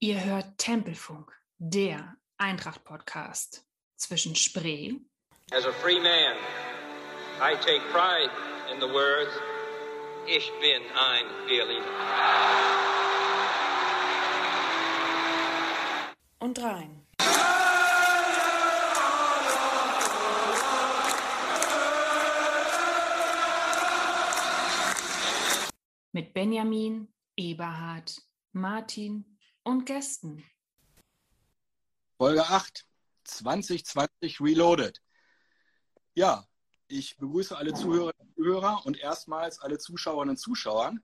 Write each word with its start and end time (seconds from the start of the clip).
Ihr 0.00 0.24
hört 0.24 0.58
Tempelfunk, 0.58 1.36
der 1.58 2.16
Eintracht-Podcast 2.36 3.66
zwischen 3.96 4.36
Spree. 4.36 4.94
As 5.50 5.66
a 5.66 5.72
free 5.72 5.98
man, 5.98 6.36
I 7.40 7.56
take 7.56 7.82
pride 7.90 8.30
in 8.72 8.78
the 8.80 8.86
words, 8.86 9.32
Ich 10.28 10.48
bin 10.60 10.82
ein 10.94 11.26
Berliner. 11.48 11.84
Und 16.38 16.62
Rhein. 16.62 17.04
Mit 26.12 26.32
Benjamin, 26.34 27.12
Eberhard, 27.36 28.22
Martin 28.52 29.37
und 29.68 29.84
Gästen. 29.84 30.42
Folge 32.16 32.46
8, 32.46 32.86
2020 33.24 34.40
Reloaded. 34.40 35.02
Ja, 36.14 36.48
ich 36.88 37.18
begrüße 37.18 37.56
alle 37.56 37.74
Zuhörerinnen 37.74 38.28
und 38.28 38.34
Zuhörer 38.34 38.86
und 38.86 38.98
erstmals 38.98 39.60
alle 39.60 39.76
Zuschauerinnen 39.76 40.30
und 40.30 40.36
Zuschauer, 40.38 40.94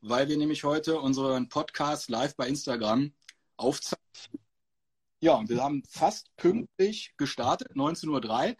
weil 0.00 0.28
wir 0.28 0.36
nämlich 0.36 0.64
heute 0.64 1.00
unseren 1.00 1.48
Podcast 1.48 2.10
live 2.10 2.34
bei 2.34 2.48
Instagram 2.48 3.14
aufzeichnen. 3.56 4.42
Ja, 5.20 5.34
und 5.34 5.48
wir 5.48 5.62
haben 5.62 5.84
fast 5.88 6.34
pünktlich 6.36 7.14
gestartet, 7.16 7.72
19.03 7.76 8.50
Uhr. 8.50 8.56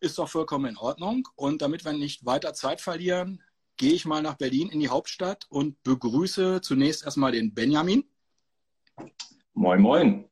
Ist 0.00 0.18
doch 0.18 0.28
vollkommen 0.28 0.66
in 0.66 0.76
Ordnung. 0.76 1.28
Und 1.36 1.62
damit 1.62 1.84
wir 1.84 1.92
nicht 1.92 2.24
weiter 2.24 2.52
Zeit 2.52 2.80
verlieren, 2.80 3.42
gehe 3.76 3.92
ich 3.92 4.06
mal 4.06 4.22
nach 4.22 4.34
Berlin 4.34 4.70
in 4.70 4.80
die 4.80 4.88
Hauptstadt 4.88 5.46
und 5.50 5.80
begrüße 5.84 6.60
zunächst 6.62 7.04
erstmal 7.04 7.32
den 7.32 7.54
Benjamin. 7.54 8.04
Moin, 9.54 9.80
moin. 9.80 10.30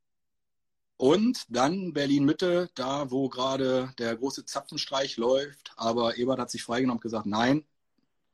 Und 0.98 1.45
dann 1.48 1.93
Berlin-Mitte, 1.93 2.70
da 2.75 3.11
wo 3.11 3.28
gerade 3.28 3.92
der 3.98 4.17
große 4.17 4.45
Zapfenstreich 4.47 5.17
läuft. 5.17 5.73
Aber 5.77 6.17
Ebert 6.17 6.39
hat 6.39 6.50
sich 6.50 6.62
freigenommen 6.62 6.98
und 6.98 7.03
gesagt, 7.03 7.27
nein, 7.27 7.67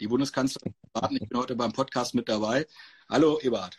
die 0.00 0.06
Bundeskanzlerin 0.06 0.74
warten. 0.92 1.16
Ich 1.16 1.28
bin 1.28 1.38
heute 1.38 1.56
beim 1.56 1.72
Podcast 1.72 2.14
mit 2.14 2.28
dabei. 2.28 2.66
Hallo, 3.08 3.38
Ebert. 3.40 3.78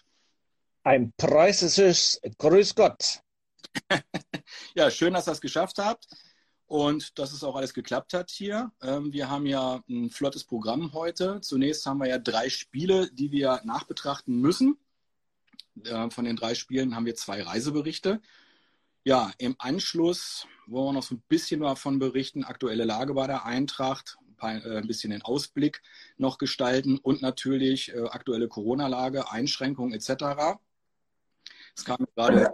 Ein 0.84 1.14
preußisches 1.16 2.20
Grüß 2.38 2.76
Gott. 2.76 3.22
ja, 4.76 4.92
schön, 4.92 5.14
dass 5.14 5.28
ihr 5.28 5.32
es 5.32 5.42
geschafft 5.42 5.78
habt 5.78 6.08
und 6.66 7.18
dass 7.20 7.32
es 7.32 7.44
auch 7.44 7.56
alles 7.56 7.74
geklappt 7.74 8.14
hat 8.14 8.32
hier. 8.32 8.72
Ähm, 8.82 9.14
wir 9.14 9.30
haben 9.30 9.46
ja 9.46 9.82
ein 9.88 10.10
flottes 10.10 10.44
Programm 10.44 10.92
heute. 10.92 11.40
Zunächst 11.42 11.86
haben 11.86 12.00
wir 12.00 12.08
ja 12.08 12.18
drei 12.18 12.50
Spiele, 12.50 13.10
die 13.14 13.32
wir 13.32 13.62
nachbetrachten 13.64 14.42
müssen. 14.42 14.78
Äh, 15.84 16.10
von 16.10 16.26
den 16.26 16.36
drei 16.36 16.56
Spielen 16.56 16.96
haben 16.96 17.06
wir 17.06 17.16
zwei 17.16 17.42
Reiseberichte. 17.42 18.22
Ja, 19.04 19.32
im 19.38 19.56
Anschluss 19.60 20.48
wollen 20.66 20.88
wir 20.88 20.94
noch 20.94 21.04
so 21.04 21.16
ein 21.16 21.24
bisschen 21.28 21.62
davon 21.62 22.00
berichten, 22.00 22.44
aktuelle 22.44 22.86
Lage 22.86 23.14
bei 23.14 23.28
der 23.28 23.46
Eintracht, 23.46 24.18
äh, 24.42 24.78
ein 24.78 24.88
bisschen 24.88 25.12
den 25.12 25.22
Ausblick 25.22 25.82
noch 26.18 26.38
gestalten 26.38 26.98
und 26.98 27.22
natürlich 27.22 27.94
äh, 27.94 28.02
aktuelle 28.08 28.48
Corona-Lage, 28.48 29.32
Einschränkungen 29.32 29.94
etc. 29.94 30.58
Es 31.76 31.84
kam 31.84 32.06
gerade 32.16 32.54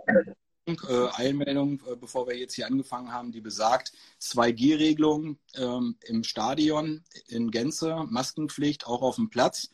äh, 0.66 1.08
Eilmeldung, 1.14 1.82
äh, 1.88 1.96
bevor 1.96 2.28
wir 2.28 2.38
jetzt 2.38 2.54
hier 2.56 2.68
angefangen 2.68 3.12
haben, 3.12 3.32
die 3.32 3.42
besagt, 3.42 3.92
2G-Regelung 4.22 5.38
ähm, 5.56 5.98
im 6.06 6.24
Stadion 6.24 7.04
in 7.28 7.52
Gänze, 7.52 8.06
Maskenpflicht 8.10 8.88
auch 8.88 9.02
auf 9.02 9.16
dem 9.16 9.30
Platz 9.30 9.70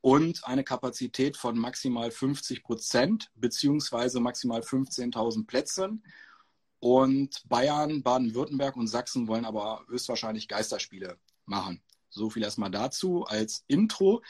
und 0.00 0.44
eine 0.44 0.64
Kapazität 0.64 1.36
von 1.36 1.58
maximal 1.58 2.10
50 2.10 2.62
Prozent 2.62 3.30
beziehungsweise 3.34 4.20
maximal 4.20 4.60
15.000 4.60 5.46
Plätzen. 5.46 6.04
Und 6.80 7.42
Bayern, 7.48 8.02
Baden-Württemberg 8.02 8.76
und 8.76 8.86
Sachsen 8.86 9.26
wollen 9.26 9.44
aber 9.44 9.84
höchstwahrscheinlich 9.88 10.46
Geisterspiele 10.46 11.18
machen. 11.44 11.82
So 12.08 12.30
viel 12.30 12.44
erstmal 12.44 12.70
dazu 12.70 13.24
als 13.24 13.64
Intro. 13.66 14.22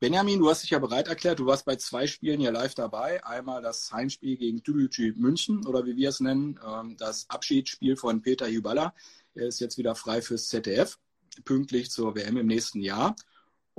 Benjamin, 0.00 0.38
du 0.38 0.48
hast 0.48 0.62
dich 0.62 0.70
ja 0.70 0.78
bereit 0.78 1.08
erklärt. 1.08 1.40
Du 1.40 1.46
warst 1.46 1.66
bei 1.66 1.76
zwei 1.76 2.06
Spielen 2.06 2.40
ja 2.40 2.50
live 2.50 2.74
dabei. 2.74 3.22
Einmal 3.22 3.60
das 3.60 3.92
Heimspiel 3.92 4.38
gegen 4.38 4.62
Tübülci 4.62 5.12
München 5.14 5.66
oder 5.66 5.84
wie 5.84 5.96
wir 5.96 6.08
es 6.08 6.20
nennen, 6.20 6.58
ähm, 6.66 6.96
das 6.96 7.28
Abschiedsspiel 7.28 7.96
von 7.96 8.22
Peter 8.22 8.46
Hyballa. 8.46 8.94
Er 9.34 9.46
ist 9.46 9.60
jetzt 9.60 9.76
wieder 9.76 9.94
frei 9.94 10.22
fürs 10.22 10.48
ZDF, 10.48 10.98
pünktlich 11.44 11.90
zur 11.90 12.14
WM 12.14 12.38
im 12.38 12.46
nächsten 12.46 12.80
Jahr. 12.80 13.14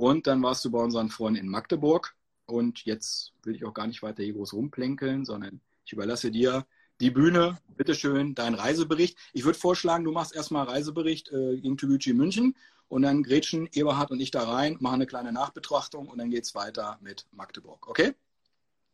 Und 0.02 0.26
dann 0.26 0.42
warst 0.42 0.64
du 0.64 0.72
bei 0.72 0.80
unseren 0.80 1.10
Freunden 1.10 1.38
in 1.38 1.48
Magdeburg. 1.48 2.16
Und 2.46 2.84
jetzt 2.84 3.34
will 3.44 3.54
ich 3.54 3.64
auch 3.64 3.72
gar 3.72 3.86
nicht 3.86 4.02
weiter 4.02 4.24
hier 4.24 4.32
groß 4.32 4.52
rumplänkeln, 4.52 5.24
sondern 5.24 5.60
ich 5.86 5.92
überlasse 5.92 6.32
dir 6.32 6.66
die 6.98 7.12
Bühne. 7.12 7.60
Bitte 7.76 7.94
schön, 7.94 8.34
dein 8.34 8.54
Reisebericht. 8.54 9.16
Ich 9.32 9.44
würde 9.44 9.60
vorschlagen, 9.60 10.02
du 10.02 10.10
machst 10.10 10.34
erstmal 10.34 10.66
Reisebericht 10.66 11.30
äh, 11.30 11.60
gegen 11.60 11.76
Tübülci 11.76 12.14
München 12.14 12.56
und 12.88 13.02
dann 13.02 13.22
grätschen 13.22 13.68
Eberhard 13.72 14.10
und 14.10 14.18
ich 14.18 14.32
da 14.32 14.42
rein, 14.42 14.76
machen 14.80 14.96
eine 14.96 15.06
kleine 15.06 15.32
Nachbetrachtung 15.32 16.08
und 16.08 16.18
dann 16.18 16.30
geht 16.30 16.46
es 16.46 16.56
weiter 16.56 16.98
mit 17.00 17.28
Magdeburg. 17.30 17.88
Okay? 17.88 18.14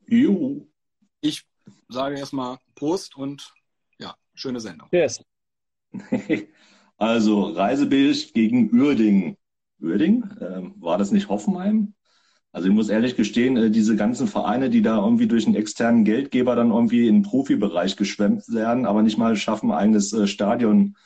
Jo. 0.07 0.69
Ich 1.23 1.47
sage 1.89 2.19
erstmal 2.19 2.59
Prost 2.75 3.17
und 3.17 3.55
ja, 3.99 4.15
schöne 4.35 4.61
Sendung. 4.61 4.89
Yes. 4.93 5.25
Also 7.01 7.45
Reisebericht 7.45 8.35
gegen 8.35 8.77
Uerdingen. 8.77 9.37
Uerdingen? 9.81 10.37
Ähm, 10.41 10.75
war 10.79 10.99
das 10.99 11.13
nicht 11.13 11.29
Hoffenheim? 11.29 11.95
Also 12.53 12.69
ich 12.69 12.75
muss 12.75 12.89
ehrlich 12.89 13.17
gestehen, 13.17 13.57
äh, 13.57 13.71
diese 13.71 13.97
ganzen 13.97 14.27
Vereine, 14.27 14.71
die 14.71 14.83
da 14.83 14.97
irgendwie 15.03 15.27
durch 15.27 15.47
einen 15.47 15.55
externen 15.55 16.05
Geldgeber 16.05 16.57
dann 16.57 16.71
irgendwie 16.71 17.07
in 17.07 17.17
den 17.17 17.23
Profibereich 17.23 17.97
geschwemmt 17.97 18.49
werden, 18.49 18.87
aber 18.87 19.03
nicht 19.03 19.19
mal 19.19 19.37
schaffen, 19.37 19.71
ein 19.71 19.79
eigenes 19.79 20.13
äh, 20.13 20.27
Stadion 20.27 20.97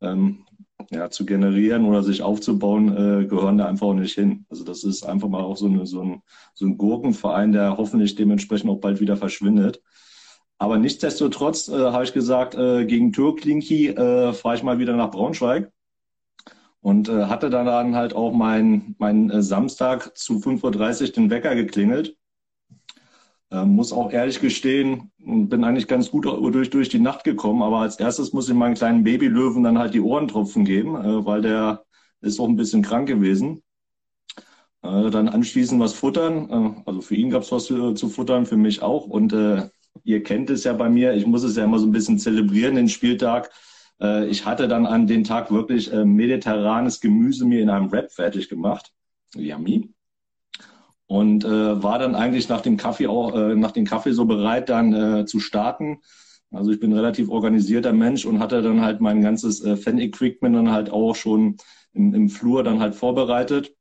ähm, 0.00 0.44
ja, 0.90 1.10
zu 1.10 1.24
generieren 1.24 1.86
oder 1.86 2.02
sich 2.02 2.22
aufzubauen, 2.22 2.88
äh, 3.22 3.26
gehören 3.26 3.58
da 3.58 3.66
einfach 3.66 3.86
auch 3.88 3.94
nicht 3.94 4.14
hin. 4.14 4.44
Also 4.50 4.64
das 4.64 4.84
ist 4.84 5.04
einfach 5.04 5.28
mal 5.28 5.42
auch 5.42 5.56
so, 5.56 5.66
eine, 5.66 5.86
so, 5.86 6.02
ein, 6.02 6.22
so 6.54 6.66
ein 6.66 6.76
Gurkenverein, 6.76 7.52
der 7.52 7.76
hoffentlich 7.78 8.14
dementsprechend 8.14 8.70
auch 8.70 8.80
bald 8.80 9.00
wieder 9.00 9.16
verschwindet. 9.16 9.80
Aber 10.58 10.78
nichtsdestotrotz 10.78 11.68
äh, 11.68 11.72
habe 11.72 12.04
ich 12.04 12.12
gesagt, 12.12 12.54
äh, 12.54 12.84
gegen 12.84 13.12
Türklinki 13.12 13.88
äh, 13.88 14.32
fahre 14.32 14.56
ich 14.56 14.62
mal 14.62 14.78
wieder 14.78 14.96
nach 14.96 15.10
Braunschweig 15.10 15.72
und 16.82 17.08
äh, 17.08 17.26
hatte 17.26 17.48
dann 17.48 17.94
halt 17.94 18.14
auch 18.14 18.32
mein, 18.32 18.96
mein 18.98 19.30
äh, 19.30 19.42
Samstag 19.42 20.16
zu 20.16 20.34
5.30 20.34 21.06
Uhr 21.06 21.12
den 21.12 21.30
Wecker 21.30 21.54
geklingelt. 21.54 22.16
Äh, 23.50 23.64
muss 23.64 23.92
auch 23.92 24.10
ehrlich 24.10 24.40
gestehen, 24.40 25.12
bin 25.18 25.62
eigentlich 25.64 25.86
ganz 25.86 26.10
gut 26.10 26.24
durch, 26.24 26.70
durch 26.70 26.88
die 26.88 26.98
Nacht 26.98 27.22
gekommen, 27.24 27.62
aber 27.62 27.78
als 27.78 28.00
erstes 28.00 28.32
muss 28.32 28.48
ich 28.48 28.54
meinen 28.54 28.74
kleinen 28.74 29.04
Babylöwen 29.04 29.62
dann 29.62 29.78
halt 29.78 29.94
die 29.94 30.00
Ohrentropfen 30.00 30.64
geben, 30.64 30.96
äh, 30.96 31.24
weil 31.24 31.42
der 31.42 31.84
ist 32.20 32.40
auch 32.40 32.48
ein 32.48 32.56
bisschen 32.56 32.82
krank 32.82 33.06
gewesen. 33.08 33.62
Äh, 34.82 35.10
dann 35.10 35.28
anschließend 35.28 35.80
was 35.80 35.92
futtern, 35.92 36.50
äh, 36.50 36.82
also 36.86 37.00
für 37.00 37.14
ihn 37.14 37.30
gab's 37.30 37.52
was 37.52 37.66
zu, 37.66 37.94
zu, 37.94 38.08
futtern, 38.08 38.44
für 38.44 38.56
mich 38.56 38.82
auch 38.82 39.06
und 39.06 39.32
äh, 39.32 39.68
ihr 40.02 40.24
kennt 40.24 40.50
es 40.50 40.64
ja 40.64 40.72
bei 40.72 40.88
mir, 40.88 41.14
ich 41.14 41.26
muss 41.26 41.44
es 41.44 41.54
ja 41.54 41.62
immer 41.62 41.78
so 41.78 41.86
ein 41.86 41.92
bisschen 41.92 42.18
zelebrieren, 42.18 42.74
den 42.74 42.88
Spieltag 42.88 43.50
äh, 44.02 44.26
ich 44.26 44.44
hatte 44.44 44.68
dann 44.68 44.86
an 44.86 45.06
den 45.06 45.24
Tag 45.24 45.50
wirklich 45.50 45.92
äh, 45.92 46.04
mediterranes 46.04 47.00
Gemüse 47.00 47.46
mir 47.46 47.62
in 47.62 47.70
einem 47.70 47.90
Wrap 47.92 48.12
fertig 48.12 48.48
gemacht. 48.48 48.92
Yummy. 49.34 49.88
Und 51.06 51.44
äh, 51.44 51.82
war 51.82 51.98
dann 51.98 52.14
eigentlich 52.14 52.48
nach 52.48 52.60
dem 52.60 52.76
Kaffee 52.76 53.06
auch, 53.06 53.34
äh, 53.34 53.54
nach 53.54 53.72
dem 53.72 53.84
Kaffee 53.84 54.12
so 54.12 54.24
bereit, 54.24 54.68
dann 54.68 55.26
zu 55.26 55.40
starten. 55.40 56.00
Also 56.52 56.70
ich 56.70 56.80
bin 56.80 56.92
relativ 56.92 57.30
organisierter 57.30 57.92
Mensch 57.92 58.26
und 58.26 58.38
hatte 58.38 58.60
dann 58.62 58.82
halt 58.82 59.00
mein 59.00 59.22
ganzes 59.22 59.64
äh, 59.64 59.76
Fan-Equipment 59.76 60.54
dann 60.54 60.70
halt 60.70 60.90
auch 60.90 61.16
schon 61.16 61.56
im, 61.94 62.14
im 62.14 62.28
Flur 62.28 62.62
dann 62.62 62.80
halt 62.80 62.94
vorbereitet. 62.94 63.74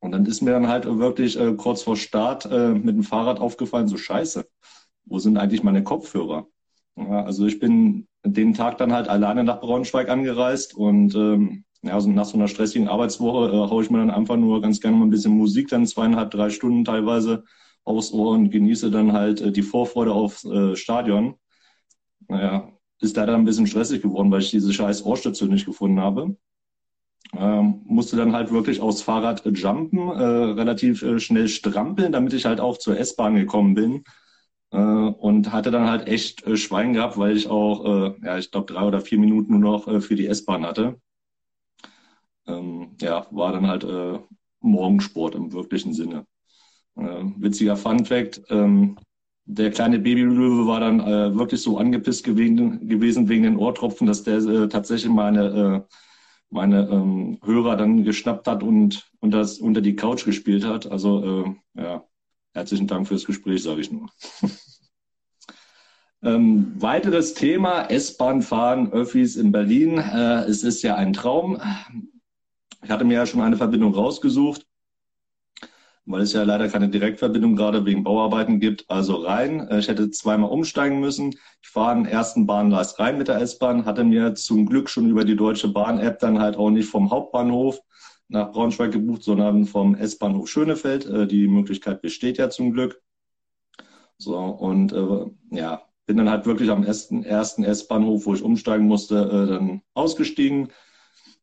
Und 0.00 0.12
dann 0.12 0.26
ist 0.26 0.42
mir 0.42 0.50
dann 0.50 0.66
halt 0.66 0.84
wirklich 0.84 1.38
äh, 1.38 1.54
kurz 1.54 1.82
vor 1.82 1.96
Start 1.96 2.46
äh, 2.46 2.70
mit 2.70 2.96
dem 2.96 3.04
Fahrrad 3.04 3.38
aufgefallen, 3.38 3.86
so 3.86 3.96
scheiße, 3.96 4.48
wo 5.04 5.18
sind 5.20 5.36
eigentlich 5.38 5.62
meine 5.62 5.84
Kopfhörer? 5.84 6.48
Ja, 6.96 7.24
also 7.24 7.46
ich 7.46 7.60
bin 7.60 8.08
den 8.24 8.54
Tag 8.54 8.78
dann 8.78 8.92
halt 8.92 9.08
alleine 9.08 9.44
nach 9.44 9.60
Braunschweig 9.60 10.08
angereist 10.08 10.74
und 10.74 11.14
ähm, 11.14 11.64
ja, 11.82 11.94
also 11.94 12.08
nach 12.10 12.24
so 12.24 12.36
einer 12.36 12.48
stressigen 12.48 12.88
Arbeitswoche 12.88 13.52
äh, 13.52 13.70
haue 13.70 13.82
ich 13.82 13.90
mir 13.90 13.98
dann 13.98 14.10
einfach 14.10 14.36
nur 14.36 14.60
ganz 14.60 14.80
gerne 14.80 14.96
mal 14.96 15.04
ein 15.04 15.10
bisschen 15.10 15.36
Musik, 15.36 15.68
dann 15.68 15.86
zweieinhalb, 15.86 16.30
drei 16.30 16.50
Stunden 16.50 16.84
teilweise 16.84 17.44
aufs 17.84 18.12
Ohr 18.12 18.32
und 18.32 18.50
genieße 18.50 18.90
dann 18.90 19.12
halt 19.12 19.40
äh, 19.40 19.50
die 19.50 19.62
Vorfreude 19.62 20.12
aufs 20.12 20.44
äh, 20.44 20.76
Stadion. 20.76 21.34
Naja, 22.28 22.68
ist 23.00 23.16
leider 23.16 23.34
ein 23.34 23.44
bisschen 23.44 23.66
stressig 23.66 24.00
geworden, 24.00 24.30
weil 24.30 24.42
ich 24.42 24.50
diese 24.50 24.72
scheiß 24.72 25.04
Ohrstöpsel 25.04 25.48
nicht 25.48 25.66
gefunden 25.66 26.00
habe. 26.00 26.36
Ähm, 27.36 27.80
musste 27.84 28.16
dann 28.16 28.32
halt 28.32 28.52
wirklich 28.52 28.80
aufs 28.80 29.02
Fahrrad 29.02 29.44
jumpen, 29.44 30.08
äh, 30.08 30.22
relativ 30.22 31.02
äh, 31.02 31.18
schnell 31.18 31.48
strampeln, 31.48 32.12
damit 32.12 32.32
ich 32.34 32.44
halt 32.44 32.60
auch 32.60 32.78
zur 32.78 32.98
S-Bahn 32.98 33.34
gekommen 33.34 33.74
bin 33.74 34.04
äh, 34.72 34.76
und 34.76 35.52
hatte 35.52 35.70
dann 35.70 35.88
halt 35.88 36.08
echt 36.08 36.46
äh, 36.46 36.56
Schwein 36.56 36.94
gehabt, 36.94 37.18
weil 37.18 37.36
ich 37.36 37.48
auch, 37.48 37.84
äh, 37.84 38.14
ja, 38.24 38.38
ich 38.38 38.50
glaube, 38.50 38.72
drei 38.72 38.82
oder 38.84 39.00
vier 39.00 39.18
Minuten 39.18 39.58
nur 39.58 39.70
noch 39.78 39.88
äh, 39.88 40.00
für 40.00 40.16
die 40.16 40.26
S-Bahn 40.26 40.66
hatte. 40.66 41.00
Ähm, 42.46 42.96
ja, 43.00 43.26
war 43.30 43.52
dann 43.52 43.66
halt 43.68 43.84
äh, 43.84 44.18
Morgensport 44.60 45.34
im 45.34 45.52
wirklichen 45.52 45.92
Sinne. 45.92 46.26
Äh, 46.96 47.24
witziger 47.36 47.76
Fun 47.76 48.04
Fact, 48.04 48.42
ähm, 48.48 48.96
der 49.44 49.70
kleine 49.70 49.98
Babylöwe 49.98 50.66
war 50.66 50.80
dann 50.80 51.00
äh, 51.00 51.36
wirklich 51.36 51.60
so 51.62 51.78
angepisst 51.78 52.24
gewesen, 52.24 52.88
gewesen 52.88 53.28
wegen 53.28 53.42
den 53.42 53.56
Ohrtropfen, 53.56 54.06
dass 54.06 54.22
der 54.22 54.38
äh, 54.38 54.68
tatsächlich 54.68 55.12
meine, 55.12 55.86
äh, 55.88 55.94
meine 56.50 56.88
ähm, 56.88 57.38
Hörer 57.44 57.76
dann 57.76 58.04
geschnappt 58.04 58.46
hat 58.46 58.62
und, 58.62 59.10
und 59.20 59.32
das 59.32 59.58
unter 59.58 59.80
die 59.80 59.96
Couch 59.96 60.24
gespielt 60.24 60.64
hat. 60.64 60.90
Also 60.90 61.56
ja, 61.74 62.04
herzlichen 62.54 62.86
Dank 62.86 63.08
fürs 63.08 63.24
Gespräch, 63.24 63.62
sage 63.62 63.80
ich 63.80 63.90
nur. 63.90 64.08
ähm, 66.22 66.72
weiteres 66.80 67.34
Thema, 67.34 67.90
S-Bahn 67.90 68.42
fahren, 68.42 68.92
Öffis 68.92 69.36
in 69.36 69.52
Berlin. 69.52 69.98
Äh, 69.98 70.44
es 70.44 70.62
ist 70.62 70.82
ja 70.82 70.96
ein 70.96 71.12
Traum. 71.12 71.60
Ich 72.82 72.90
hatte 72.90 73.04
mir 73.04 73.14
ja 73.14 73.26
schon 73.26 73.40
eine 73.40 73.56
Verbindung 73.56 73.94
rausgesucht 73.94 74.66
weil 76.04 76.22
es 76.22 76.32
ja 76.32 76.42
leider 76.42 76.68
keine 76.68 76.88
Direktverbindung 76.88 77.54
gerade 77.54 77.84
wegen 77.84 78.02
Bauarbeiten 78.02 78.60
gibt. 78.60 78.90
Also 78.90 79.16
rein. 79.16 79.68
Äh, 79.68 79.78
ich 79.78 79.88
hätte 79.88 80.10
zweimal 80.10 80.50
umsteigen 80.50 81.00
müssen. 81.00 81.34
Ich 81.62 81.68
fahre 81.68 81.96
den 81.96 82.06
ersten 82.06 82.46
Bahnleist 82.46 82.98
rein 82.98 83.18
mit 83.18 83.28
der 83.28 83.40
S-Bahn, 83.40 83.84
hatte 83.84 84.04
mir 84.04 84.34
zum 84.34 84.66
Glück 84.66 84.90
schon 84.90 85.08
über 85.08 85.24
die 85.24 85.36
Deutsche 85.36 85.68
Bahn-App 85.68 86.18
dann 86.18 86.40
halt 86.40 86.56
auch 86.56 86.70
nicht 86.70 86.88
vom 86.88 87.10
Hauptbahnhof 87.10 87.80
nach 88.32 88.52
Braunschweig 88.52 88.92
gebucht, 88.92 89.22
sondern 89.22 89.66
vom 89.66 89.94
S-Bahnhof 89.94 90.48
Schönefeld. 90.48 91.06
Äh, 91.06 91.26
die 91.26 91.46
Möglichkeit 91.48 92.02
besteht 92.02 92.38
ja 92.38 92.50
zum 92.50 92.72
Glück. 92.72 93.00
So, 94.18 94.36
und 94.36 94.92
äh, 94.92 95.26
ja, 95.56 95.82
bin 96.06 96.16
dann 96.16 96.30
halt 96.30 96.46
wirklich 96.46 96.70
am 96.70 96.84
ersten, 96.84 97.24
ersten 97.24 97.64
S-Bahnhof, 97.64 98.26
wo 98.26 98.34
ich 98.34 98.42
umsteigen 98.42 98.86
musste, 98.86 99.16
äh, 99.16 99.52
dann 99.52 99.82
ausgestiegen 99.94 100.68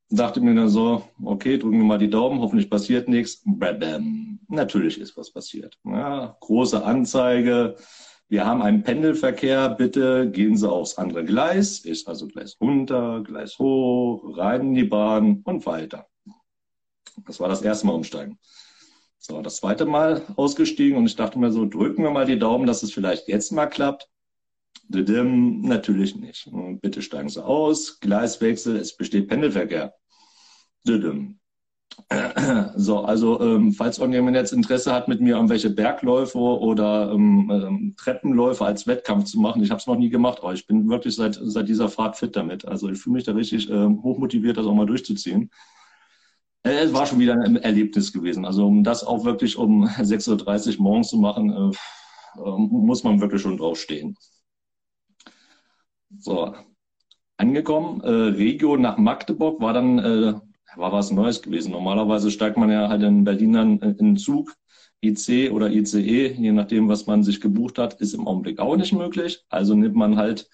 dachte 0.10 0.42
mir 0.42 0.56
dann 0.56 0.70
so, 0.70 1.04
okay, 1.24 1.58
drücken 1.58 1.78
wir 1.78 1.86
mal 1.86 1.98
die 1.98 2.10
Daumen, 2.10 2.42
hoffentlich 2.42 2.70
passiert 2.70 3.08
nichts. 3.08 3.42
Bam, 3.46 4.40
natürlich 4.48 5.00
ist 5.00 5.16
was 5.18 5.32
passiert. 5.32 5.78
Ja, 5.84 6.36
große 6.40 6.84
Anzeige. 6.84 7.76
Wir 8.28 8.46
haben 8.46 8.62
einen 8.62 8.84
Pendelverkehr, 8.84 9.70
bitte 9.70 10.30
gehen 10.30 10.56
Sie 10.56 10.70
aufs 10.70 10.98
andere 10.98 11.26
Gleis. 11.26 11.80
Ist 11.80 12.08
also 12.08 12.28
Gleis 12.28 12.58
runter, 12.62 13.24
Gleis 13.24 13.58
hoch, 13.58 14.38
rein 14.38 14.62
in 14.62 14.74
die 14.76 14.84
Bahn 14.84 15.42
und 15.46 15.66
weiter. 15.66 16.08
Das 17.26 17.40
war 17.40 17.50
das 17.50 17.62
erste 17.62 17.88
Mal 17.88 17.94
umsteigen. 17.94 18.40
So, 19.18 19.42
das 19.42 19.58
zweite 19.58 19.86
Mal 19.86 20.24
ausgestiegen 20.38 20.98
und 20.98 21.06
ich 21.06 21.16
dachte 21.16 21.40
mir 21.40 21.52
so, 21.52 21.66
drücken 21.66 22.04
wir 22.04 22.12
mal 22.12 22.26
die 22.26 22.40
Daumen, 22.40 22.66
dass 22.66 22.84
es 22.84 22.94
vielleicht 22.94 23.28
jetzt 23.28 23.52
mal 23.52 23.68
klappt. 23.68 24.08
Natürlich 24.88 26.16
nicht. 26.16 26.50
Bitte 26.82 27.02
steigen 27.02 27.30
Sie 27.30 27.44
aus. 27.44 28.00
Gleiswechsel, 28.00 28.78
es 28.78 28.96
besteht 28.96 29.28
Pendelverkehr. 29.28 29.94
So, 32.76 33.00
also 33.00 33.40
ähm, 33.42 33.74
falls 33.74 33.98
irgendjemand 33.98 34.36
jetzt 34.36 34.54
Interesse 34.54 34.94
hat, 34.94 35.08
mit 35.08 35.22
mir 35.22 35.36
irgendwelche 35.36 35.70
Bergläufe 35.70 36.38
oder 36.38 37.12
ähm, 37.12 37.52
ähm, 37.52 37.96
Treppenläufe 37.98 38.66
als 38.66 38.88
Wettkampf 38.88 39.26
zu 39.26 39.40
machen, 39.40 39.64
ich 39.64 39.70
habe 39.70 39.80
es 39.80 39.88
noch 39.88 39.98
nie 39.98 40.10
gemacht, 40.10 40.40
aber 40.42 40.54
ich 40.54 40.66
bin 40.66 40.90
wirklich 40.90 41.16
seit, 41.16 41.38
seit 41.42 41.68
dieser 41.68 41.90
Fahrt 41.90 42.18
fit 42.18 42.36
damit. 42.36 42.66
Also 42.66 42.90
ich 42.90 43.00
fühle 43.00 43.16
mich 43.16 43.26
da 43.26 43.34
richtig 43.34 43.70
äh, 43.70 43.86
hochmotiviert, 43.86 44.58
das 44.58 44.66
auch 44.66 44.74
mal 44.74 44.86
durchzuziehen. 44.86 45.52
Äh, 46.64 46.84
es 46.84 46.94
war 46.94 47.06
schon 47.06 47.20
wieder 47.20 47.34
ein 47.34 47.58
Erlebnis 47.58 48.12
gewesen. 48.14 48.46
Also 48.46 48.68
um 48.68 48.84
das 48.84 49.04
auch 49.04 49.26
wirklich 49.26 49.58
um 49.58 49.86
6.30 49.88 50.78
Uhr 50.78 50.84
morgens 50.84 51.10
zu 51.10 51.18
machen, 51.18 51.50
äh, 51.50 52.40
äh, 52.40 52.58
muss 52.58 53.04
man 53.04 53.22
wirklich 53.22 53.42
schon 53.42 53.58
draufstehen. 53.58 54.16
So, 56.18 56.56
angekommen, 57.38 58.02
äh, 58.02 58.10
Regio 58.10 58.78
nach 58.78 58.98
Magdeburg 58.98 59.62
war 59.62 59.74
dann 59.74 60.42
war 60.76 60.92
was 60.92 61.12
Neues 61.12 61.42
gewesen. 61.42 61.72
Normalerweise 61.72 62.30
steigt 62.30 62.58
man 62.58 62.70
ja 62.70 62.90
halt 62.90 63.02
in 63.02 63.24
Berlin 63.24 63.54
dann 63.54 63.80
in 63.80 64.18
Zug, 64.18 64.56
IC 65.02 65.52
oder 65.52 65.70
ICE, 65.72 66.34
je 66.34 66.52
nachdem, 66.52 66.90
was 66.90 67.08
man 67.08 67.24
sich 67.24 67.42
gebucht 67.42 67.78
hat, 67.78 68.00
ist 68.02 68.14
im 68.14 68.28
Augenblick 68.28 68.60
auch 68.60 68.76
nicht 68.76 68.94
möglich. 68.94 69.44
Also 69.50 69.76
nimmt 69.76 69.96
man 69.96 70.18
halt 70.18 70.50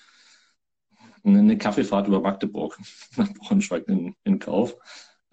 eine 1.23 1.57
Kaffeefahrt 1.57 2.07
über 2.07 2.21
Magdeburg 2.21 2.77
nach 3.17 3.33
Braunschweig 3.33 3.87
in, 3.87 4.15
in 4.23 4.39
Kauf, 4.39 4.75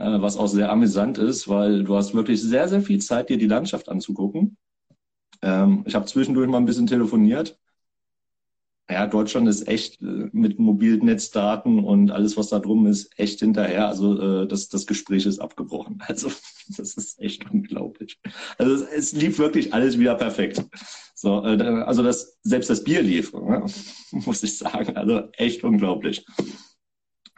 was 0.02 0.36
auch 0.36 0.48
sehr 0.48 0.70
amüsant 0.70 1.18
ist, 1.18 1.48
weil 1.48 1.84
du 1.84 1.96
hast 1.96 2.14
wirklich 2.14 2.42
sehr, 2.42 2.68
sehr 2.68 2.82
viel 2.82 3.00
Zeit, 3.00 3.28
dir 3.28 3.38
die 3.38 3.46
Landschaft 3.46 3.88
anzugucken. 3.88 4.56
Ähm, 5.42 5.84
ich 5.86 5.94
habe 5.94 6.06
zwischendurch 6.06 6.48
mal 6.48 6.58
ein 6.58 6.66
bisschen 6.66 6.86
telefoniert 6.86 7.58
ja, 8.92 9.06
Deutschland 9.06 9.48
ist 9.48 9.68
echt 9.68 10.00
äh, 10.02 10.28
mit 10.32 10.58
Mobilnetzdaten 10.58 11.78
und 11.82 12.10
alles, 12.10 12.36
was 12.36 12.48
da 12.48 12.58
drum 12.58 12.86
ist, 12.86 13.10
echt 13.18 13.40
hinterher. 13.40 13.88
Also 13.88 14.42
äh, 14.42 14.46
das, 14.46 14.68
das 14.68 14.86
Gespräch 14.86 15.26
ist 15.26 15.38
abgebrochen. 15.38 16.02
Also 16.08 16.30
das 16.76 16.94
ist 16.94 17.20
echt 17.20 17.50
unglaublich. 17.50 18.20
Also 18.58 18.74
es, 18.74 18.82
es 18.82 19.12
lief 19.12 19.38
wirklich 19.38 19.72
alles 19.72 19.98
wieder 19.98 20.14
perfekt. 20.14 20.62
So, 21.14 21.44
äh, 21.44 21.62
also 21.84 22.02
das, 22.02 22.38
selbst 22.42 22.70
das 22.70 22.84
Bier 22.84 23.02
lief, 23.02 23.32
ne? 23.32 23.64
muss 24.10 24.42
ich 24.42 24.58
sagen. 24.58 24.96
Also 24.96 25.28
echt 25.36 25.64
unglaublich. 25.64 26.24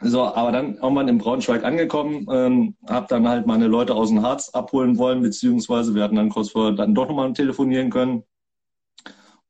So, 0.07 0.23
aber 0.23 0.51
dann 0.51 0.75
irgendwann 0.75 1.07
in 1.07 1.17
Braunschweig 1.17 1.63
angekommen, 1.63 2.27
ähm, 2.29 2.75
habe 2.87 3.07
dann 3.09 3.27
halt 3.27 3.47
meine 3.47 3.67
Leute 3.67 3.95
aus 3.95 4.09
dem 4.09 4.21
Harz 4.21 4.49
abholen 4.49 4.97
wollen, 4.97 5.21
beziehungsweise 5.21 5.95
wir 5.95 6.03
hatten 6.03 6.15
dann 6.15 6.29
kurz 6.29 6.51
vor 6.51 6.73
dann 6.73 6.93
doch 6.93 7.07
nochmal 7.07 7.33
telefonieren 7.33 7.89
können 7.89 8.23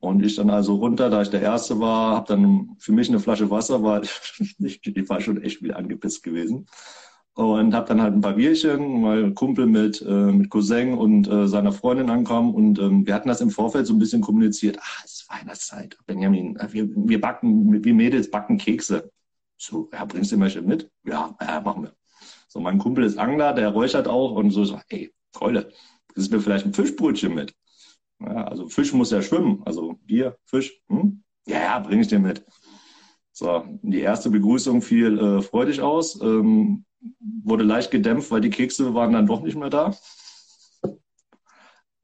und 0.06 0.24
ich 0.24 0.36
dann 0.36 0.50
also 0.50 0.76
runter, 0.76 1.10
da 1.10 1.22
ich 1.22 1.30
der 1.30 1.42
Erste 1.42 1.80
war, 1.80 2.16
habe 2.16 2.28
dann 2.28 2.76
für 2.80 2.92
mich 2.92 3.10
eine 3.10 3.20
Flasche 3.20 3.50
Wasser, 3.50 3.84
weil 3.84 4.04
ich, 4.60 4.82
die 4.82 5.10
war 5.10 5.20
schon 5.20 5.42
echt 5.42 5.62
wieder 5.62 5.78
angepisst 5.78 6.24
gewesen. 6.24 6.68
Und 7.34 7.74
habe 7.74 7.88
dann 7.90 8.02
halt 8.02 8.14
ein 8.14 8.22
paar 8.22 8.36
Bierchen, 8.36 9.04
weil 9.04 9.34
Kumpel 9.34 9.66
mit, 9.66 10.02
äh, 10.02 10.32
mit 10.32 10.50
Cousin 10.50 10.94
und 10.94 11.28
äh, 11.28 11.48
seiner 11.50 11.74
Freundin 11.74 12.10
ankommen. 12.10 12.56
Und 12.56 12.80
ähm, 12.80 13.06
wir 13.06 13.14
hatten 13.14 13.28
das 13.28 13.42
im 13.42 13.50
Vorfeld 13.50 13.88
so 13.88 13.94
ein 13.94 14.00
bisschen 14.00 14.22
kommuniziert. 14.22 14.78
Ach, 14.80 15.04
es 15.04 15.16
ist 15.16 15.30
Weihnachtszeit. 15.30 15.98
Benjamin, 16.06 16.56
äh, 16.56 16.72
wir, 16.72 16.88
wir 16.96 17.20
backen, 17.20 17.84
wir 17.84 17.94
Mädels 17.94 18.32
backen 18.32 18.58
Kekse. 18.58 19.12
So, 19.58 19.90
ja, 19.94 20.06
bringst 20.06 20.32
du 20.32 20.40
welche 20.40 20.62
mit? 20.62 20.92
Ja, 21.04 21.36
ja, 21.42 21.62
machen 21.62 21.84
wir. 21.84 21.96
So, 22.48 22.60
mein 22.60 22.78
Kumpel 22.78 23.04
ist 23.04 23.18
Angler, 23.18 23.54
der 23.54 23.70
räuchert 23.70 24.08
auch 24.08 24.32
und 24.32 24.52
so, 24.52 24.64
so 24.66 24.80
ey, 24.90 25.14
Keule, 25.34 25.72
bringst 26.08 26.32
du 26.32 26.36
mir 26.36 26.42
vielleicht 26.42 26.66
ein 26.66 26.74
Fischbrötchen 26.74 27.34
mit? 27.34 27.54
Ja, 28.20 28.46
also 28.46 28.68
Fisch 28.68 28.94
muss 28.94 29.12
ja 29.12 29.22
schwimmen. 29.22 29.62
Also 29.66 29.94
Bier, 30.06 30.38
Fisch. 30.46 30.82
Hm? 30.88 31.24
Ja, 31.48 31.60
ja, 31.60 31.80
bringe 31.80 32.02
ich 32.02 32.08
dir 32.08 32.20
mit. 32.20 32.46
So, 33.32 33.66
die 33.82 34.00
erste 34.00 34.30
Begrüßung 34.30 34.82
fiel 34.82 35.20
äh, 35.20 35.42
freudig 35.42 35.82
aus, 35.82 36.20
ähm, 36.22 36.86
wurde 37.44 37.64
leicht 37.66 37.92
gedämpft, 37.92 38.32
weil 38.32 38.42
die 38.42 38.50
Kekse 38.50 38.94
waren 38.94 39.12
dann 39.12 39.28
doch 39.28 39.42
nicht 39.42 39.58
mehr 39.58 39.70
da. 39.70 39.94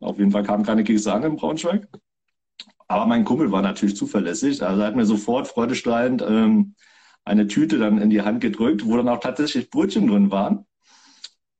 Auf 0.02 0.18
jeden 0.18 0.32
Fall 0.32 0.44
kamen 0.44 0.66
keine 0.66 0.84
Kekse 0.84 1.14
an 1.14 1.24
in 1.24 1.36
Braunschweig. 1.38 1.88
Aber 2.88 3.06
mein 3.06 3.24
Kumpel 3.24 3.52
war 3.52 3.62
natürlich 3.62 3.96
zuverlässig. 3.96 4.62
Also 4.62 4.82
er 4.82 4.88
hat 4.88 4.96
mir 4.96 5.06
sofort 5.06 5.48
freudestrahlend 5.48 6.22
ähm, 6.28 6.76
eine 7.24 7.48
Tüte 7.48 7.78
dann 7.78 8.00
in 8.00 8.10
die 8.10 8.22
Hand 8.22 8.42
gedrückt, 8.42 8.86
wo 8.86 8.98
dann 8.98 9.10
auch 9.10 9.20
tatsächlich 9.20 9.70
Brötchen 9.70 10.08
drin 10.08 10.32
waren. 10.32 10.66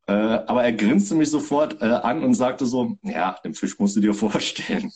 Äh, 0.08 0.14
aber 0.14 0.64
er 0.64 0.74
grinste 0.74 1.16
mich 1.16 1.30
sofort 1.30 1.82
äh, 1.82 1.86
an 1.86 2.24
und 2.24 2.34
sagte 2.34 2.66
so, 2.66 2.98
ja, 3.04 3.38
den 3.44 3.54
Fisch 3.54 3.78
musst 3.80 3.96
du 3.96 4.02
dir 4.02 4.14
vorstellen. 4.16 4.92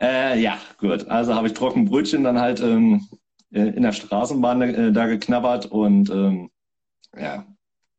äh, 0.00 0.40
ja, 0.40 0.58
gut. 0.78 1.06
Also 1.08 1.34
habe 1.34 1.48
ich 1.48 1.54
Trockenbrötchen 1.54 2.24
dann 2.24 2.40
halt 2.40 2.60
ähm, 2.60 3.08
äh, 3.52 3.68
in 3.68 3.82
der 3.82 3.92
Straßenbahn 3.92 4.62
äh, 4.62 4.92
da 4.92 5.06
geknabbert 5.06 5.66
und 5.66 6.10
ähm, 6.10 6.50
ja, 7.16 7.46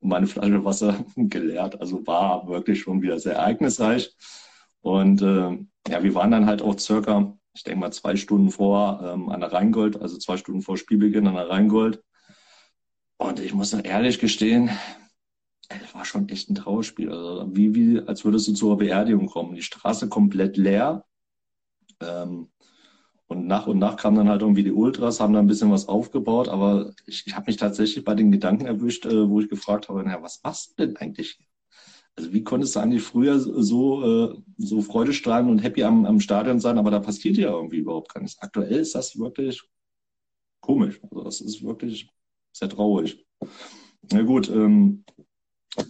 meine 0.01 0.27
Flasche 0.27 0.63
Wasser 0.63 1.05
geleert. 1.15 1.79
Also 1.79 2.05
war 2.05 2.47
wirklich 2.47 2.81
schon 2.81 3.01
wieder 3.01 3.19
sehr 3.19 3.35
ereignisreich. 3.35 4.15
Und 4.81 5.21
äh, 5.21 5.57
ja, 5.89 6.03
wir 6.03 6.15
waren 6.15 6.31
dann 6.31 6.45
halt 6.45 6.61
auch 6.61 6.77
circa, 6.79 7.36
ich 7.57 7.63
denke 7.63 7.79
mal, 7.79 7.91
zwei 7.91 8.15
Stunden 8.15 8.51
vor 8.51 9.01
ähm, 9.03 9.29
an 9.29 9.39
der 9.39 9.51
Rheingold, 9.51 9.99
also 9.99 10.17
zwei 10.19 10.37
Stunden 10.37 10.61
vor 10.61 10.77
Spielbeginn 10.77 11.25
an 11.25 11.33
der 11.33 11.49
Rheingold. 11.49 12.03
Und 13.17 13.39
ich 13.39 13.55
muss 13.55 13.73
ehrlich 13.73 14.19
gestehen, 14.19 14.69
es 15.69 15.95
war 15.95 16.05
schon 16.05 16.29
echt 16.29 16.51
ein 16.51 16.55
Trauerspiel. 16.55 17.11
Also 17.11 17.49
wie, 17.55 17.73
wie, 17.73 17.99
als 17.99 18.23
würdest 18.23 18.47
du 18.47 18.53
zur 18.53 18.77
Beerdigung 18.77 19.25
kommen. 19.25 19.55
Die 19.55 19.63
Straße 19.63 20.07
komplett 20.07 20.55
leer. 20.55 21.03
Ähm, 21.99 22.49
und 23.25 23.47
nach 23.47 23.65
und 23.65 23.79
nach 23.79 23.97
kamen 23.97 24.17
dann 24.17 24.29
halt 24.29 24.41
irgendwie 24.41 24.63
die 24.63 24.71
Ultras, 24.71 25.19
haben 25.19 25.33
da 25.33 25.39
ein 25.39 25.47
bisschen 25.47 25.71
was 25.71 25.87
aufgebaut, 25.87 26.47
aber 26.49 26.93
ich, 27.07 27.23
ich 27.25 27.35
habe 27.35 27.47
mich 27.47 27.57
tatsächlich 27.57 28.05
bei 28.05 28.13
den 28.13 28.31
Gedanken 28.31 28.67
erwischt, 28.67 29.07
äh, 29.07 29.27
wo 29.29 29.41
ich 29.41 29.49
gefragt 29.49 29.89
habe, 29.89 30.03
naja, 30.03 30.21
was 30.21 30.41
machst 30.43 30.79
du 30.79 30.85
denn 30.85 30.95
eigentlich? 30.95 31.39
Also 32.17 32.33
wie 32.33 32.43
konntest 32.43 32.75
du 32.75 32.79
eigentlich 32.79 33.03
früher 33.03 33.39
so, 33.39 34.31
äh, 34.31 34.35
so 34.57 34.81
freudestrahlend 34.81 35.51
und 35.51 35.59
happy 35.59 35.83
am, 35.83 36.05
am 36.05 36.19
Stadion 36.19 36.59
sein, 36.59 36.79
aber 36.79 36.89
da 36.89 36.99
passiert 36.99 37.37
ja 37.37 37.51
irgendwie 37.51 37.77
überhaupt 37.77 38.11
gar 38.11 38.21
nichts. 38.21 38.41
Aktuell 38.41 38.79
ist 38.79 38.95
das 38.95 39.19
wirklich 39.19 39.61
komisch. 40.59 40.99
Also 41.03 41.23
das 41.23 41.41
ist 41.41 41.63
wirklich 41.63 42.09
sehr 42.51 42.69
traurig. 42.69 43.23
Na 44.11 44.23
gut, 44.23 44.49
ähm, 44.49 45.05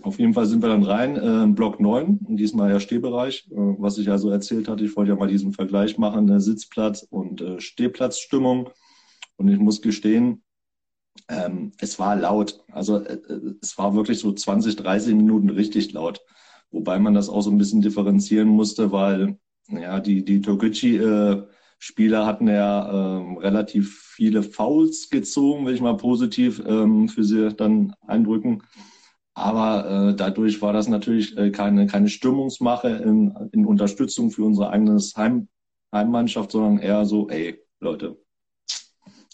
auf 0.01 0.19
jeden 0.19 0.33
Fall 0.33 0.45
sind 0.45 0.61
wir 0.61 0.69
dann 0.69 0.83
rein, 0.83 1.15
äh, 1.15 1.53
Block 1.53 1.79
9, 1.79 2.19
diesmal 2.35 2.71
ja 2.71 2.79
Stehbereich, 2.81 3.47
äh, 3.51 3.55
was 3.55 3.97
ich 3.97 4.07
ja 4.07 4.17
so 4.17 4.29
erzählt 4.29 4.67
hatte. 4.67 4.83
Ich 4.83 4.97
wollte 4.97 5.11
ja 5.11 5.17
mal 5.17 5.29
diesen 5.29 5.53
Vergleich 5.53 5.97
machen, 5.97 6.27
äh, 6.29 6.41
Sitzplatz 6.41 7.03
und 7.09 7.39
äh, 7.39 7.61
Stehplatzstimmung. 7.61 8.69
Und 9.37 9.47
ich 9.47 9.59
muss 9.59 9.81
gestehen, 9.81 10.43
ähm, 11.29 11.71
es 11.79 11.99
war 11.99 12.15
laut. 12.15 12.63
Also 12.71 12.97
äh, 13.03 13.13
äh 13.13 13.55
es 13.61 13.77
war 13.77 13.95
wirklich 13.95 14.19
so 14.19 14.31
20, 14.31 14.75
30 14.75 15.15
Minuten 15.15 15.49
richtig 15.49 15.93
laut. 15.93 16.21
Wobei 16.71 16.99
man 16.99 17.13
das 17.13 17.29
auch 17.29 17.41
so 17.41 17.51
ein 17.51 17.57
bisschen 17.57 17.81
differenzieren 17.81 18.49
musste, 18.49 18.91
weil 18.91 19.37
ja, 19.69 19.99
die, 19.99 20.23
die 20.23 20.41
Toguchi-Spieler 20.41 22.25
hatten 22.25 22.47
ja 22.47 23.19
ähm, 23.19 23.37
relativ 23.37 23.99
viele 24.15 24.43
Fouls 24.43 25.09
gezogen, 25.09 25.65
will 25.65 25.75
ich 25.75 25.81
mal 25.81 25.97
positiv 25.97 26.61
ähm, 26.65 27.09
für 27.09 27.23
sie 27.23 27.53
dann 27.53 27.95
eindrücken. 28.05 28.63
Aber 29.33 30.09
äh, 30.09 30.15
dadurch 30.15 30.61
war 30.61 30.73
das 30.73 30.87
natürlich 30.87 31.37
äh, 31.37 31.51
keine, 31.51 31.85
keine 31.85 32.09
Stimmungsmache 32.09 32.89
in, 32.89 33.35
in 33.51 33.65
Unterstützung 33.65 34.31
für 34.31 34.43
unsere 34.43 34.71
eigene 34.71 34.97
Heim, 35.15 35.47
Heimmannschaft, 35.93 36.51
sondern 36.51 36.79
eher 36.79 37.05
so, 37.05 37.29
ey, 37.29 37.61
Leute, 37.79 38.17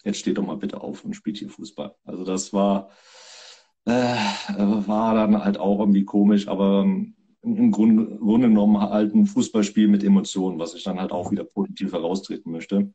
jetzt 0.03 0.19
steht 0.19 0.37
doch 0.37 0.45
mal 0.45 0.57
bitte 0.57 0.81
auf 0.81 1.03
und 1.05 1.15
spielt 1.15 1.37
hier 1.37 1.49
Fußball. 1.49 1.95
Also 2.05 2.23
das 2.23 2.53
war, 2.53 2.89
äh, 3.85 3.91
war 3.91 5.15
dann 5.15 5.43
halt 5.43 5.57
auch 5.57 5.79
irgendwie 5.79 6.05
komisch, 6.05 6.47
aber 6.47 6.83
ähm, 6.83 7.15
im 7.41 7.71
Grunde, 7.71 8.17
Grunde 8.17 8.47
genommen 8.47 8.79
halt 8.79 9.13
ein 9.13 9.25
Fußballspiel 9.25 9.87
mit 9.87 10.03
Emotionen, 10.03 10.59
was 10.59 10.75
ich 10.75 10.83
dann 10.83 10.99
halt 10.99 11.11
auch 11.11 11.31
wieder 11.31 11.43
positiv 11.43 11.91
heraustreten 11.91 12.51
möchte. 12.51 12.93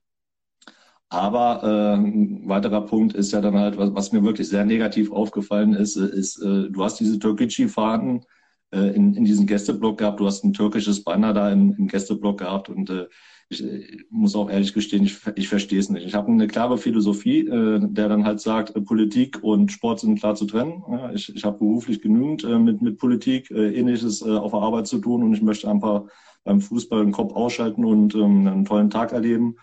Aber 1.11 1.63
äh, 1.63 1.97
ein 1.97 2.49
weiterer 2.49 2.83
Punkt 2.83 3.15
ist 3.15 3.33
ja 3.33 3.41
dann 3.41 3.57
halt, 3.57 3.79
was, 3.79 3.95
was 3.95 4.13
mir 4.13 4.23
wirklich 4.25 4.49
sehr 4.49 4.65
negativ 4.67 5.11
aufgefallen 5.11 5.73
ist, 5.75 5.97
äh, 5.97 6.07
ist, 6.07 6.39
äh, 6.43 6.71
du 6.71 6.85
hast 6.85 7.01
diese 7.01 7.19
Türkgücü-Fahnen 7.19 8.25
äh, 8.73 8.95
in, 8.95 9.15
in 9.15 9.25
diesem 9.25 9.47
Gästeblock 9.47 9.99
gehabt, 9.99 10.21
du 10.21 10.27
hast 10.27 10.45
ein 10.45 10.53
türkisches 10.53 11.05
Banner 11.05 11.33
da 11.33 11.51
im, 11.51 11.75
im 11.79 11.89
Gästeblock 11.89 12.39
gehabt 12.39 12.69
und 12.69 12.91
äh, 12.91 13.07
ich, 13.51 13.65
muss 14.11 14.35
auch 14.35 14.51
ehrlich 14.51 14.75
gestehen, 14.75 15.05
ich, 15.05 15.19
ich 15.37 15.49
verstehe 15.49 15.79
es 15.79 15.89
nicht. 15.89 16.07
Ich 16.07 16.15
habe 16.15 16.31
eine 16.31 16.47
klare 16.47 16.79
Philosophie, 16.79 17.47
äh, 17.47 17.81
der 17.81 18.09
dann 18.09 18.25
halt 18.25 18.41
sagt, 18.41 18.77
äh, 18.77 18.81
Politik 18.81 19.43
und 19.43 19.73
Sport 19.73 20.01
sind 20.01 20.19
klar 20.19 20.35
zu 20.35 20.45
trennen. 20.45 20.83
Ja, 20.91 21.13
ich 21.13 21.35
ich 21.35 21.45
habe 21.45 21.59
beruflich 21.59 22.03
genügend 22.03 22.45
äh, 22.45 22.59
mit, 22.59 22.83
mit 22.83 22.99
Politik 22.99 23.51
äh, 23.51 23.75
ähnliches 23.75 24.23
äh, 24.23 24.31
auf 24.31 24.53
der 24.53 24.61
Arbeit 24.61 24.87
zu 24.87 24.99
tun 24.99 25.23
und 25.23 25.33
ich 25.33 25.43
möchte 25.43 25.71
einfach 25.71 26.05
beim 26.45 26.61
Fußball 26.61 27.05
den 27.05 27.13
Kopf 27.13 27.33
ausschalten 27.33 27.85
und 27.85 28.15
ähm, 28.15 28.47
einen 28.47 28.65
tollen 28.65 28.91
Tag 28.91 29.13
erleben. 29.13 29.57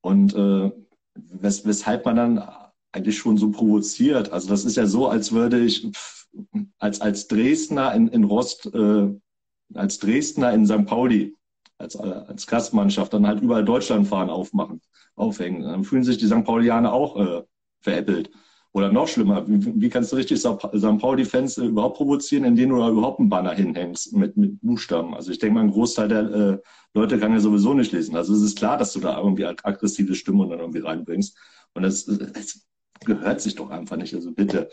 Und 0.00 0.34
äh, 0.34 0.70
wes 1.14 1.66
weshalb 1.66 2.04
man 2.04 2.16
dann 2.16 2.42
eigentlich 2.92 3.18
schon 3.18 3.36
so 3.38 3.50
provoziert. 3.50 4.32
Also 4.32 4.48
das 4.48 4.64
ist 4.64 4.76
ja 4.76 4.86
so, 4.86 5.08
als 5.08 5.32
würde 5.32 5.64
ich 5.64 5.90
als, 6.78 7.00
als 7.00 7.28
Dresdner 7.28 7.94
in, 7.94 8.08
in 8.08 8.24
Rost, 8.24 8.72
äh, 8.72 9.08
als 9.74 9.98
Dresdner 9.98 10.52
in 10.52 10.66
St. 10.66 10.86
Pauli, 10.86 11.34
als, 11.78 11.96
als 11.96 12.46
Gastmannschaft, 12.46 13.12
dann 13.12 13.26
halt 13.26 13.40
überall 13.40 13.64
Deutschlandfahren 13.64 14.30
aufmachen, 14.30 14.80
aufhängen. 15.14 15.62
Dann 15.62 15.84
fühlen 15.84 16.04
sich 16.04 16.18
die 16.18 16.26
St. 16.26 16.44
Paulianer 16.44 16.92
auch 16.92 17.16
äh, 17.16 17.42
veräppelt. 17.80 18.30
Oder 18.72 18.92
noch 18.92 19.08
schlimmer, 19.08 19.48
wie, 19.48 19.80
wie 19.80 19.88
kannst 19.88 20.12
du 20.12 20.16
richtig 20.16 20.38
St. 20.38 20.58
Pauli-Fans 20.98 21.58
äh, 21.58 21.64
überhaupt 21.64 21.96
provozieren, 21.96 22.44
indem 22.44 22.70
du 22.70 22.76
da 22.76 22.90
überhaupt 22.90 23.20
einen 23.20 23.30
Banner 23.30 23.52
hinhängst 23.52 24.14
mit, 24.14 24.36
mit 24.36 24.60
Buchstaben? 24.60 25.14
Also 25.14 25.30
ich 25.30 25.38
denke 25.38 25.54
mal, 25.54 25.60
ein 25.60 25.70
Großteil 25.70 26.08
der 26.08 26.22
äh, 26.30 26.58
Leute 26.92 27.18
kann 27.18 27.32
ja 27.32 27.40
sowieso 27.40 27.72
nicht 27.72 27.92
lesen. 27.92 28.16
Also 28.16 28.34
es 28.34 28.42
ist 28.42 28.58
klar, 28.58 28.76
dass 28.76 28.92
du 28.92 29.00
da 29.00 29.18
irgendwie 29.18 29.46
aggressive 29.46 30.14
Stimmung 30.14 30.50
dann 30.50 30.60
irgendwie 30.60 30.80
reinbringst. 30.80 31.38
Und 31.72 31.84
das, 31.84 32.04
das 32.04 32.66
gehört 33.04 33.40
sich 33.40 33.54
doch 33.54 33.70
einfach 33.70 33.96
nicht. 33.96 34.14
Also 34.14 34.32
bitte. 34.32 34.68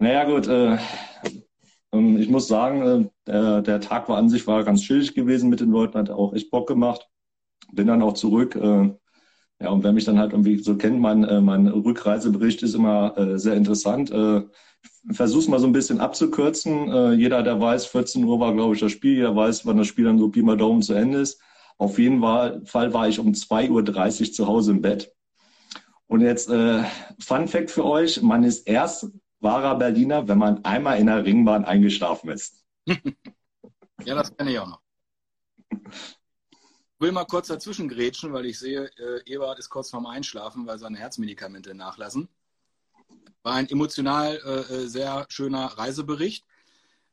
Naja 0.00 0.24
gut, 0.24 0.48
äh, 0.48 0.78
ähm, 1.92 2.18
ich 2.18 2.28
muss 2.28 2.48
sagen, 2.48 3.10
äh, 3.26 3.62
der, 3.62 3.80
Tag 3.80 4.08
war 4.08 4.18
an 4.18 4.28
sich 4.28 4.46
war 4.46 4.64
ganz 4.64 4.82
chillig 4.82 5.14
gewesen 5.14 5.50
mit 5.50 5.60
den 5.60 5.70
Leuten, 5.70 5.98
hat 5.98 6.10
auch 6.10 6.34
echt 6.34 6.50
Bock 6.50 6.66
gemacht. 6.66 7.08
Bin 7.72 7.86
dann 7.86 8.02
auch 8.02 8.14
zurück. 8.14 8.56
Äh, 8.56 8.90
ja, 9.60 9.70
und 9.70 9.84
wer 9.84 9.92
mich 9.92 10.04
dann 10.04 10.18
halt 10.18 10.32
irgendwie 10.32 10.58
so 10.58 10.76
kennt, 10.76 11.00
mein, 11.00 11.24
äh, 11.24 11.40
mein 11.40 11.68
Rückreisebericht 11.68 12.62
ist 12.62 12.74
immer 12.74 13.16
äh, 13.16 13.38
sehr 13.38 13.54
interessant. 13.54 14.10
Äh, 14.10 14.42
Versuch's 15.12 15.48
mal 15.48 15.60
so 15.60 15.66
ein 15.66 15.72
bisschen 15.72 16.00
abzukürzen. 16.00 16.90
Äh, 16.90 17.12
jeder, 17.12 17.42
der 17.42 17.60
weiß, 17.60 17.86
14 17.86 18.24
Uhr 18.24 18.40
war, 18.40 18.52
glaube 18.54 18.74
ich, 18.74 18.80
das 18.80 18.92
Spiel. 18.92 19.14
Jeder 19.14 19.36
weiß, 19.36 19.66
wann 19.66 19.76
das 19.76 19.86
Spiel 19.86 20.04
dann 20.04 20.18
so 20.18 20.28
Pi 20.28 20.42
mal 20.42 20.56
Daumen 20.56 20.82
zu 20.82 20.94
Ende 20.94 21.20
ist. 21.20 21.40
Auf 21.78 21.98
jeden 21.98 22.20
Fall 22.20 22.92
war 22.92 23.08
ich 23.08 23.18
um 23.18 23.32
2.30 23.32 24.20
Uhr 24.20 24.32
zu 24.32 24.46
Hause 24.46 24.72
im 24.72 24.82
Bett. 24.82 25.12
Und 26.06 26.20
jetzt 26.20 26.50
äh, 26.50 26.82
Fun 27.18 27.48
Fact 27.48 27.70
für 27.70 27.84
euch, 27.84 28.22
man 28.22 28.44
ist 28.44 28.68
erst 28.68 29.08
wahrer 29.42 29.76
Berliner, 29.76 30.28
wenn 30.28 30.38
man 30.38 30.64
einmal 30.64 30.98
in 30.98 31.06
der 31.06 31.24
Ringbahn 31.24 31.64
eingeschlafen 31.64 32.30
ist. 32.30 32.64
ja, 32.86 34.14
das 34.14 34.34
kenne 34.36 34.52
ich 34.52 34.58
auch 34.58 34.68
noch 34.68 34.82
will 37.02 37.12
mal 37.12 37.24
kurz 37.24 37.48
dazwischen 37.48 37.88
grätschen, 37.88 38.32
weil 38.32 38.46
ich 38.46 38.58
sehe, 38.58 38.88
äh, 38.96 39.20
Ebert 39.26 39.58
ist 39.58 39.68
kurz 39.68 39.90
vorm 39.90 40.06
Einschlafen, 40.06 40.66
weil 40.66 40.78
seine 40.78 40.96
Herzmedikamente 40.96 41.74
nachlassen. 41.74 42.28
War 43.42 43.54
ein 43.54 43.68
emotional 43.68 44.40
äh, 44.44 44.74
äh, 44.74 44.86
sehr 44.86 45.26
schöner 45.28 45.66
Reisebericht. 45.66 46.46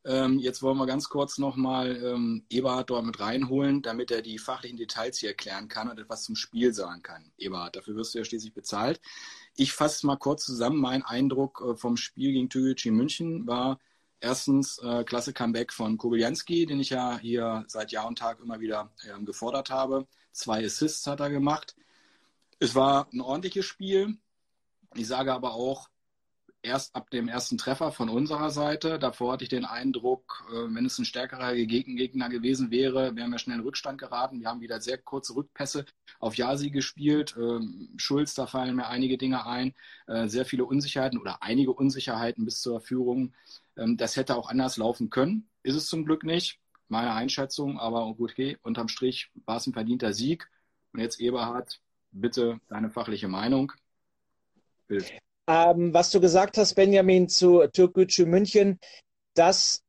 Ähm, 0.06 0.40
jetzt 0.40 0.62
wollen 0.62 0.78
wir 0.78 0.86
ganz 0.86 1.10
kurz 1.10 1.38
nochmal 1.38 1.96
ähm, 2.04 2.46
Eberhard 2.50 2.90
dort 2.90 3.06
mit 3.06 3.20
reinholen, 3.20 3.82
damit 3.82 4.12
er 4.12 4.22
die 4.22 4.40
fachlichen 4.40 4.78
Details 4.78 5.18
hier 5.18 5.30
erklären 5.30 5.68
kann 5.68 5.90
und 5.90 6.00
etwas 6.00 6.24
zum 6.24 6.36
Spiel 6.36 6.74
sagen 6.74 7.02
kann. 7.04 7.32
Eberhard, 7.38 7.76
dafür 7.76 7.96
wirst 7.96 8.14
du 8.14 8.20
ja 8.20 8.26
schließlich 8.26 8.54
bezahlt. 8.54 9.02
Ich 9.56 9.74
fasse 9.74 10.08
mal 10.08 10.16
kurz 10.16 10.46
zusammen. 10.46 10.80
Mein 10.80 11.04
Eindruck 11.04 11.64
äh, 11.66 11.76
vom 11.76 11.98
Spiel 11.98 12.32
gegen 12.32 12.50
Türkgücü 12.50 12.92
München 12.92 13.46
war, 13.46 13.80
Erstens 14.22 14.80
äh, 14.80 15.06
klasse 15.06 15.32
Comeback 15.32 15.72
von 15.72 15.98
Kobylanski, 15.98 16.66
den 16.66 16.82
ich 16.82 16.90
ja 16.90 17.18
hier 17.20 17.64
seit 17.68 17.92
Jahr 17.92 18.06
und 18.06 18.20
Tag 18.20 18.42
immer 18.42 18.60
wieder 18.60 18.92
ähm, 19.10 19.26
gefordert 19.26 19.70
habe. 19.70 20.08
Zwei 20.34 20.66
Assists 20.66 21.08
hat 21.08 21.22
er 21.22 21.30
gemacht. 21.30 21.76
Es 22.60 22.76
war 22.76 23.08
ein 23.14 23.22
ordentliches 23.22 23.66
Spiel. 23.66 24.18
Ich 24.96 25.08
sage 25.08 25.34
aber 25.34 25.54
auch, 25.54 25.90
erst 26.62 26.96
ab 26.96 27.10
dem 27.10 27.28
ersten 27.28 27.58
Treffer 27.58 27.92
von 27.92 28.10
unserer 28.10 28.50
Seite. 28.50 29.00
Davor 29.00 29.34
hatte 29.34 29.44
ich 29.44 29.50
den 29.50 29.66
Eindruck, 29.66 30.46
äh, 30.50 30.74
wenn 30.74 30.86
es 30.86 30.98
ein 31.00 31.06
stärkerer 31.06 31.56
Gegner 31.56 32.30
gewesen 32.30 32.72
wäre, 32.72 33.16
wären 33.16 33.32
wir 33.32 33.40
schnell 33.40 33.58
in 33.58 33.64
Rückstand 33.64 34.00
geraten. 34.00 34.42
Wir 34.42 34.50
haben 34.50 34.62
wieder 34.62 34.82
sehr 34.82 34.98
kurze 34.98 35.36
Rückpässe 35.36 35.86
auf 36.20 36.36
Jasi 36.36 36.70
gespielt. 36.70 37.36
Ähm, 37.38 37.90
Schulz, 37.98 38.34
da 38.36 38.48
fallen 38.48 38.76
mir 38.76 38.88
einige 38.88 39.18
Dinge 39.18 39.46
ein. 39.46 39.74
Äh, 40.08 40.28
sehr 40.28 40.46
viele 40.46 40.66
Unsicherheiten 40.66 41.20
oder 41.20 41.42
einige 41.42 41.74
Unsicherheiten 41.74 42.46
bis 42.46 42.62
zur 42.62 42.82
Führung. 42.82 43.34
Ähm, 43.78 43.98
das 43.98 44.16
hätte 44.16 44.36
auch 44.36 44.50
anders 44.50 44.78
laufen 44.78 45.10
können. 45.10 45.50
Ist 45.64 45.76
es 45.76 45.88
zum 45.88 46.06
Glück 46.06 46.24
nicht. 46.24 46.60
Meine 46.88 47.14
Einschätzung, 47.14 47.80
aber 47.80 48.14
gut, 48.16 48.32
okay, 48.32 48.58
unterm 48.64 48.88
Strich 48.88 49.32
war 49.46 49.58
es 49.58 49.68
ein 49.68 49.74
verdienter 49.74 50.14
Sieg. 50.14 50.50
Und 50.92 51.02
jetzt 51.02 51.20
Eberhard, 51.20 51.80
bitte 52.12 52.60
deine 52.68 52.90
fachliche 52.90 53.28
Meinung. 53.28 53.72
Bild. 54.88 55.20
Ähm, 55.50 55.96
was 55.96 56.12
du 56.12 56.22
gesagt 56.22 56.60
hast, 56.60 56.76
Benjamin, 56.76 57.28
zu 57.28 57.66
Türkgücü 57.74 58.28
München, 58.28 58.80
das 59.34 59.82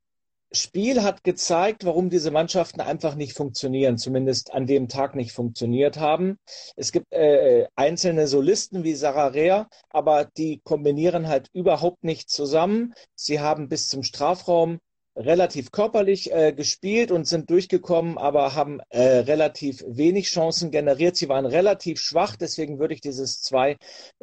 Spiel 0.52 1.02
hat 1.02 1.22
gezeigt, 1.22 1.84
warum 1.84 2.08
diese 2.08 2.30
Mannschaften 2.30 2.80
einfach 2.80 3.14
nicht 3.14 3.36
funktionieren, 3.36 3.98
zumindest 3.98 4.54
an 4.54 4.66
dem 4.66 4.88
Tag 4.88 5.14
nicht 5.14 5.32
funktioniert 5.32 5.98
haben. 5.98 6.38
Es 6.76 6.92
gibt 6.92 7.12
äh, 7.12 7.68
einzelne 7.76 8.26
Solisten 8.26 8.82
wie 8.82 8.94
Sarah 8.94 9.28
Rea, 9.28 9.68
aber 9.90 10.24
die 10.24 10.60
kombinieren 10.64 11.28
halt 11.28 11.48
überhaupt 11.52 12.04
nicht 12.04 12.30
zusammen. 12.30 12.94
Sie 13.14 13.38
haben 13.38 13.68
bis 13.68 13.88
zum 13.88 14.02
Strafraum 14.02 14.80
relativ 15.16 15.72
körperlich 15.72 16.32
äh, 16.32 16.52
gespielt 16.52 17.10
und 17.10 17.26
sind 17.26 17.50
durchgekommen, 17.50 18.16
aber 18.16 18.54
haben 18.54 18.80
äh, 18.90 19.00
relativ 19.00 19.84
wenig 19.86 20.28
Chancen 20.28 20.70
generiert. 20.70 21.16
Sie 21.16 21.28
waren 21.28 21.46
relativ 21.46 22.00
schwach, 22.00 22.36
deswegen 22.36 22.78
würde 22.78 22.94
ich 22.94 23.00
dieses 23.00 23.42
2 23.42 23.76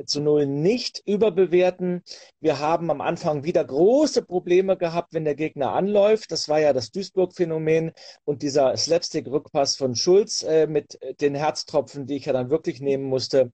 zu 0.05 0.21
0 0.21 0.45
nicht 0.45 1.01
überbewerten. 1.05 2.03
Wir 2.39 2.59
haben 2.59 2.89
am 2.89 3.01
Anfang 3.01 3.43
wieder 3.43 3.63
große 3.63 4.23
Probleme 4.23 4.77
gehabt, 4.77 5.13
wenn 5.13 5.25
der 5.25 5.35
Gegner 5.35 5.73
anläuft. 5.73 6.31
Das 6.31 6.49
war 6.49 6.59
ja 6.59 6.73
das 6.73 6.91
Duisburg-Phänomen 6.91 7.91
und 8.25 8.41
dieser 8.41 8.75
Slapstick-Rückpass 8.75 9.75
von 9.75 9.95
Schulz 9.95 10.43
äh, 10.43 10.67
mit 10.67 10.99
den 11.21 11.35
Herztropfen, 11.35 12.05
die 12.07 12.15
ich 12.15 12.25
ja 12.25 12.33
dann 12.33 12.49
wirklich 12.49 12.81
nehmen 12.81 13.03
musste. 13.03 13.51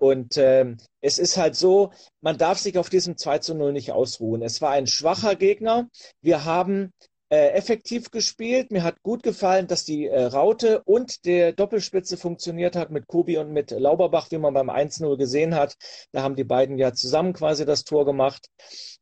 Und 0.00 0.38
ähm, 0.38 0.78
es 1.02 1.18
ist 1.18 1.36
halt 1.36 1.56
so, 1.56 1.92
man 2.22 2.38
darf 2.38 2.58
sich 2.58 2.78
auf 2.78 2.88
diesem 2.88 3.18
2 3.18 3.38
zu 3.40 3.54
0 3.54 3.72
nicht 3.72 3.92
ausruhen. 3.92 4.40
Es 4.42 4.62
war 4.62 4.70
ein 4.70 4.86
schwacher 4.86 5.36
Gegner. 5.36 5.90
Wir 6.22 6.46
haben 6.46 6.90
äh, 7.28 7.50
effektiv 7.50 8.10
gespielt. 8.10 8.70
Mir 8.72 8.82
hat 8.82 9.02
gut 9.02 9.22
gefallen, 9.22 9.66
dass 9.66 9.84
die 9.84 10.06
äh, 10.06 10.22
Raute 10.24 10.82
und 10.84 11.26
der 11.26 11.52
Doppelspitze 11.52 12.16
funktioniert 12.16 12.76
hat 12.76 12.90
mit 12.90 13.08
Kobi 13.08 13.36
und 13.36 13.52
mit 13.52 13.72
Lauberbach, 13.72 14.30
wie 14.30 14.38
man 14.38 14.54
beim 14.54 14.70
1-0 14.70 15.18
gesehen 15.18 15.54
hat. 15.54 15.76
Da 16.12 16.22
haben 16.22 16.34
die 16.34 16.44
beiden 16.44 16.78
ja 16.78 16.94
zusammen 16.94 17.34
quasi 17.34 17.66
das 17.66 17.84
Tor 17.84 18.06
gemacht. 18.06 18.48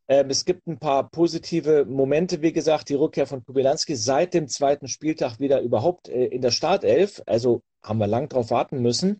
Ähm, 0.08 0.30
es 0.30 0.44
gibt 0.44 0.66
ein 0.66 0.80
paar 0.80 1.08
positive 1.10 1.84
Momente, 1.84 2.42
wie 2.42 2.52
gesagt, 2.52 2.88
die 2.88 2.94
Rückkehr 2.94 3.28
von 3.28 3.44
Kubilanski 3.44 3.94
seit 3.94 4.34
dem 4.34 4.48
zweiten 4.48 4.88
Spieltag 4.88 5.38
wieder 5.38 5.60
überhaupt 5.60 6.08
äh, 6.08 6.26
in 6.26 6.42
der 6.42 6.50
Startelf. 6.50 7.22
Also 7.26 7.62
haben 7.88 7.98
wir 7.98 8.06
lang 8.06 8.28
drauf 8.28 8.50
warten 8.50 8.80
müssen. 8.80 9.18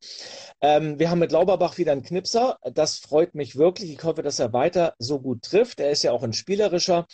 Ähm, 0.60 0.98
wir 0.98 1.10
haben 1.10 1.18
mit 1.18 1.32
Lauberbach 1.32 1.78
wieder 1.78 1.92
einen 1.92 2.02
Knipser. 2.02 2.58
Das 2.74 2.98
freut 2.98 3.34
mich 3.34 3.56
wirklich. 3.56 3.92
Ich 3.92 4.04
hoffe, 4.04 4.22
dass 4.22 4.38
er 4.38 4.52
weiter 4.52 4.94
so 4.98 5.20
gut 5.20 5.42
trifft. 5.42 5.80
Er 5.80 5.90
ist 5.90 6.02
ja 6.02 6.12
auch 6.12 6.22
ein 6.22 6.32
spielerischer 6.32 7.06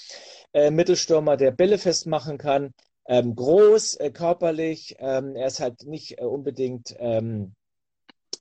äh, 0.53 0.71
Mittelstürmer, 0.71 1.37
der 1.37 1.51
Bälle 1.51 1.79
festmachen 1.79 2.39
kann. 2.39 2.73
Ähm, 3.07 3.35
groß, 3.37 3.95
äh, 3.95 4.11
körperlich. 4.11 4.97
Ähm, 4.99 5.37
er 5.37 5.47
ist 5.47 5.61
halt 5.61 5.85
nicht 5.85 6.19
äh, 6.19 6.25
unbedingt 6.25 6.95
ähm, 6.99 7.55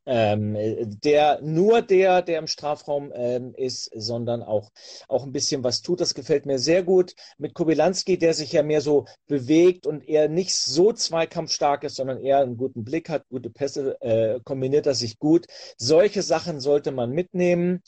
ähm, 0.05 0.55
der 1.03 1.39
nur 1.41 1.81
der, 1.81 2.21
der 2.21 2.39
im 2.39 2.47
Strafraum 2.47 3.11
ähm, 3.15 3.53
ist, 3.55 3.89
sondern 3.95 4.43
auch, 4.43 4.71
auch 5.07 5.23
ein 5.23 5.31
bisschen 5.31 5.63
was 5.63 5.81
tut. 5.81 6.01
Das 6.01 6.13
gefällt 6.13 6.45
mir 6.45 6.59
sehr 6.59 6.83
gut. 6.83 7.13
Mit 7.37 7.53
Kobylanski, 7.53 8.17
der 8.17 8.33
sich 8.33 8.51
ja 8.51 8.63
mehr 8.63 8.81
so 8.81 9.05
bewegt 9.27 9.87
und 9.87 10.07
eher 10.07 10.27
nicht 10.29 10.55
so 10.55 10.91
zweikampfstark 10.91 11.83
ist, 11.83 11.95
sondern 11.95 12.19
eher 12.19 12.39
einen 12.39 12.57
guten 12.57 12.83
Blick 12.83 13.09
hat, 13.09 13.27
gute 13.29 13.49
Pässe, 13.49 13.99
äh, 14.01 14.39
kombiniert 14.43 14.85
er 14.87 14.95
sich 14.95 15.19
gut. 15.19 15.47
Solche 15.77 16.21
Sachen 16.21 16.59
sollte 16.59 16.91
man 16.91 17.11
mitnehmen. 17.11 17.81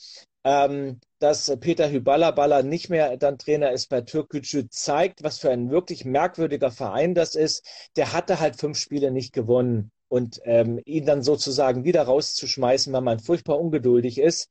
Ähm, 0.44 1.00
dass 1.18 1.52
Peter 1.58 1.90
Hyballa 1.90 2.62
nicht 2.62 2.88
mehr 2.88 3.16
dann 3.16 3.36
Trainer 3.36 3.72
ist 3.72 3.88
bei 3.88 4.02
Türkgücü, 4.02 4.68
zeigt, 4.68 5.24
was 5.24 5.38
für 5.38 5.50
ein 5.50 5.70
wirklich 5.70 6.04
merkwürdiger 6.04 6.70
Verein 6.70 7.14
das 7.14 7.34
ist. 7.34 7.66
Der 7.96 8.12
hatte 8.12 8.38
halt 8.38 8.54
fünf 8.54 8.78
Spiele 8.78 9.10
nicht 9.10 9.32
gewonnen 9.32 9.90
und 10.08 10.40
ähm, 10.44 10.80
ihn 10.84 11.06
dann 11.06 11.22
sozusagen 11.22 11.84
wieder 11.84 12.02
rauszuschmeißen, 12.02 12.92
weil 12.92 13.00
man 13.00 13.18
furchtbar 13.18 13.58
ungeduldig 13.58 14.18
ist. 14.18 14.48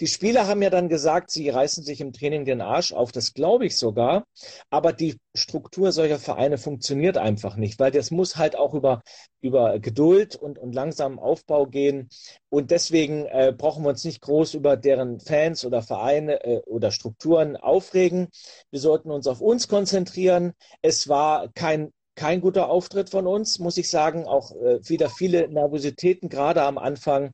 Die 0.00 0.06
Spieler 0.06 0.46
haben 0.46 0.62
ja 0.62 0.70
dann 0.70 0.88
gesagt, 0.88 1.30
sie 1.30 1.48
reißen 1.48 1.84
sich 1.84 2.00
im 2.00 2.12
Training 2.12 2.44
den 2.44 2.60
Arsch 2.60 2.92
auf, 2.92 3.12
das 3.12 3.34
glaube 3.34 3.66
ich 3.66 3.76
sogar, 3.76 4.24
aber 4.70 4.92
die 4.92 5.16
Struktur 5.34 5.92
solcher 5.92 6.18
Vereine 6.18 6.58
funktioniert 6.58 7.18
einfach 7.18 7.56
nicht, 7.56 7.78
weil 7.78 7.90
das 7.90 8.10
muss 8.10 8.36
halt 8.36 8.56
auch 8.56 8.74
über, 8.74 9.02
über 9.40 9.78
Geduld 9.78 10.34
und, 10.34 10.58
und 10.58 10.74
langsamen 10.74 11.18
Aufbau 11.18 11.66
gehen 11.66 12.08
und 12.48 12.70
deswegen 12.70 13.26
äh, 13.26 13.54
brauchen 13.56 13.84
wir 13.84 13.90
uns 13.90 14.04
nicht 14.04 14.22
groß 14.22 14.54
über 14.54 14.76
deren 14.76 15.20
Fans 15.20 15.64
oder 15.64 15.82
Vereine 15.82 16.42
äh, 16.44 16.60
oder 16.66 16.90
Strukturen 16.90 17.56
aufregen. 17.56 18.28
Wir 18.70 18.80
sollten 18.80 19.10
uns 19.10 19.26
auf 19.26 19.40
uns 19.40 19.68
konzentrieren. 19.68 20.52
Es 20.82 21.08
war 21.08 21.48
kein 21.54 21.92
kein 22.16 22.40
guter 22.40 22.68
Auftritt 22.68 23.10
von 23.10 23.26
uns, 23.26 23.58
muss 23.58 23.76
ich 23.76 23.88
sagen. 23.88 24.24
Auch 24.26 24.50
äh, 24.56 24.80
wieder 24.88 25.10
viele 25.10 25.48
Nervositäten 25.48 26.28
gerade 26.28 26.62
am 26.62 26.78
Anfang, 26.78 27.30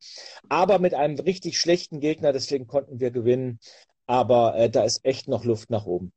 aber 0.49 0.79
mit 0.79 0.93
einem 0.93 1.19
richtig 1.19 1.59
schlechten 1.59 2.01
Gegner. 2.01 2.33
Deswegen 2.33 2.67
konnten 2.67 3.01
wir 3.01 3.11
gewinnen. 3.11 3.59
Aber 4.07 4.57
äh, 4.57 4.69
da 4.69 4.85
ist 4.85 5.05
echt 5.05 5.29
noch 5.29 5.45
Luft 5.45 5.71
nach 5.71 5.87
oben. 5.87 6.13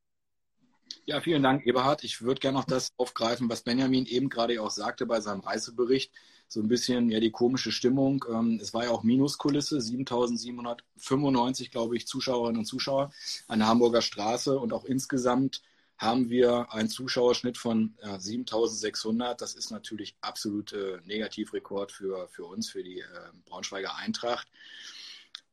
Ja, 1.06 1.22
vielen 1.22 1.44
Dank, 1.44 1.68
Eberhard. 1.68 2.04
Ich 2.04 2.24
würde 2.24 2.40
gerne 2.40 2.58
noch 2.58 2.66
das 2.66 2.90
aufgreifen, 2.98 3.48
was 3.48 3.62
Benjamin 3.62 4.08
eben 4.08 4.28
gerade 4.28 4.60
auch 4.60 4.72
sagte 4.72 5.06
bei 5.06 5.22
seinem 5.22 5.42
Reisebericht. 5.42 6.12
So 6.48 6.62
ein 6.62 6.68
bisschen 6.68 7.12
ja 7.12 7.20
die 7.20 7.32
komische 7.32 7.72
Stimmung. 7.72 8.26
Ähm, 8.28 8.60
es 8.60 8.74
war 8.74 8.86
ja 8.86 8.90
auch 8.90 9.04
Minuskulisse, 9.04 9.80
7795, 9.80 11.70
glaube 11.70 11.96
ich, 11.96 12.08
Zuschauerinnen 12.08 12.60
und 12.60 12.66
Zuschauer 12.66 13.12
an 13.48 13.60
der 13.60 13.68
Hamburger 13.68 14.02
Straße 14.02 14.58
und 14.58 14.74
auch 14.74 14.86
insgesamt 14.86 15.62
haben 15.98 16.30
wir 16.30 16.74
einen 16.74 16.90
Zuschauerschnitt 16.90 17.58
von 17.58 17.96
ja, 18.04 18.20
7600. 18.20 19.40
Das 19.40 19.56
ist 19.56 19.72
natürlich 19.72 20.16
absolut 20.22 20.74
äh, 20.74 21.00
Negativrekord 21.06 21.92
für, 21.92 22.28
für 22.28 22.46
uns, 22.46 22.70
für 22.70 22.84
die 22.84 23.00
äh, 23.00 23.06
Braunschweiger 23.46 23.96
Eintracht. 23.96 24.48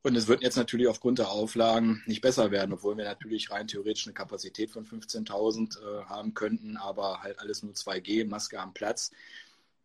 Und 0.04 0.16
es 0.16 0.26
wird 0.26 0.42
jetzt 0.42 0.56
natürlich 0.56 0.88
aufgrund 0.88 1.20
der 1.20 1.30
Auflagen 1.30 2.02
nicht 2.06 2.22
besser 2.22 2.50
werden, 2.50 2.72
obwohl 2.72 2.96
wir 2.96 3.04
natürlich 3.04 3.52
rein 3.52 3.68
theoretisch 3.68 4.06
eine 4.06 4.14
Kapazität 4.14 4.72
von 4.72 4.84
15.000 4.84 5.78
äh, 5.78 6.04
haben 6.06 6.34
könnten, 6.34 6.76
aber 6.76 7.22
halt 7.22 7.38
alles 7.38 7.62
nur 7.62 7.72
2G, 7.75 8.26
Maske 8.26 8.58
am 8.58 8.75
Platz. 8.75 9.12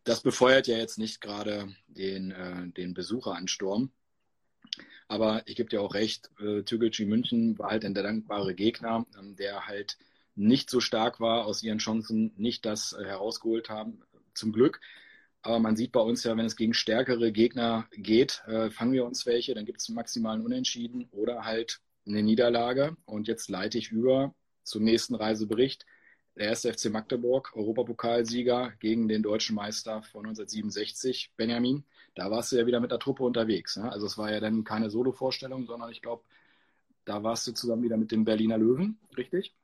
Das 0.06 0.22
befeuert 0.22 0.66
ja 0.66 0.78
jetzt 0.78 0.98
nicht 0.98 1.22
gerade 1.22 1.76
den, 1.88 2.32
äh, 2.32 2.68
den 2.70 2.96
Besucheransturm. 2.96 3.92
Aber 5.08 5.44
ich 5.46 5.56
gebe 5.56 5.70
dir 5.70 5.82
auch 5.82 5.94
recht, 5.94 6.32
äh, 6.40 6.64
Türkgücü 6.64 7.06
München 7.06 7.58
war 7.60 7.70
halt 7.70 7.86
ein 7.86 7.94
dankbare 7.94 8.56
Gegner, 8.56 9.06
ähm, 9.20 9.36
der 9.36 9.68
halt 9.68 9.98
nicht 10.38 10.70
so 10.70 10.80
stark 10.80 11.20
war, 11.20 11.46
aus 11.46 11.64
ihren 11.64 11.80
Chancen 11.80 12.32
nicht 12.38 12.66
das 12.66 12.94
äh, 12.94 13.04
herausgeholt 13.06 13.70
haben, 13.70 14.02
zum 14.34 14.54
Glück. 14.54 14.80
Aber 15.42 15.60
man 15.60 15.76
sieht 15.76 15.92
bei 15.92 16.00
uns 16.00 16.24
ja, 16.24 16.36
wenn 16.38 16.46
es 16.46 16.56
gegen 16.56 16.74
stärkere 16.74 17.32
Gegner 17.32 17.88
geht, 17.92 18.44
äh, 18.48 18.70
fangen 18.70 18.94
wir 18.94 19.06
uns 19.06 19.26
welche, 19.26 19.56
dann 19.56 19.66
gibt 19.66 19.82
es 19.82 19.90
maximalen 19.90 20.42
Unentschieden 20.42 21.08
oder 21.12 21.46
halt 21.46 21.80
eine 22.06 22.24
Niederlage. 22.24 22.96
Und 23.06 23.28
jetzt 23.28 23.50
leite 23.50 23.78
ich 23.78 23.92
über 23.92 24.34
zum 24.64 24.84
nächsten 24.84 25.16
Reisebericht. 25.16 25.86
Der 26.36 26.48
erste 26.50 26.72
FC 26.72 26.92
Magdeburg, 26.92 27.54
Europapokalsieger 27.56 28.74
gegen 28.80 29.08
den 29.08 29.24
deutschen 29.24 29.56
Meister 29.56 30.04
von 30.04 30.26
1967, 30.26 31.32
Benjamin. 31.36 31.84
Da 32.14 32.30
warst 32.30 32.52
du 32.52 32.58
ja 32.58 32.68
wieder 32.68 32.80
mit 32.80 32.92
der 32.92 33.00
Truppe 33.00 33.24
unterwegs. 33.24 33.78
Ne? 33.78 33.92
Also 33.92 34.06
es 34.06 34.18
war 34.18 34.32
ja 34.32 34.40
dann 34.40 34.64
keine 34.64 34.92
Solo-Vorstellung, 34.92 35.66
sondern 35.66 35.92
ich 35.92 36.02
glaube, 36.02 36.24
da 37.06 37.24
warst 37.24 37.48
du 37.48 37.54
zusammen 37.54 37.84
wieder 37.84 37.98
mit 37.98 38.12
dem 38.12 38.26
Berliner 38.26 38.58
Löwen, 38.58 39.00
richtig? 39.18 39.56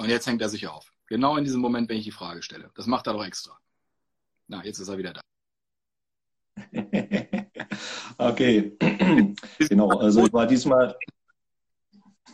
Und 0.00 0.08
jetzt 0.08 0.26
hängt 0.26 0.40
er 0.40 0.48
sich 0.48 0.66
auf. 0.66 0.90
Genau 1.08 1.36
in 1.36 1.44
diesem 1.44 1.60
Moment, 1.60 1.90
wenn 1.90 1.98
ich 1.98 2.04
die 2.04 2.10
Frage 2.10 2.42
stelle. 2.42 2.70
Das 2.74 2.86
macht 2.86 3.06
er 3.06 3.12
doch 3.12 3.24
extra. 3.24 3.58
Na, 4.48 4.64
jetzt 4.64 4.78
ist 4.78 4.88
er 4.88 4.96
wieder 4.96 5.12
da. 5.12 5.20
okay. 8.16 8.78
genau, 9.58 9.90
also 9.98 10.24
ich 10.24 10.32
war 10.32 10.46
diesmal. 10.46 10.96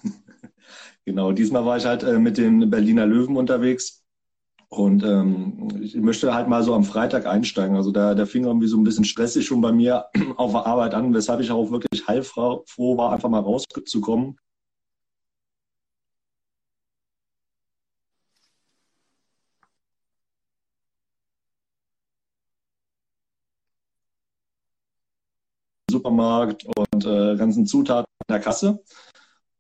genau, 1.05 1.33
diesmal 1.33 1.67
war 1.67 1.77
ich 1.77 1.87
halt 1.87 2.05
äh, 2.05 2.21
mit 2.21 2.39
den 2.39 2.71
Berliner 2.71 3.05
Löwen 3.05 3.37
unterwegs. 3.37 4.05
Und 4.69 5.03
ähm, 5.03 5.69
ich 5.81 5.97
möchte 5.97 6.33
halt 6.33 6.47
mal 6.47 6.63
so 6.63 6.73
am 6.73 6.85
Freitag 6.85 7.27
einsteigen. 7.27 7.75
Also 7.75 7.91
da, 7.91 8.15
da 8.15 8.27
fing 8.27 8.45
irgendwie 8.45 8.69
so 8.69 8.77
ein 8.77 8.85
bisschen 8.85 9.05
stressig 9.05 9.45
schon 9.45 9.61
bei 9.61 9.73
mir 9.73 10.07
auf 10.37 10.53
der 10.53 10.67
Arbeit 10.67 10.95
an, 10.95 11.13
weshalb 11.13 11.41
ich 11.41 11.51
auch 11.51 11.73
wirklich 11.73 12.07
heilfroh 12.07 12.97
war, 12.97 13.13
einfach 13.13 13.29
mal 13.29 13.41
rauszukommen 13.41 14.39
Supermarkt 25.97 26.65
und 26.65 27.05
äh, 27.05 27.37
ganzen 27.37 27.67
Zutaten 27.67 28.07
in 28.29 28.33
der 28.35 28.41
Kasse 28.41 28.83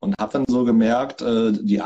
und 0.01 0.15
habe 0.21 0.33
dann 0.33 0.45
so 0.49 0.65
gemerkt, 0.65 1.23
äh, 1.23 1.53
die 1.53 1.83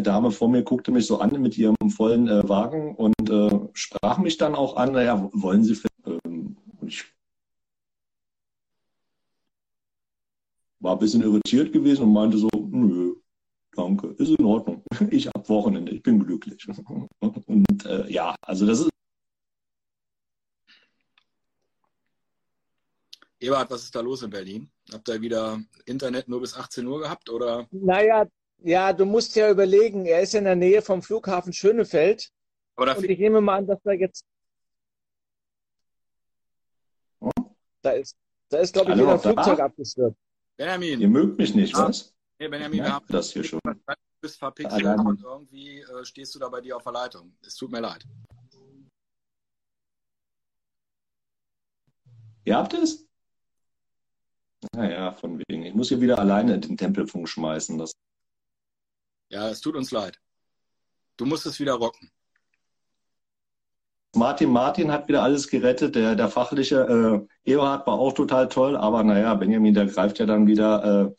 Dame 0.00 0.30
vor 0.30 0.48
mir 0.48 0.62
guckte 0.62 0.92
mich 0.92 1.06
so 1.06 1.18
an 1.18 1.40
mit 1.40 1.58
ihrem 1.58 1.76
vollen 1.90 2.28
äh, 2.28 2.48
Wagen 2.48 2.94
und 2.94 3.30
äh, 3.30 3.50
sprach 3.74 4.18
mich 4.18 4.36
dann 4.36 4.54
auch 4.54 4.76
an, 4.76 4.92
naja, 4.92 5.28
wollen 5.32 5.64
Sie 5.64 5.76
ähm, 6.06 6.56
ich 6.86 7.04
war 10.80 10.92
ein 10.92 10.98
bisschen 10.98 11.22
irritiert 11.22 11.72
gewesen 11.72 12.04
und 12.04 12.12
meinte 12.12 12.38
so, 12.38 12.48
nö, 12.70 13.14
danke, 13.74 14.08
ist 14.18 14.30
in 14.38 14.44
Ordnung. 14.44 14.82
Ich 15.10 15.26
habe 15.26 15.48
Wochenende, 15.48 15.92
ich 15.92 16.02
bin 16.02 16.20
glücklich. 16.20 16.66
Und 17.20 17.86
äh, 17.86 18.10
ja, 18.10 18.34
also 18.42 18.66
das 18.66 18.80
ist 18.80 18.90
Ebert, 23.40 23.70
was 23.70 23.84
ist 23.84 23.94
da 23.94 24.00
los 24.00 24.22
in 24.22 24.30
Berlin? 24.30 24.70
Habt 24.92 25.08
ihr 25.08 25.20
wieder 25.20 25.60
Internet 25.86 26.28
nur 26.28 26.40
bis 26.40 26.54
18 26.54 26.86
Uhr 26.86 27.00
gehabt 27.00 27.30
oder? 27.30 27.68
Naja, 27.70 28.26
ja, 28.58 28.92
du 28.92 29.04
musst 29.04 29.36
ja 29.36 29.50
überlegen, 29.50 30.06
er 30.06 30.22
ist 30.22 30.34
in 30.34 30.44
der 30.44 30.56
Nähe 30.56 30.82
vom 30.82 31.02
Flughafen 31.02 31.52
Schönefeld. 31.52 32.30
Aber 32.74 32.96
und 32.96 33.04
ich 33.04 33.18
nehme 33.18 33.40
mal 33.40 33.58
an, 33.58 33.66
dass 33.66 33.80
da 33.82 33.92
jetzt. 33.92 34.24
Hm? 37.20 37.30
Da 37.82 37.90
ist, 37.92 38.16
da 38.48 38.58
ist 38.58 38.72
glaube 38.72 38.92
ich, 38.92 38.98
wieder 38.98 39.12
ein 39.12 39.20
Flugzeug 39.20 39.60
abgestürzt. 39.60 40.16
Benjamin. 40.56 41.00
Ihr 41.00 41.08
mögt 41.08 41.38
mich 41.38 41.54
nicht, 41.54 41.74
ah. 41.76 41.88
was? 41.88 42.14
Nee, 42.40 42.48
Benjamin, 42.48 42.82
wir 42.82 42.92
haben 42.92 43.06
das 43.08 43.32
hier 43.32 43.44
schon. 43.44 43.60
Du 43.64 43.94
bist 44.20 44.38
verpixelt 44.38 44.84
und 44.84 45.22
irgendwie 45.22 45.80
äh, 45.80 46.04
stehst 46.04 46.34
du 46.34 46.40
da 46.40 46.48
bei 46.48 46.60
dir 46.60 46.76
auf 46.76 46.82
der 46.82 46.92
Leitung. 46.92 47.36
Es 47.46 47.54
tut 47.54 47.70
mir 47.70 47.80
leid. 47.80 48.04
Ihr 52.44 52.56
habt 52.56 52.74
es? 52.74 53.07
Naja, 54.74 55.12
von 55.12 55.38
wegen. 55.38 55.64
Ich 55.64 55.74
muss 55.74 55.88
hier 55.88 56.00
wieder 56.00 56.18
alleine 56.18 56.58
den 56.58 56.76
Tempelfunk 56.76 57.28
schmeißen. 57.28 57.78
Das 57.78 57.92
ja, 59.30 59.48
es 59.50 59.60
tut 59.60 59.76
uns 59.76 59.90
leid. 59.90 60.18
Du 61.16 61.26
musst 61.26 61.44
es 61.46 61.60
wieder 61.60 61.74
rocken. 61.74 62.10
Martin 64.16 64.50
Martin 64.50 64.90
hat 64.90 65.06
wieder 65.08 65.22
alles 65.22 65.48
gerettet. 65.48 65.94
Der, 65.94 66.14
der 66.14 66.28
fachliche 66.28 67.26
äh, 67.44 67.50
Eberhard 67.50 67.86
war 67.86 67.94
auch 67.94 68.12
total 68.14 68.48
toll, 68.48 68.76
aber 68.76 69.02
naja, 69.04 69.34
Benjamin, 69.34 69.74
der 69.74 69.86
greift 69.86 70.18
ja 70.18 70.26
dann 70.26 70.46
wieder 70.46 71.14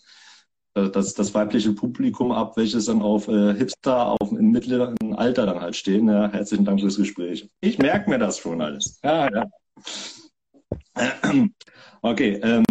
äh, 0.75 0.89
das, 0.89 1.13
das 1.13 1.33
weibliche 1.33 1.73
Publikum 1.73 2.31
ab, 2.31 2.57
welches 2.57 2.85
dann 2.85 3.01
auf 3.01 3.27
äh, 3.27 3.53
Hipster 3.53 4.07
auf, 4.07 4.31
im 4.31 4.51
mittleren 4.51 4.97
Alter 5.15 5.45
dann 5.45 5.61
halt 5.61 5.75
stehen. 5.75 6.07
Ja, 6.07 6.29
herzlichen 6.29 6.65
Dank 6.65 6.79
fürs 6.79 6.97
Gespräch. 6.97 7.47
Ich 7.61 7.77
merke 7.77 8.09
mir 8.09 8.17
das 8.17 8.39
schon 8.39 8.61
alles. 8.61 8.99
Ja, 9.03 9.29
ja. 9.31 9.45
Okay, 12.01 12.39
ähm, 12.41 12.65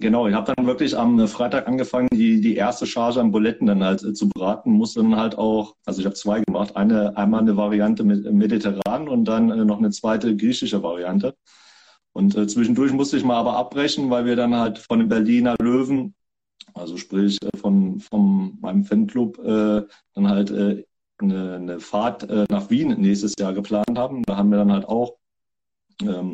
Genau, 0.00 0.28
ich 0.28 0.34
habe 0.34 0.54
dann 0.54 0.66
wirklich 0.66 0.96
am 0.96 1.26
Freitag 1.26 1.66
angefangen, 1.66 2.08
die, 2.12 2.40
die 2.40 2.54
erste 2.54 2.86
Charge 2.86 3.20
an 3.20 3.32
Buletten 3.32 3.66
dann 3.66 3.82
halt 3.82 4.02
äh, 4.04 4.12
zu 4.12 4.28
braten. 4.28 4.70
Musste 4.72 5.00
dann 5.02 5.16
halt 5.16 5.36
auch, 5.36 5.74
also 5.86 5.98
ich 6.00 6.06
habe 6.06 6.14
zwei 6.14 6.40
gemacht, 6.40 6.76
eine 6.76 7.16
einmal 7.16 7.40
eine 7.40 7.56
Variante 7.56 8.04
mit 8.04 8.24
äh, 8.24 8.30
mediterran 8.30 9.08
und 9.08 9.24
dann 9.24 9.50
äh, 9.50 9.64
noch 9.64 9.78
eine 9.78 9.90
zweite 9.90 10.36
griechische 10.36 10.82
Variante. 10.84 11.34
Und 12.12 12.36
äh, 12.36 12.46
zwischendurch 12.46 12.92
musste 12.92 13.16
ich 13.16 13.24
mal 13.24 13.36
aber 13.38 13.56
abbrechen, 13.56 14.08
weil 14.10 14.24
wir 14.24 14.36
dann 14.36 14.54
halt 14.54 14.78
von 14.78 15.00
den 15.00 15.08
Berliner 15.08 15.56
Löwen, 15.60 16.14
also 16.74 16.96
sprich 16.96 17.38
äh, 17.42 17.56
von, 17.58 17.98
von 18.00 18.58
meinem 18.60 18.84
Fanclub, 18.84 19.38
äh, 19.40 19.82
dann 20.14 20.28
halt 20.28 20.50
äh, 20.52 20.84
eine, 21.18 21.56
eine 21.56 21.80
Fahrt 21.80 22.22
äh, 22.30 22.46
nach 22.50 22.70
Wien 22.70 23.00
nächstes 23.00 23.34
Jahr 23.38 23.52
geplant 23.52 23.98
haben. 23.98 24.22
Da 24.24 24.36
haben 24.36 24.50
wir 24.50 24.58
dann 24.58 24.72
halt 24.72 24.86
auch 24.86 25.16
ähm, 26.02 26.32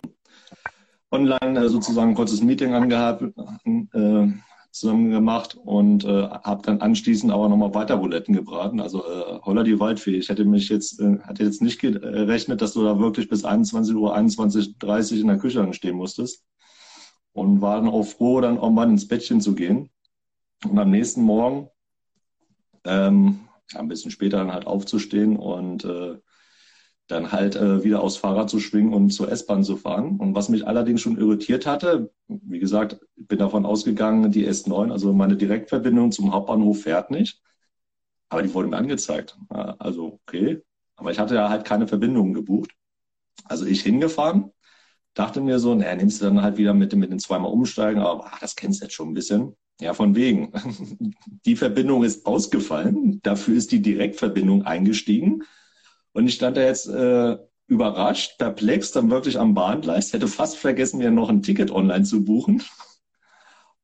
online 1.15 1.65
äh, 1.65 1.69
sozusagen 1.69 2.11
ein 2.11 2.15
kurzes 2.15 2.43
Meeting 2.43 2.75
angehabt, 2.75 3.23
äh, 3.23 4.29
zusammen 4.71 5.11
gemacht 5.11 5.55
und 5.55 6.05
äh, 6.05 6.29
habe 6.29 6.63
dann 6.63 6.81
anschließend 6.81 7.33
aber 7.33 7.49
nochmal 7.49 7.75
weiter 7.75 7.97
Buletten 7.97 8.35
gebraten. 8.35 8.81
Also 8.81 9.05
äh, 9.05 9.39
holla 9.43 9.63
die 9.63 9.79
Waldfee. 9.79 10.17
Ich 10.17 10.29
hätte 10.29 10.45
mich 10.45 10.69
jetzt, 10.69 11.01
äh, 11.01 11.21
hatte 11.21 11.45
jetzt 11.45 11.63
nicht 11.63 11.81
gerechnet, 11.81 12.61
dass 12.61 12.73
du 12.73 12.83
da 12.83 12.99
wirklich 12.99 13.29
bis 13.29 13.45
21 13.45 13.95
Uhr, 13.95 14.17
21.30 14.17 15.13
Uhr 15.13 15.21
in 15.21 15.29
der 15.29 15.39
Küche 15.39 15.73
stehen 15.73 15.97
musstest. 15.97 16.45
Und 17.33 17.61
war 17.61 17.77
dann 17.77 17.89
auch 17.89 18.05
froh, 18.05 18.41
dann 18.41 18.59
auch 18.59 18.71
mal 18.71 18.89
ins 18.89 19.07
Bettchen 19.07 19.41
zu 19.41 19.55
gehen. 19.55 19.91
Und 20.69 20.79
am 20.79 20.91
nächsten 20.91 21.23
Morgen, 21.23 21.69
ähm, 22.85 23.41
ja, 23.73 23.81
ein 23.81 23.89
bisschen 23.89 24.11
später 24.11 24.39
dann 24.39 24.53
halt 24.53 24.67
aufzustehen 24.67 25.37
und 25.37 25.85
äh, 25.85 26.17
dann 27.07 27.33
halt 27.33 27.57
äh, 27.57 27.85
wieder 27.85 28.03
aufs 28.03 28.17
Fahrrad 28.17 28.49
zu 28.49 28.61
schwingen 28.61 28.95
und 28.95 29.11
zur 29.11 29.31
S-Bahn 29.31 29.63
zu 29.63 29.77
fahren. 29.77 30.19
Und 30.19 30.35
was 30.35 30.49
mich 30.49 30.67
allerdings 30.67 31.03
schon 31.03 31.19
irritiert 31.19 31.67
hatte, 31.67 32.11
wie 32.29 32.59
gesagt, 32.59 32.99
ich 33.17 33.27
bin 33.29 33.39
davon 33.39 33.67
ausgegangen, 33.67 34.31
die 34.31 34.49
S9, 34.49 34.91
also 34.91 35.13
meine 35.13 35.37
Direktverbindung 35.37 36.13
zum 36.13 36.33
Hauptbahnhof 36.33 36.83
fährt 36.83 37.11
nicht. 37.11 37.43
Aber 38.31 38.43
die 38.43 38.53
wurde 38.55 38.69
mir 38.69 38.79
angezeigt. 38.79 39.39
Also 39.51 40.19
okay. 40.27 40.63
Aber 40.97 41.11
ich 41.11 41.19
hatte 41.19 41.35
ja 41.35 41.51
halt 41.51 41.65
keine 41.65 41.87
Verbindungen 41.87 42.33
gebucht. 42.33 42.71
Also 43.45 43.67
ich 43.67 43.83
hingefahren, 43.83 44.51
dachte 45.13 45.41
mir 45.41 45.59
so, 45.59 45.75
naja, 45.75 45.95
nimmst 45.97 46.21
du 46.21 46.27
dann 46.27 46.43
halt 46.43 46.57
wieder 46.57 46.73
mit, 46.75 46.95
mit 46.95 47.11
den 47.11 47.19
zweimal 47.19 47.53
umsteigen, 47.53 48.01
aber 48.01 48.27
ach, 48.27 48.39
das 48.39 48.57
kennst 48.57 48.81
du 48.81 48.87
jetzt 48.87 48.95
schon 48.95 49.11
ein 49.11 49.15
bisschen. 49.15 49.57
Ja, 49.81 49.93
von 49.93 50.15
wegen. 50.15 50.53
Die 51.45 51.57
Verbindung 51.57 52.05
ist 52.05 52.27
ausgefallen. 52.27 53.21
Dafür 53.23 53.57
ist 53.57 53.73
die 53.73 53.83
Direktverbindung 53.83 54.63
eingestiegen. 54.63 55.43
Und 56.15 56.27
ich 56.27 56.35
stand 56.35 56.57
da 56.57 56.63
jetzt 56.63 56.89
äh, 56.89 57.37
überrascht, 57.67 58.39
perplex, 58.39 58.93
dann 58.93 59.11
wirklich 59.11 59.39
am 59.39 59.53
Bahngleis, 59.53 60.13
hätte 60.13 60.29
fast 60.29 60.57
vergessen, 60.57 60.99
mir 60.99 61.11
noch 61.11 61.29
ein 61.29 61.43
Ticket 61.43 61.71
online 61.71 62.05
zu 62.05 62.25
buchen 62.25 62.63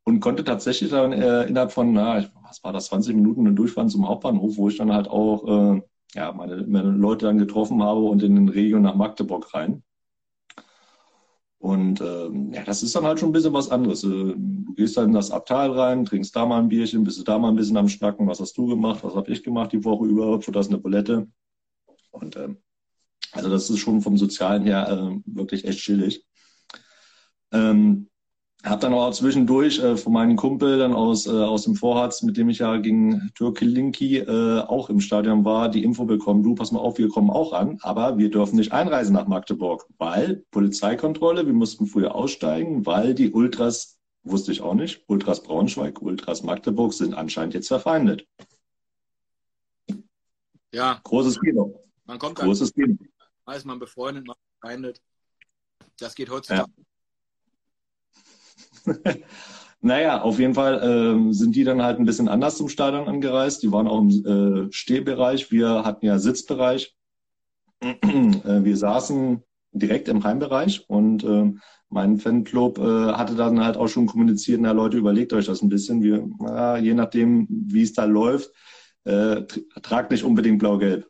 und 0.05 0.21
konnte 0.21 0.45
tatsächlich 0.45 0.91
dann 0.91 1.13
äh, 1.13 1.45
innerhalb 1.45 1.73
von, 1.73 1.93
na, 1.93 2.25
was 2.43 2.63
war 2.65 2.73
das, 2.73 2.87
20 2.87 3.15
Minuten 3.15 3.55
durchfahren 3.55 3.89
zum 3.89 4.09
Hauptbahnhof, 4.09 4.57
wo 4.57 4.69
ich 4.69 4.79
dann 4.79 4.93
halt 4.93 5.09
auch 5.09 5.75
äh, 5.75 5.83
ja, 6.15 6.33
meine, 6.33 6.65
meine 6.67 6.91
Leute 6.91 7.27
dann 7.27 7.39
getroffen 7.39 7.83
habe 7.83 8.01
und 8.01 8.23
in 8.23 8.35
den 8.37 8.49
Region 8.49 8.83
nach 8.83 8.95
Magdeburg 8.95 9.53
rein. 9.55 9.83
Und 11.59 12.01
ähm, 12.01 12.53
ja, 12.55 12.65
das 12.65 12.83
ist 12.83 12.97
dann 12.97 13.05
halt 13.05 13.21
schon 13.21 13.31
ein 13.31 13.33
bisschen 13.33 13.53
was 13.53 13.71
anderes. 13.71 14.03
Äh, 14.03 14.09
du 14.09 14.75
gehst 14.77 14.97
dann 14.97 15.09
in 15.09 15.13
das 15.13 15.31
Abteil 15.31 15.71
rein, 15.73 16.05
trinkst 16.07 16.35
da 16.35 16.47
mal 16.47 16.59
ein 16.59 16.69
Bierchen, 16.69 17.05
bist 17.05 17.19
du 17.19 17.23
da 17.23 17.39
mal 17.39 17.49
ein 17.49 17.57
bisschen 17.57 17.77
am 17.77 17.89
Schnacken, 17.89 18.27
was 18.27 18.41
hast 18.41 18.57
du 18.57 18.67
gemacht, 18.67 19.01
was 19.03 19.15
habe 19.15 19.31
ich 19.31 19.43
gemacht 19.43 19.73
die 19.73 19.85
Woche 19.85 20.07
über, 20.07 20.41
für 20.41 20.53
das 20.53 20.69
eine 20.69 20.79
Bulette. 20.79 21.29
Und 22.11 22.37
ähm, 22.37 22.59
also 23.33 23.49
das 23.49 23.71
ist 23.71 23.79
schon 23.79 24.01
vom 24.01 24.17
Sozialen 24.17 24.65
her 24.65 24.89
äh, 24.89 25.21
wirklich 25.27 25.65
echt 25.65 25.81
chillig. 25.81 26.25
Ähm, 27.53 28.11
habe 28.65 28.81
dann 28.81 28.93
auch 28.93 29.11
zwischendurch 29.13 29.79
äh, 29.79 29.97
von 29.97 30.13
meinem 30.13 30.37
Kumpel 30.37 30.79
dann 30.79 30.93
aus, 30.93 31.27
äh, 31.27 31.31
aus 31.31 31.65
dem 31.65 31.77
Vorharz, 31.77 32.23
mit 32.23 32.37
dem 32.37 32.51
ich 32.51 32.59
ja 32.59 32.77
gegen 32.77 33.31
Türkilinki 33.35 34.19
äh, 34.19 34.61
auch 34.61 34.91
im 34.91 35.01
Stadion 35.01 35.45
war, 35.45 35.71
die 35.71 35.83
Info 35.83 36.05
bekommen, 36.05 36.43
du, 36.43 36.55
pass 36.55 36.71
mal 36.71 36.81
auf, 36.81 36.99
wir 36.99 37.09
kommen 37.09 37.31
auch 37.31 37.55
an, 37.55 37.79
aber 37.81 38.19
wir 38.19 38.31
dürfen 38.31 38.57
nicht 38.57 38.73
einreisen 38.73 39.15
nach 39.15 39.27
Magdeburg, 39.27 39.87
weil 39.97 40.45
Polizeikontrolle, 40.51 41.47
wir 41.47 41.55
mussten 41.55 41.87
früher 41.87 42.15
aussteigen, 42.15 42.85
weil 42.85 43.15
die 43.15 43.31
Ultras, 43.33 43.99
wusste 44.25 44.53
ich 44.53 44.61
auch 44.61 44.75
nicht, 44.75 45.05
Ultras 45.07 45.43
Braunschweig, 45.43 46.03
Ultras 46.03 46.43
Magdeburg 46.43 46.93
sind 46.93 47.15
anscheinend 47.15 47.55
jetzt 47.55 47.69
verfeindet. 47.69 48.27
Ja. 50.73 51.01
Großes 51.03 51.41
Kino. 51.41 51.81
Man 52.11 52.19
kommt 52.19 52.35
Großes 52.39 52.75
Kino. 52.75 52.97
Mal 53.47 53.55
ist 53.55 53.65
man 53.65 53.79
befreundet, 53.79 54.27
man 54.27 54.35
befreundet. 54.61 55.01
Das 56.01 56.17
geht 56.17 56.29
heutzutage. 56.29 56.69
Ja. 58.85 58.95
naja, 59.81 60.21
auf 60.21 60.41
jeden 60.41 60.55
Fall 60.55 60.83
äh, 60.83 61.33
sind 61.33 61.55
die 61.55 61.63
dann 61.63 61.83
halt 61.83 62.01
ein 62.01 62.07
bisschen 62.07 62.29
anders 62.29 62.57
zum 62.57 62.69
Stadion 62.69 63.07
angereist. 63.07 63.63
Die 63.63 63.71
waren 63.71 63.87
auch 63.87 64.01
im 64.01 64.09
äh, 64.67 64.73
Stehbereich. 64.73 65.53
Wir 65.53 65.85
hatten 65.85 66.05
ja 66.05 66.19
Sitzbereich. 66.19 66.97
äh, 67.81 67.95
wir 68.03 68.77
saßen 68.77 69.45
direkt 69.71 70.09
im 70.09 70.25
Heimbereich 70.25 70.87
und 70.89 71.23
äh, 71.23 71.53
mein 71.91 72.19
Fanclub 72.19 72.79
äh, 72.79 73.13
hatte 73.13 73.37
dann 73.37 73.65
halt 73.65 73.77
auch 73.77 73.87
schon 73.87 74.07
kommuniziert, 74.07 74.61
na 74.61 74.73
Leute, 74.73 74.97
überlegt 74.97 75.33
euch 75.33 75.47
das 75.47 75.63
ein 75.63 75.69
bisschen. 75.69 76.03
Wir, 76.03 76.29
na, 76.41 76.77
je 76.77 76.95
nachdem, 76.95 77.47
wie 77.49 77.83
es 77.83 77.93
da 77.93 78.03
läuft, 78.03 78.51
äh, 79.05 79.43
tragt 79.81 80.11
nicht 80.11 80.25
unbedingt 80.25 80.59
blau-gelb 80.59 81.10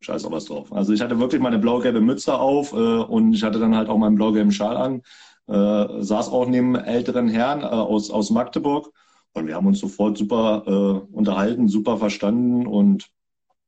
scheiß 0.00 0.24
auf 0.24 0.32
was 0.32 0.46
drauf. 0.46 0.72
Also 0.72 0.92
ich 0.92 1.00
hatte 1.00 1.18
wirklich 1.20 1.40
meine 1.40 1.58
blau-gelbe 1.58 2.00
Mütze 2.00 2.38
auf 2.38 2.72
äh, 2.72 2.76
und 2.76 3.32
ich 3.34 3.42
hatte 3.42 3.58
dann 3.58 3.76
halt 3.76 3.88
auch 3.88 3.98
meinen 3.98 4.16
blau-gelben 4.16 4.52
Schal 4.52 4.76
an. 4.76 5.02
Äh, 5.46 6.02
saß 6.02 6.28
auch 6.28 6.46
neben 6.46 6.74
älteren 6.74 7.28
Herren 7.28 7.62
äh, 7.62 7.64
aus, 7.64 8.10
aus 8.10 8.30
Magdeburg 8.30 8.92
und 9.32 9.46
wir 9.46 9.56
haben 9.56 9.66
uns 9.66 9.80
sofort 9.80 10.16
super 10.16 10.64
äh, 10.66 11.14
unterhalten, 11.14 11.68
super 11.68 11.98
verstanden 11.98 12.66
und 12.66 13.10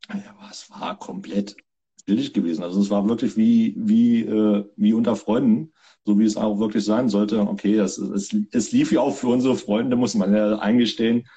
ja, 0.09 0.35
es 0.51 0.71
war 0.71 0.99
komplett 0.99 1.57
billig 2.07 2.33
gewesen. 2.33 2.63
Also 2.63 2.81
es 2.81 2.91
war 2.91 3.09
wirklich 3.09 3.37
wie, 3.37 3.75
wie, 3.77 4.23
äh, 4.23 4.65
wie 4.77 4.93
unter 4.93 5.17
Freunden, 5.17 5.73
so 6.05 6.19
wie 6.19 6.25
es 6.25 6.37
auch 6.37 6.59
wirklich 6.59 6.85
sein 6.85 7.09
sollte. 7.09 7.41
Okay, 7.41 7.77
es, 7.77 7.99
es, 7.99 8.35
es 8.51 8.73
lief 8.73 8.93
ja 8.93 9.01
auch 9.01 9.15
für 9.15 9.29
unsere 9.29 9.57
Freunde, 9.57 9.97
muss 9.97 10.15
man 10.15 10.35
ja 10.35 10.59
eingestehen. 10.59 11.29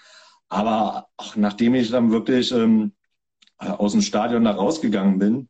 Aber 0.49 1.07
auch 1.17 1.35
nachdem 1.35 1.75
ich 1.75 1.91
dann 1.91 2.11
wirklich 2.11 2.51
ähm, 2.51 2.91
äh, 2.91 2.94
aus 3.57 3.93
dem 3.93 4.01
Stadion 4.01 4.43
da 4.43 4.51
rausgegangen 4.51 5.19
bin, 5.19 5.49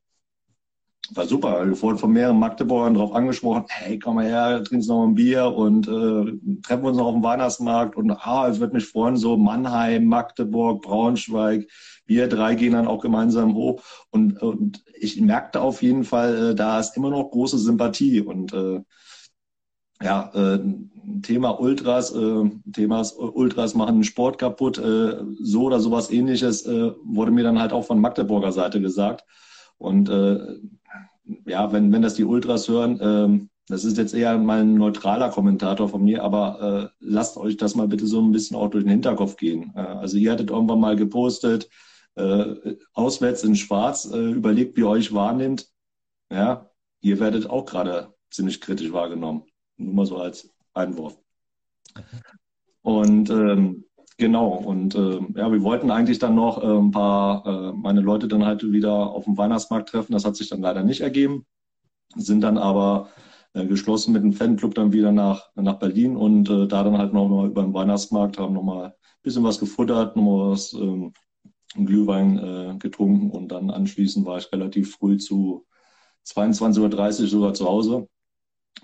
war 1.14 1.28
super. 1.28 1.68
Ich 1.72 1.82
wurde 1.82 1.98
von 1.98 2.12
mehreren 2.12 2.40
Magdeburgern 2.40 2.96
darauf 2.96 3.14
angesprochen, 3.14 3.66
hey, 3.68 4.00
komm 4.00 4.16
mal 4.16 4.26
her, 4.26 4.64
trinkst 4.64 4.90
noch 4.90 5.06
ein 5.06 5.16
Bier 5.16 5.46
und 5.46 5.88
äh, 5.88 6.62
treffen 6.64 6.86
uns 6.86 6.98
noch 6.98 7.08
auf 7.08 7.14
dem 7.14 7.24
Weihnachtsmarkt. 7.24 7.96
Und 7.96 8.12
ah, 8.12 8.48
es 8.48 8.60
wird 8.60 8.74
mich 8.74 8.86
freuen, 8.86 9.18
so 9.18 9.38
Mannheim, 9.38 10.06
Magdeburg, 10.06 10.82
Braunschweig, 10.82 11.68
wir 12.06 12.28
drei 12.28 12.56
gehen 12.56 12.74
dann 12.74 12.88
auch 12.88 13.02
gemeinsam 13.02 13.54
hoch. 13.54 13.82
Und, 14.10 14.42
und 14.42 14.84
ich 14.96 15.20
merkte 15.22 15.62
auf 15.62 15.82
jeden 15.82 16.04
Fall, 16.04 16.52
äh, 16.52 16.56
da 16.56 16.80
ist 16.80 16.98
immer 16.98 17.12
noch 17.12 17.30
große 17.30 17.60
Sympathie. 17.60 18.22
Und 18.22 18.54
äh, 18.54 18.82
ja, 20.02 20.32
äh, 20.34 20.60
Thema 21.22 21.60
Ultras, 21.60 22.14
äh, 22.14 22.50
Themas 22.74 23.14
Ultras 23.14 23.76
machen 23.76 23.98
den 23.98 24.04
Sport 24.04 24.40
kaputt, 24.40 24.78
äh, 24.78 25.18
so 25.42 25.64
oder 25.64 25.80
sowas 25.80 26.12
ähnliches 26.12 26.66
äh, 26.66 26.92
wurde 27.04 27.32
mir 27.32 27.44
dann 27.44 27.60
halt 27.60 27.74
auch 27.74 27.86
von 27.86 28.00
Magdeburger 28.00 28.52
Seite 28.52 28.82
gesagt. 28.82 29.24
Und 29.78 30.10
äh, 30.10 30.58
ja, 31.46 31.72
wenn, 31.72 31.92
wenn 31.92 32.02
das 32.02 32.16
die 32.16 32.24
Ultras 32.24 32.68
hören, 32.68 33.00
äh, 33.00 33.48
das 33.68 33.84
ist 33.84 33.98
jetzt 33.98 34.14
eher 34.14 34.38
mal 34.38 34.62
ein 34.62 34.76
neutraler 34.76 35.30
Kommentator 35.30 35.90
von 35.90 36.04
mir, 36.04 36.24
aber 36.24 36.92
äh, 36.92 36.96
lasst 37.00 37.38
euch 37.38 37.58
das 37.58 37.76
mal 37.76 37.88
bitte 37.88 38.06
so 38.06 38.22
ein 38.22 38.32
bisschen 38.32 38.58
auch 38.58 38.70
durch 38.70 38.84
den 38.84 38.92
Hinterkopf 38.92 39.38
gehen. 39.38 39.74
Äh, 39.76 39.80
also 39.80 40.18
ihr 40.18 40.32
hattet 40.32 40.52
irgendwann 40.52 40.80
mal 40.80 40.96
gepostet, 40.96 41.70
äh, 42.16 42.76
auswärts 42.94 43.44
in 43.44 43.56
Schwarz, 43.56 44.06
äh, 44.12 44.32
überlegt, 44.32 44.78
wie 44.78 44.82
ihr 44.82 44.90
euch 44.90 45.14
wahrnimmt. 45.14 45.68
Ja, 46.32 46.70
ihr 47.02 47.20
werdet 47.20 47.50
auch 47.50 47.66
gerade 47.66 48.14
ziemlich 48.30 48.62
kritisch 48.62 48.92
wahrgenommen. 48.92 49.44
Nur 49.78 49.94
mal 49.94 50.06
so 50.06 50.18
als 50.18 50.54
Einwurf. 50.74 51.18
Und 52.82 53.30
ähm, 53.30 53.86
genau, 54.18 54.50
und 54.50 54.96
äh, 54.96 55.20
ja, 55.36 55.52
wir 55.52 55.64
wollten 55.64 55.92
eigentlich 55.92 56.20
dann 56.20 56.36
noch 56.36 56.62
äh, 56.62 56.68
ein 56.68 56.92
paar, 56.92 57.46
äh, 57.46 57.74
meine 57.74 58.02
Leute 58.02 58.28
dann 58.28 58.46
halt 58.46 58.70
wieder 58.72 58.94
auf 58.94 59.26
dem 59.26 59.38
Weihnachtsmarkt 59.38 59.90
treffen. 59.90 60.14
Das 60.14 60.26
hat 60.26 60.36
sich 60.36 60.50
dann 60.50 60.62
leider 60.62 60.84
nicht 60.84 61.02
ergeben. 61.02 61.46
Sind 62.16 62.42
dann 62.42 62.58
aber 62.58 63.10
äh, 63.54 63.66
geschlossen 63.66 64.14
mit 64.14 64.24
dem 64.24 64.34
Fanclub 64.34 64.76
dann 64.76 64.94
wieder 64.94 65.12
nach, 65.12 65.50
nach 65.56 65.80
Berlin 65.80 66.16
und 66.16 66.50
äh, 66.50 66.68
da 66.68 66.84
dann 66.84 66.98
halt 66.98 67.14
noch 67.14 67.28
mal 67.28 67.48
über 67.48 67.64
den 67.64 67.74
Weihnachtsmarkt 67.74 68.38
haben 68.38 68.54
noch 68.54 68.64
mal 68.64 68.86
ein 68.88 68.94
bisschen 69.24 69.44
was 69.44 69.60
gefuttert, 69.60 70.16
noch 70.16 70.24
mal 70.24 70.52
was 70.52 70.74
ähm, 70.74 71.14
Glühwein 71.74 72.38
äh, 72.38 72.76
getrunken 72.78 73.32
und 73.32 73.50
dann 73.50 73.70
anschließend 73.70 74.26
war 74.26 74.38
ich 74.38 74.52
relativ 74.52 74.96
früh 74.96 75.18
zu 75.18 75.66
22.30 76.26 77.22
Uhr 77.22 77.28
sogar 77.28 77.54
zu 77.54 77.66
Hause 77.66 78.08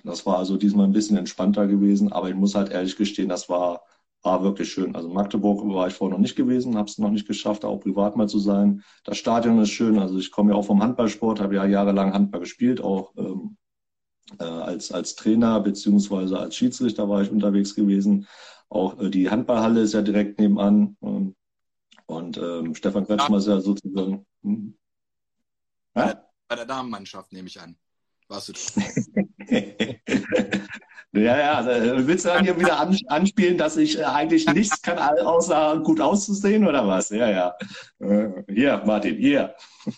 das 0.04 0.26
war 0.26 0.38
also 0.38 0.58
diesmal 0.58 0.86
ein 0.86 0.94
bisschen 0.94 1.18
entspannter 1.18 1.68
gewesen, 1.68 2.12
aber 2.12 2.30
ich 2.30 2.36
muss 2.36 2.56
halt 2.56 2.72
ehrlich 2.72 2.96
gestehen, 2.96 3.30
das 3.30 3.50
war, 3.50 3.84
war 4.24 4.44
wirklich 4.44 4.72
schön. 4.72 4.96
Also 4.96 5.10
Magdeburg 5.10 5.64
war 5.74 5.88
ich 5.88 5.94
vorher 5.94 6.18
noch 6.18 6.22
nicht 6.22 6.36
gewesen, 6.36 6.78
habe 6.78 6.90
es 6.90 6.98
noch 6.98 7.12
nicht 7.12 7.28
geschafft, 7.28 7.66
auch 7.66 7.80
privat 7.80 8.16
mal 8.16 8.28
zu 8.28 8.40
sein. 8.40 8.84
Das 9.04 9.18
Stadion 9.18 9.60
ist 9.60 9.70
schön, 9.70 10.00
also 10.00 10.18
ich 10.18 10.32
komme 10.32 10.52
ja 10.52 10.58
auch 10.58 10.66
vom 10.66 10.82
Handballsport, 10.82 11.40
habe 11.40 11.56
ja 11.56 11.66
jahrelang 11.66 12.14
Handball 12.14 12.42
gespielt, 12.42 12.82
auch 12.82 13.14
ähm, 13.18 13.58
äh, 14.40 14.44
als, 14.44 14.92
als 14.92 15.16
Trainer 15.16 15.60
beziehungsweise 15.60 16.40
als 16.40 16.56
Schiedsrichter 16.56 17.10
war 17.10 17.22
ich 17.22 17.32
unterwegs 17.32 17.76
gewesen. 17.76 18.28
Auch 18.70 19.00
äh, 19.00 19.10
die 19.10 19.30
Handballhalle 19.30 19.82
ist 19.82 19.94
ja 19.94 20.02
direkt 20.02 20.40
nebenan. 20.40 20.98
Ähm, 21.02 21.36
und 22.06 22.38
ähm, 22.38 22.76
Stefan 22.76 23.06
Kretschmer 23.06 23.38
ist 23.38 23.48
ja 23.48 23.60
sozusagen. 23.62 24.26
Hm? 24.44 24.78
Ja? 25.96 26.26
Bei 26.48 26.56
der 26.56 26.66
Damenmannschaft 26.66 27.32
nehme 27.32 27.48
ich 27.48 27.60
an. 27.60 27.78
Warst 28.32 28.50
du. 28.50 28.54
ja, 31.20 31.38
ja, 31.38 32.08
willst 32.08 32.26
du 32.26 32.30
dann 32.30 32.44
hier 32.44 32.60
wieder 32.60 32.80
anspielen, 33.08 33.58
dass 33.58 33.78
ich 33.78 34.00
äh, 34.00 34.04
eigentlich 34.04 34.48
nichts 34.48 34.82
kann, 34.82 34.98
außer 34.98 35.82
gut 35.84 36.02
auszusehen 36.02 36.66
oder 36.66 36.88
was? 36.88 37.10
Ja, 37.10 37.30
ja. 37.30 37.56
Äh, 38.00 38.30
hier, 38.52 38.82
Martin, 38.86 39.18
hier. 39.18 39.54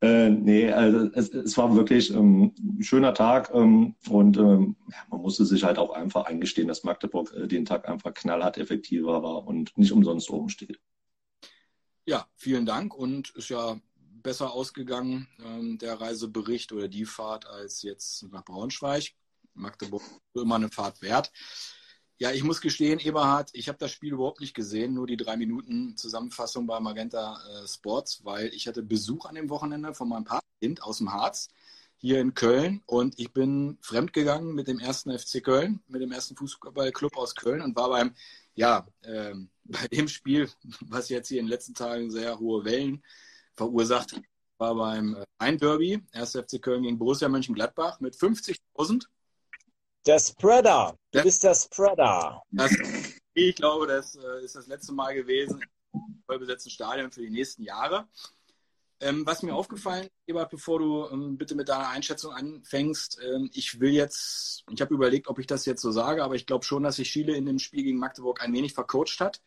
Äh, 0.00 0.30
nee, 0.30 0.72
also 0.72 1.08
es, 1.14 1.28
es 1.28 1.56
war 1.56 1.72
wirklich 1.76 2.12
ähm, 2.12 2.52
ein 2.58 2.82
schöner 2.82 3.14
Tag 3.14 3.52
ähm, 3.54 3.94
und 4.08 4.36
ähm, 4.36 4.74
ja, 4.90 4.98
man 5.08 5.20
musste 5.20 5.44
sich 5.44 5.62
halt 5.62 5.78
auch 5.78 5.92
einfach 5.92 6.24
eingestehen, 6.24 6.66
dass 6.66 6.82
Magdeburg 6.82 7.32
äh, 7.32 7.46
den 7.46 7.64
Tag 7.64 7.88
einfach 7.88 8.12
knallhart 8.12 8.58
effektiver 8.58 9.22
war 9.22 9.46
und 9.46 9.78
nicht 9.78 9.92
umsonst 9.92 10.30
oben 10.30 10.48
steht. 10.48 10.80
Ja, 12.06 12.26
vielen 12.34 12.66
Dank 12.66 12.92
und 12.92 13.30
ist 13.36 13.48
ja 13.48 13.76
besser 14.26 14.52
ausgegangen, 14.52 15.28
ähm, 15.38 15.78
der 15.78 16.00
Reisebericht 16.00 16.72
oder 16.72 16.88
die 16.88 17.04
Fahrt, 17.04 17.46
als 17.46 17.82
jetzt 17.82 18.24
nach 18.32 18.44
Braunschweig. 18.44 19.12
Magdeburg 19.54 20.02
ist 20.02 20.42
immer 20.42 20.56
eine 20.56 20.68
Fahrt 20.68 21.00
wert. 21.00 21.30
Ja, 22.18 22.32
ich 22.32 22.42
muss 22.42 22.60
gestehen, 22.60 22.98
Eberhard, 22.98 23.50
ich 23.52 23.68
habe 23.68 23.78
das 23.78 23.92
Spiel 23.92 24.14
überhaupt 24.14 24.40
nicht 24.40 24.52
gesehen, 24.52 24.94
nur 24.94 25.06
die 25.06 25.16
drei 25.16 25.36
Minuten 25.36 25.96
Zusammenfassung 25.96 26.66
bei 26.66 26.80
Magenta 26.80 27.38
äh, 27.38 27.68
Sports, 27.68 28.24
weil 28.24 28.48
ich 28.48 28.66
hatte 28.66 28.82
Besuch 28.82 29.26
an 29.26 29.36
dem 29.36 29.48
Wochenende 29.48 29.94
von 29.94 30.08
meinem 30.08 30.24
Patenkind 30.24 30.82
aus 30.82 30.98
dem 30.98 31.12
Harz 31.12 31.48
hier 31.96 32.20
in 32.20 32.34
Köln 32.34 32.82
und 32.84 33.20
ich 33.20 33.32
bin 33.32 33.78
fremdgegangen 33.80 34.56
mit 34.56 34.66
dem 34.66 34.80
ersten 34.80 35.16
FC 35.16 35.40
Köln, 35.40 35.84
mit 35.86 36.02
dem 36.02 36.10
ersten 36.10 36.34
Fußballclub 36.34 37.16
aus 37.16 37.36
Köln 37.36 37.62
und 37.62 37.76
war 37.76 37.90
beim, 37.90 38.12
ja, 38.56 38.88
äh, 39.02 39.34
bei 39.64 39.86
dem 39.86 40.08
Spiel, 40.08 40.50
was 40.80 41.10
jetzt 41.10 41.28
hier 41.28 41.38
in 41.38 41.46
den 41.46 41.52
letzten 41.52 41.74
Tagen 41.74 42.10
sehr 42.10 42.40
hohe 42.40 42.64
Wellen 42.64 43.04
verursacht, 43.56 44.20
war 44.58 44.74
beim 44.74 45.16
äh, 45.16 45.24
1. 45.38 46.32
FC 46.32 46.60
Köln 46.60 46.82
gegen 46.82 46.98
Borussia 46.98 47.28
Mönchengladbach 47.28 48.00
mit 48.00 48.14
50.000 48.14 49.06
der 50.06 50.20
Spreader. 50.20 50.96
Du 51.10 51.22
bist 51.22 51.42
der 51.42 51.54
Spreader. 51.54 52.40
Das, 52.52 52.72
ich 53.34 53.56
glaube, 53.56 53.88
das 53.88 54.14
äh, 54.14 54.44
ist 54.44 54.54
das 54.54 54.68
letzte 54.68 54.92
Mal 54.92 55.14
gewesen 55.14 55.60
im 55.92 56.22
vollbesetzten 56.24 56.70
Stadion 56.70 57.10
für 57.10 57.22
die 57.22 57.30
nächsten 57.30 57.64
Jahre. 57.64 58.06
Ähm, 59.00 59.26
was 59.26 59.42
mir 59.42 59.54
aufgefallen, 59.54 60.08
Ebert, 60.26 60.50
bevor 60.50 60.78
du 60.78 61.08
ähm, 61.08 61.36
bitte 61.36 61.54
mit 61.54 61.68
deiner 61.68 61.88
Einschätzung 61.88 62.32
anfängst, 62.32 63.18
ähm, 63.20 63.50
ich 63.52 63.80
will 63.80 63.90
jetzt, 63.90 64.64
ich 64.70 64.80
habe 64.80 64.94
überlegt, 64.94 65.28
ob 65.28 65.38
ich 65.38 65.46
das 65.46 65.66
jetzt 65.66 65.82
so 65.82 65.90
sage, 65.90 66.22
aber 66.22 66.36
ich 66.36 66.46
glaube 66.46 66.64
schon, 66.64 66.84
dass 66.84 66.96
sich 66.96 67.10
Schiele 67.10 67.34
in 67.34 67.44
dem 67.44 67.58
Spiel 67.58 67.82
gegen 67.82 67.98
Magdeburg 67.98 68.40
ein 68.42 68.52
wenig 68.52 68.74
vercoacht 68.74 69.20
hat. 69.20 69.42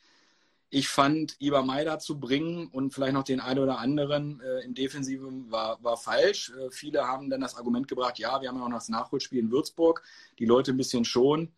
Ich 0.72 0.88
fand, 0.88 1.36
Iber 1.40 1.64
Maida 1.64 1.98
zu 1.98 2.20
bringen 2.20 2.68
und 2.68 2.94
vielleicht 2.94 3.14
noch 3.14 3.24
den 3.24 3.40
einen 3.40 3.60
oder 3.60 3.80
anderen 3.80 4.40
äh, 4.42 4.64
im 4.66 4.76
Defensiven 4.76 5.50
war, 5.52 5.84
war 5.84 5.98
falsch. 5.98 6.52
Äh, 6.52 6.70
viele 6.70 7.08
haben 7.08 7.30
dann 7.30 7.42
das 7.42 7.56
Argument 7.56 7.88
gebracht, 7.88 8.20
ja, 8.20 8.40
wir 8.42 8.50
haben 8.50 8.58
ja 8.58 8.64
auch 8.64 8.70
noch 8.70 8.78
das 8.78 8.90
Nachholspiel 8.90 9.40
in 9.40 9.52
Würzburg, 9.52 10.04
die 10.38 10.46
Leute 10.46 10.72
ein 10.72 10.78
bisschen 10.78 11.06
schon. 11.06 11.52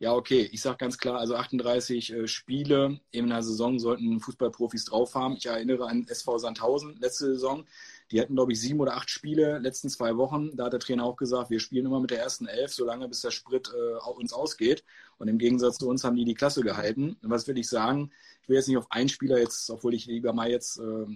Ja, 0.00 0.12
okay, 0.14 0.48
ich 0.52 0.60
sage 0.60 0.76
ganz 0.76 0.98
klar, 0.98 1.18
also 1.18 1.34
38 1.34 2.12
äh, 2.12 2.28
Spiele 2.28 3.00
in 3.10 3.24
einer 3.32 3.42
Saison 3.42 3.78
sollten 3.80 4.20
Fußballprofis 4.20 4.84
drauf 4.84 5.14
haben. 5.14 5.36
Ich 5.36 5.46
erinnere 5.46 5.88
an 5.88 6.06
SV 6.06 6.38
Sandhausen 6.38 6.96
letzte 7.00 7.26
Saison. 7.26 7.64
Die 8.10 8.20
hatten, 8.20 8.34
glaube 8.34 8.52
ich, 8.52 8.60
sieben 8.60 8.80
oder 8.80 8.96
acht 8.96 9.10
Spiele 9.10 9.58
letzten 9.58 9.88
zwei 9.90 10.16
Wochen. 10.16 10.56
Da 10.56 10.66
hat 10.66 10.72
der 10.72 10.80
Trainer 10.80 11.04
auch 11.04 11.16
gesagt, 11.16 11.50
wir 11.50 11.60
spielen 11.60 11.86
immer 11.86 12.00
mit 12.00 12.10
der 12.10 12.20
ersten 12.20 12.46
Elf, 12.46 12.72
solange 12.72 13.08
bis 13.08 13.20
der 13.20 13.30
Sprit 13.30 13.68
äh, 13.68 14.10
uns 14.10 14.32
ausgeht. 14.32 14.84
Und 15.18 15.28
im 15.28 15.38
Gegensatz 15.38 15.78
zu 15.78 15.88
uns 15.88 16.04
haben 16.04 16.16
die 16.16 16.24
die 16.24 16.34
Klasse 16.34 16.62
gehalten. 16.62 17.16
Was 17.22 17.46
will 17.46 17.58
ich 17.58 17.68
sagen? 17.68 18.10
Ich 18.42 18.48
will 18.48 18.56
jetzt 18.56 18.68
nicht 18.68 18.78
auf 18.78 18.90
einen 18.90 19.08
Spieler 19.08 19.38
jetzt, 19.38 19.68
obwohl 19.70 19.94
ich 19.94 20.06
lieber 20.06 20.32
mal 20.32 20.50
jetzt 20.50 20.78
äh, 20.78 21.06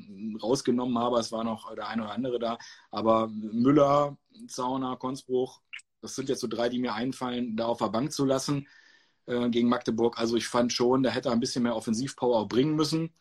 rausgenommen 0.43 0.99
habe, 0.99 1.19
es 1.19 1.33
war 1.33 1.45
noch 1.45 1.75
der 1.75 1.89
eine 1.89 2.03
oder 2.03 2.13
andere 2.13 2.39
da. 2.39 2.59
Aber 2.91 3.29
Müller, 3.29 4.19
Zauner, 4.49 4.97
Konsbruch, 4.97 5.61
das 6.03 6.15
sind 6.15 6.29
jetzt 6.29 6.41
so 6.41 6.49
drei, 6.49 6.69
die 6.69 6.79
mir 6.79 6.95
einfallen, 6.95 7.57
da 7.57 7.67
auf 7.67 7.79
der 7.79 7.89
Bank 7.89 8.13
zu 8.13 8.25
lassen 8.25 8.67
äh, 9.27 9.49
gegen 9.49 9.69
Magdeburg. 9.69 10.19
Also 10.19 10.37
ich 10.37 10.47
fand 10.47 10.73
schon, 10.73 11.03
da 11.03 11.11
hätte 11.11 11.31
er 11.31 11.33
ein 11.33 11.41
bisschen 11.41 11.63
mehr 11.63 11.77
Offensivpower 11.77 12.49
bringen 12.49 12.75
müssen. 12.75 13.15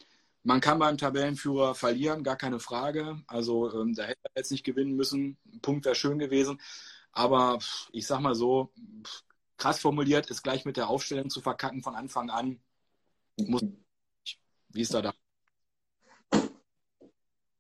Man 0.44 0.60
kann 0.60 0.80
beim 0.80 0.98
Tabellenführer 0.98 1.76
verlieren, 1.76 2.24
gar 2.24 2.36
keine 2.36 2.60
Frage. 2.60 3.22
Also 3.28 3.72
ähm, 3.74 3.94
da 3.94 4.04
hätte 4.04 4.20
er 4.24 4.32
jetzt 4.42 4.52
nicht 4.52 4.64
gewinnen 4.64 4.96
müssen. 4.96 5.38
Ein 5.54 5.62
Punkt 5.62 5.86
wäre 5.86 5.96
schön 5.96 6.18
gewesen. 6.18 6.60
Aber 7.12 7.60
ich 7.92 8.08
sag 8.08 8.22
mal 8.22 8.36
so, 8.36 8.72
krass 9.58 9.80
formuliert, 9.80 10.30
ist 10.30 10.42
gleich 10.42 10.66
mit 10.66 10.78
der 10.78 10.90
Aufstellung 10.90 11.30
zu 11.30 11.42
verkacken 11.42 11.84
von 11.84 11.96
Anfang 11.96 12.30
an. 12.32 12.60
Muss, 13.38 13.64
wie 14.70 14.82
ist 14.82 14.94
da 14.94 15.02
da? 15.02 15.14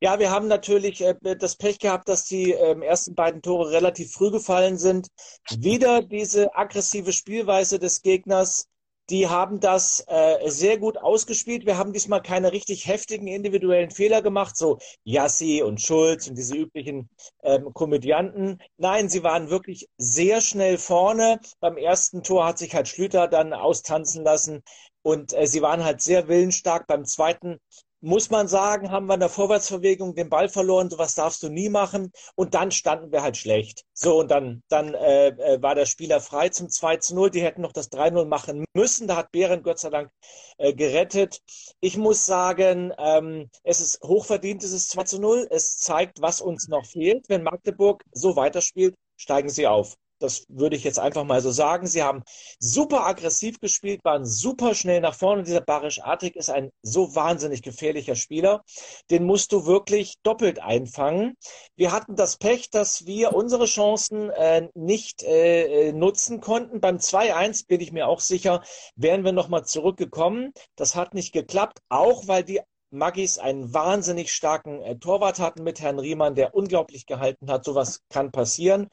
Ja, 0.04 0.18
wir 0.18 0.32
haben 0.32 0.48
natürlich 0.48 1.02
äh, 1.02 1.16
das 1.38 1.56
Pech 1.58 1.78
gehabt, 1.78 2.10
dass 2.10 2.26
die 2.26 2.54
äh, 2.54 2.80
ersten 2.84 3.14
beiden 3.14 3.44
Tore 3.44 3.70
relativ 3.70 4.14
früh 4.14 4.32
gefallen 4.32 4.80
sind. 4.80 5.10
Wieder 5.56 6.02
diese 6.02 6.56
aggressive 6.56 7.14
Spielweise 7.14 7.78
des 7.78 8.02
Gegners 8.02 8.68
die 9.10 9.28
haben 9.28 9.60
das 9.60 10.04
äh, 10.08 10.50
sehr 10.50 10.78
gut 10.78 10.98
ausgespielt. 10.98 11.66
Wir 11.66 11.78
haben 11.78 11.94
diesmal 11.94 12.22
keine 12.22 12.52
richtig 12.52 12.88
heftigen 12.88 13.28
individuellen 13.28 13.92
Fehler 13.92 14.22
gemacht, 14.22 14.56
so 14.56 14.78
Yassi 15.04 15.62
und 15.64 15.82
Schulz 15.82 16.28
und 16.28 16.38
diese 16.38 16.56
üblichen 16.56 17.10
ähm, 17.44 17.74
Komödianten. 17.74 18.60
Nein, 18.78 19.10
sie 19.10 19.24
waren 19.24 19.50
wirklich 19.50 19.90
sehr 19.98 20.42
schnell 20.42 20.78
vorne. 20.78 21.40
Beim 21.60 21.78
ersten 21.78 22.24
Tor 22.24 22.46
hat 22.46 22.58
sich 22.58 22.74
halt 22.74 22.88
Schlüter 22.88 23.28
dann 23.28 23.54
austanzen 23.54 24.24
lassen 24.24 24.62
und 25.02 25.34
äh, 25.34 25.48
sie 25.48 25.62
waren 25.62 25.84
halt 25.84 26.02
sehr 26.02 26.28
willensstark. 26.28 26.88
Beim 26.88 27.06
zweiten 27.06 27.60
muss 28.02 28.30
man 28.30 28.48
sagen, 28.48 28.92
haben 28.92 29.06
wir 29.06 29.14
in 29.14 29.20
der 29.20 29.30
Vorwärtsverwegung 29.30 30.16
den 30.16 30.30
Ball 30.30 30.50
verloren, 30.50 30.90
sowas 30.90 31.16
darfst 31.16 31.44
du 31.44 31.50
nie 31.50 31.70
machen. 31.70 32.12
Und 32.36 32.54
dann 32.56 32.72
standen 32.72 33.12
wir 33.12 33.22
halt 33.22 33.38
schlecht. 33.38 33.86
So, 33.94 34.20
und 34.20 34.32
dann, 34.32 34.64
dann 34.70 34.94
äh, 34.96 35.28
äh 35.30 35.62
war 35.62 35.76
der 35.76 35.86
Spieler 35.86 36.20
frei 36.20 36.50
zum 36.50 36.70
2 36.70 36.98
zu 36.98 37.16
0. 37.16 37.32
Die 37.32 37.42
hätten 37.42 37.62
noch 37.62 37.74
das 37.74 37.92
3-0 37.92 38.26
machen 38.26 38.66
müssen. 38.74 39.08
Da 39.08 39.16
hat 39.18 39.32
Behrendt 39.32 39.64
Gott 39.64 39.80
sei 39.80 39.90
Dank 39.90 40.12
äh, 40.58 40.74
gerettet. 40.74 41.42
Ich 41.80 41.98
muss 41.98 42.26
sagen, 42.26 42.92
ähm, 42.98 43.50
es 43.64 43.82
ist 43.82 44.02
hochverdient, 44.04 44.64
es 44.64 44.72
ist 44.72 44.90
2 44.92 45.04
zu 45.04 45.20
0. 45.22 45.48
Es 45.52 45.78
zeigt, 45.78 46.22
was 46.22 46.42
uns 46.42 46.68
noch 46.68 46.86
fehlt. 46.86 47.30
Wenn 47.30 47.44
Magdeburg 47.44 48.04
so 48.12 48.36
weiterspielt, 48.36 48.96
steigen 49.16 49.50
sie 49.50 49.68
auf. 49.68 49.96
Das 50.22 50.46
würde 50.50 50.76
ich 50.76 50.84
jetzt 50.84 51.00
einfach 51.00 51.24
mal 51.24 51.42
so 51.42 51.52
sagen. 51.52 51.88
Sie 51.88 52.04
haben 52.04 52.24
super 52.60 53.06
aggressiv 53.06 53.60
gespielt, 53.60 54.04
waren 54.04 54.26
super 54.26 54.76
schnell 54.76 55.02
nach 55.02 55.16
vorne. 55.16 55.44
Dieser 55.44 55.62
Barisch 55.62 56.02
Artig 56.02 56.36
ist 56.36 56.50
ein 56.50 56.72
so 56.82 57.16
wahnsinnig 57.16 57.62
gefährlicher 57.62 58.16
Spieler. 58.16 58.64
Den 59.10 59.26
musst 59.26 59.52
du 59.52 59.66
wirklich 59.66 60.16
doppelt 60.24 60.60
einfangen. 60.62 61.36
Wir 61.76 61.92
hatten 61.92 62.16
das 62.16 62.38
Pech, 62.38 62.70
dass 62.70 63.06
wir 63.06 63.34
unsere 63.34 63.66
Chancen 63.66 64.30
äh, 64.30 64.70
nicht 64.74 65.24
äh, 65.24 65.90
äh 65.90 65.94
nutzen 65.94 66.42
konnten. 66.42 66.82
Beim 66.82 66.98
2-1 66.98 67.68
bin 67.68 67.82
ich 67.82 67.92
mir 67.92 68.08
auch 68.08 68.20
sicher, 68.20 68.64
wären 68.96 69.24
wir 69.24 69.32
nochmal 69.32 69.66
zurückgekommen. 69.66 70.54
Das 70.76 70.96
hat 70.96 71.14
nicht 71.14 71.34
geklappt, 71.34 71.80
auch 71.90 72.28
weil 72.28 72.44
die 72.44 72.62
Maggis 72.92 73.38
einen 73.38 73.74
wahnsinnig 73.74 74.32
starken 74.32 74.82
äh, 74.82 74.98
Torwart 74.98 75.40
hatten 75.40 75.64
mit 75.64 75.80
Herrn 75.80 76.00
Riemann, 76.00 76.36
der 76.36 76.54
unglaublich 76.54 77.06
gehalten 77.06 77.50
hat. 77.50 77.64
Sowas 77.66 78.02
kann 78.10 78.32
passieren. 78.32 78.90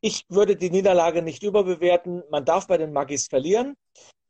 Ich 0.00 0.24
würde 0.28 0.56
die 0.56 0.70
Niederlage 0.70 1.22
nicht 1.22 1.42
überbewerten. 1.42 2.22
Man 2.30 2.44
darf 2.44 2.66
bei 2.66 2.78
den 2.78 2.92
Maggis 2.92 3.26
verlieren. 3.26 3.74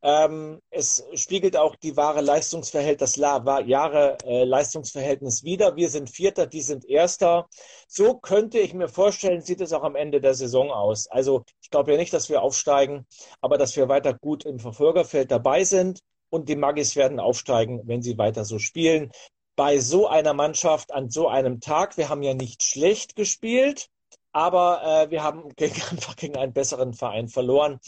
Ähm, 0.01 0.59
es 0.69 1.03
spiegelt 1.15 1.57
auch 1.57 1.75
die 1.75 1.97
wahre 1.97 2.21
Leistungsverhältnis, 2.21 3.13
das 3.13 3.65
Jahre 3.65 4.17
äh, 4.23 4.43
Leistungsverhältnis 4.43 5.43
wider. 5.43 5.75
Wir 5.75 5.89
sind 5.89 6.11
Vierter, 6.11 6.45
die 6.45 6.61
sind 6.61 6.85
Erster. 6.85 7.47
So 7.87 8.15
könnte 8.15 8.59
ich 8.59 8.73
mir 8.73 8.87
vorstellen, 8.87 9.41
sieht 9.41 9.61
es 9.61 9.73
auch 9.73 9.83
am 9.83 9.95
Ende 9.95 10.21
der 10.21 10.35
Saison 10.35 10.69
aus. 10.71 11.07
Also 11.07 11.43
ich 11.61 11.71
glaube 11.71 11.91
ja 11.91 11.97
nicht, 11.97 12.13
dass 12.13 12.29
wir 12.29 12.43
aufsteigen, 12.43 13.07
aber 13.41 13.57
dass 13.57 13.75
wir 13.75 13.87
weiter 13.89 14.13
gut 14.13 14.45
im 14.45 14.59
Verfolgerfeld 14.59 15.31
dabei 15.31 15.63
sind 15.63 16.01
und 16.29 16.49
die 16.49 16.55
Magis 16.55 16.95
werden 16.95 17.19
aufsteigen, 17.19 17.81
wenn 17.85 18.01
sie 18.01 18.17
weiter 18.17 18.45
so 18.45 18.59
spielen. 18.59 19.11
Bei 19.55 19.79
so 19.79 20.07
einer 20.07 20.33
Mannschaft 20.33 20.93
an 20.93 21.09
so 21.09 21.27
einem 21.27 21.61
Tag, 21.61 21.97
wir 21.97 22.09
haben 22.09 22.23
ja 22.23 22.33
nicht 22.33 22.63
schlecht 22.63 23.15
gespielt, 23.15 23.87
aber 24.31 24.81
äh, 24.83 25.11
wir 25.11 25.23
haben 25.23 25.49
gegen, 25.55 25.81
einfach 25.89 26.15
gegen 26.15 26.37
einen 26.37 26.53
besseren 26.53 26.93
Verein 26.93 27.29
verloren. 27.29 27.79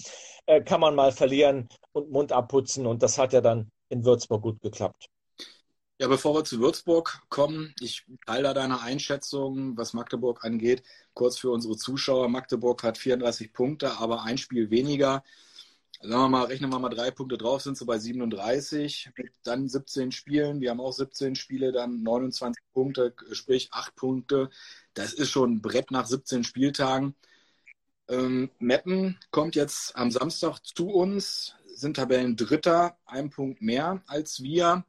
Äh, 0.46 0.62
kann 0.62 0.80
man 0.80 0.96
mal 0.96 1.12
verlieren 1.12 1.68
und 1.92 2.12
Mund 2.12 2.32
abputzen 2.32 2.86
und 2.86 3.04
das 3.04 3.18
hat 3.18 3.34
ja 3.34 3.42
dann 3.42 3.70
in 3.90 4.06
Würzburg 4.06 4.42
gut 4.42 4.62
geklappt. 4.62 5.10
Ja, 6.00 6.08
bevor 6.08 6.36
wir 6.36 6.44
zu 6.44 6.60
Würzburg 6.60 7.24
kommen, 7.28 7.74
ich 7.80 8.06
teile 8.28 8.54
deine 8.54 8.82
Einschätzung, 8.82 9.76
was 9.78 9.94
Magdeburg 9.94 10.46
angeht. 10.46 10.84
Kurz 11.16 11.40
für 11.40 11.50
unsere 11.50 11.76
Zuschauer. 11.76 12.30
Magdeburg 12.30 12.84
hat 12.84 13.00
34 13.00 13.52
Punkte, 13.52 13.98
aber 13.98 14.22
ein 14.22 14.38
Spiel 14.38 14.70
weniger 14.70 15.24
sagen 16.02 16.22
wir 16.22 16.30
mal, 16.30 16.46
rechnen 16.46 16.72
wir 16.72 16.80
mal 16.80 16.90
drei 16.90 17.12
Punkte 17.12 17.38
drauf, 17.38 17.62
sind 17.62 17.78
sie 17.78 17.86
bei 17.86 17.98
37. 17.98 19.12
Dann 19.44 19.68
17 19.68 20.12
Spielen. 20.12 20.62
Wir 20.62 20.72
haben 20.72 20.80
auch 20.80 20.94
17 20.94 21.36
Spiele, 21.36 21.72
dann 21.72 22.04
29 22.04 22.64
Punkte, 22.74 23.14
sprich 23.32 23.70
8 23.72 23.96
Punkte. 23.96 24.50
Das 24.94 25.14
ist 25.14 25.30
schon 25.30 25.54
ein 25.54 25.62
Brett 25.62 25.92
nach 25.92 26.06
17 26.06 26.44
Spieltagen. 26.44 27.16
Ähm, 28.10 28.50
Meppen 28.60 29.20
kommt 29.32 29.56
jetzt 29.56 29.96
am 29.96 30.12
Samstag 30.12 30.60
zu 30.60 30.90
uns, 30.90 31.56
sind 31.66 31.96
Tabellen 31.98 32.38
Dritter, 32.38 32.98
ein 33.06 33.30
Punkt 33.30 33.62
mehr 33.62 34.02
als 34.08 34.42
wir. 34.42 34.86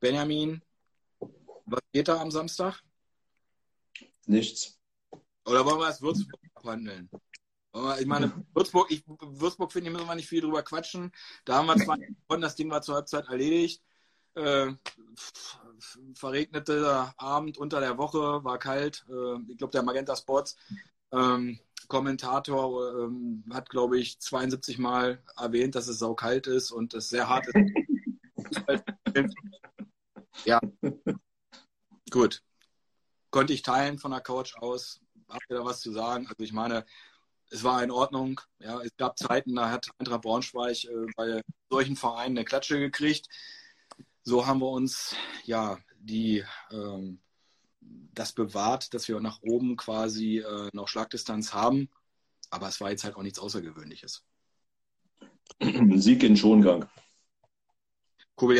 Benjamin, 0.00 0.62
was 1.66 1.80
geht 1.92 2.08
da 2.08 2.20
am 2.20 2.30
Samstag? 2.30 2.82
Nichts. 4.26 4.78
Oder 5.44 5.64
wollen 5.64 5.78
wir 5.78 5.86
das 5.86 6.02
Würzburg 6.02 6.40
abhandeln? 6.54 7.08
Ich 8.00 8.06
meine, 8.06 8.32
Würzburg, 8.52 8.90
ich, 8.90 9.04
Würzburg 9.06 9.72
finde 9.72 9.90
ich, 9.90 9.96
müssen 9.96 10.08
wir 10.08 10.14
nicht 10.16 10.28
viel 10.28 10.40
drüber 10.40 10.62
quatschen. 10.62 11.12
Da 11.44 11.56
haben 11.56 11.66
wir 11.66 11.76
zwar 11.76 11.98
gewonnen, 11.98 12.42
das 12.42 12.56
Ding 12.56 12.68
war 12.70 12.82
zur 12.82 12.96
Halbzeit 12.96 13.28
erledigt. 13.28 13.82
Äh, 14.34 14.72
verregneter 16.14 17.14
Abend 17.16 17.58
unter 17.58 17.80
der 17.80 17.96
Woche, 17.98 18.44
war 18.44 18.58
kalt. 18.58 19.04
Äh, 19.08 19.38
ich 19.48 19.58
glaube, 19.58 19.72
der 19.72 19.82
Magenta 19.82 20.16
Sports 20.16 20.56
ähm, 21.12 21.60
Kommentator 21.88 23.04
ähm, 23.04 23.44
hat, 23.52 23.68
glaube 23.68 23.98
ich, 23.98 24.20
72 24.20 24.78
Mal 24.78 25.22
erwähnt, 25.36 25.74
dass 25.74 25.88
es 25.88 25.98
saukalt 25.98 26.46
ist 26.46 26.70
und 26.70 26.94
es 26.94 27.08
sehr 27.08 27.28
hart 27.28 27.46
ist. 27.48 27.56
ja. 30.44 30.60
Gut. 32.10 32.42
Konnte 33.30 33.52
ich 33.52 33.62
teilen 33.62 33.98
von 33.98 34.10
der 34.10 34.20
Couch 34.20 34.56
aus. 34.56 35.00
Habt 35.28 35.44
ihr 35.50 35.56
da 35.56 35.64
was 35.64 35.80
zu 35.80 35.92
sagen? 35.92 36.26
Also 36.26 36.42
ich 36.42 36.52
meine, 36.52 36.84
es 37.50 37.64
war 37.64 37.82
in 37.82 37.90
Ordnung. 37.90 38.40
Ja, 38.60 38.80
es 38.80 38.96
gab 38.96 39.18
Zeiten, 39.18 39.56
da 39.56 39.70
hat 39.70 39.90
Eintracht 39.98 40.22
Braunschweig 40.22 40.84
äh, 40.84 41.06
bei 41.16 41.42
solchen 41.68 41.96
Vereinen 41.96 42.38
eine 42.38 42.44
Klatsche 42.44 42.78
gekriegt. 42.78 43.28
So 44.22 44.46
haben 44.46 44.60
wir 44.60 44.68
uns 44.68 45.14
ja 45.44 45.78
die 45.98 46.44
ähm, 46.70 47.20
das 47.80 48.32
bewahrt, 48.32 48.94
dass 48.94 49.08
wir 49.08 49.20
nach 49.20 49.40
oben 49.42 49.76
quasi 49.76 50.38
äh, 50.38 50.68
noch 50.72 50.88
Schlagdistanz 50.88 51.52
haben. 51.52 51.88
Aber 52.50 52.68
es 52.68 52.80
war 52.80 52.90
jetzt 52.90 53.04
halt 53.04 53.16
auch 53.16 53.22
nichts 53.22 53.38
Außergewöhnliches. 53.38 54.24
Sieg 55.96 56.22
in 56.22 56.36
Schongang. 56.36 56.88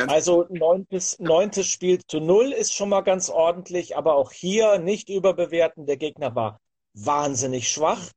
Also 0.09 0.47
neuntes, 0.51 1.19
neuntes 1.21 1.67
Spiel 1.67 2.05
zu 2.07 2.21
null 2.21 2.53
ist 2.53 2.75
schon 2.75 2.91
mal 2.91 3.01
ganz 3.01 3.31
ordentlich, 3.31 3.97
aber 3.97 4.15
auch 4.15 4.31
hier 4.31 4.79
nicht 4.79 5.09
überbewerten. 5.09 5.87
Der 5.87 5.97
Gegner 5.97 6.35
war 6.35 6.61
wahnsinnig 6.93 7.71
schwach. 7.71 8.11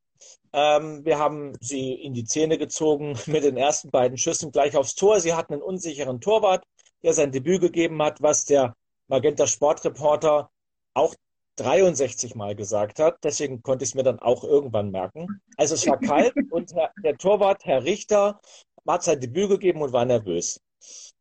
Ähm, 0.56 1.04
wir 1.04 1.18
haben 1.18 1.52
sie 1.60 1.94
in 1.94 2.14
die 2.14 2.24
Zähne 2.24 2.58
gezogen 2.58 3.18
mit 3.26 3.42
den 3.42 3.56
ersten 3.56 3.90
beiden 3.90 4.16
Schüssen 4.16 4.52
gleich 4.52 4.76
aufs 4.76 4.94
Tor. 4.94 5.18
Sie 5.18 5.34
hatten 5.34 5.54
einen 5.54 5.62
unsicheren 5.62 6.20
Torwart, 6.20 6.64
der 7.02 7.12
sein 7.12 7.32
Debüt 7.32 7.60
gegeben 7.60 8.00
hat, 8.00 8.22
was 8.22 8.44
der 8.44 8.76
Magenta 9.08 9.48
Sportreporter 9.48 10.50
auch 10.94 11.14
63 11.56 12.36
Mal 12.36 12.54
gesagt 12.54 13.00
hat. 13.00 13.18
Deswegen 13.24 13.62
konnte 13.62 13.82
ich 13.82 13.90
es 13.90 13.94
mir 13.96 14.04
dann 14.04 14.20
auch 14.20 14.44
irgendwann 14.44 14.92
merken. 14.92 15.26
Also 15.56 15.74
es 15.74 15.86
war 15.88 15.98
kalt 15.98 16.34
und 16.52 16.72
der 17.02 17.16
Torwart, 17.18 17.64
Herr 17.64 17.82
Richter, 17.82 18.40
hat 18.86 19.02
sein 19.02 19.20
Debüt 19.20 19.50
gegeben 19.50 19.82
und 19.82 19.92
war 19.92 20.04
nervös. 20.04 20.60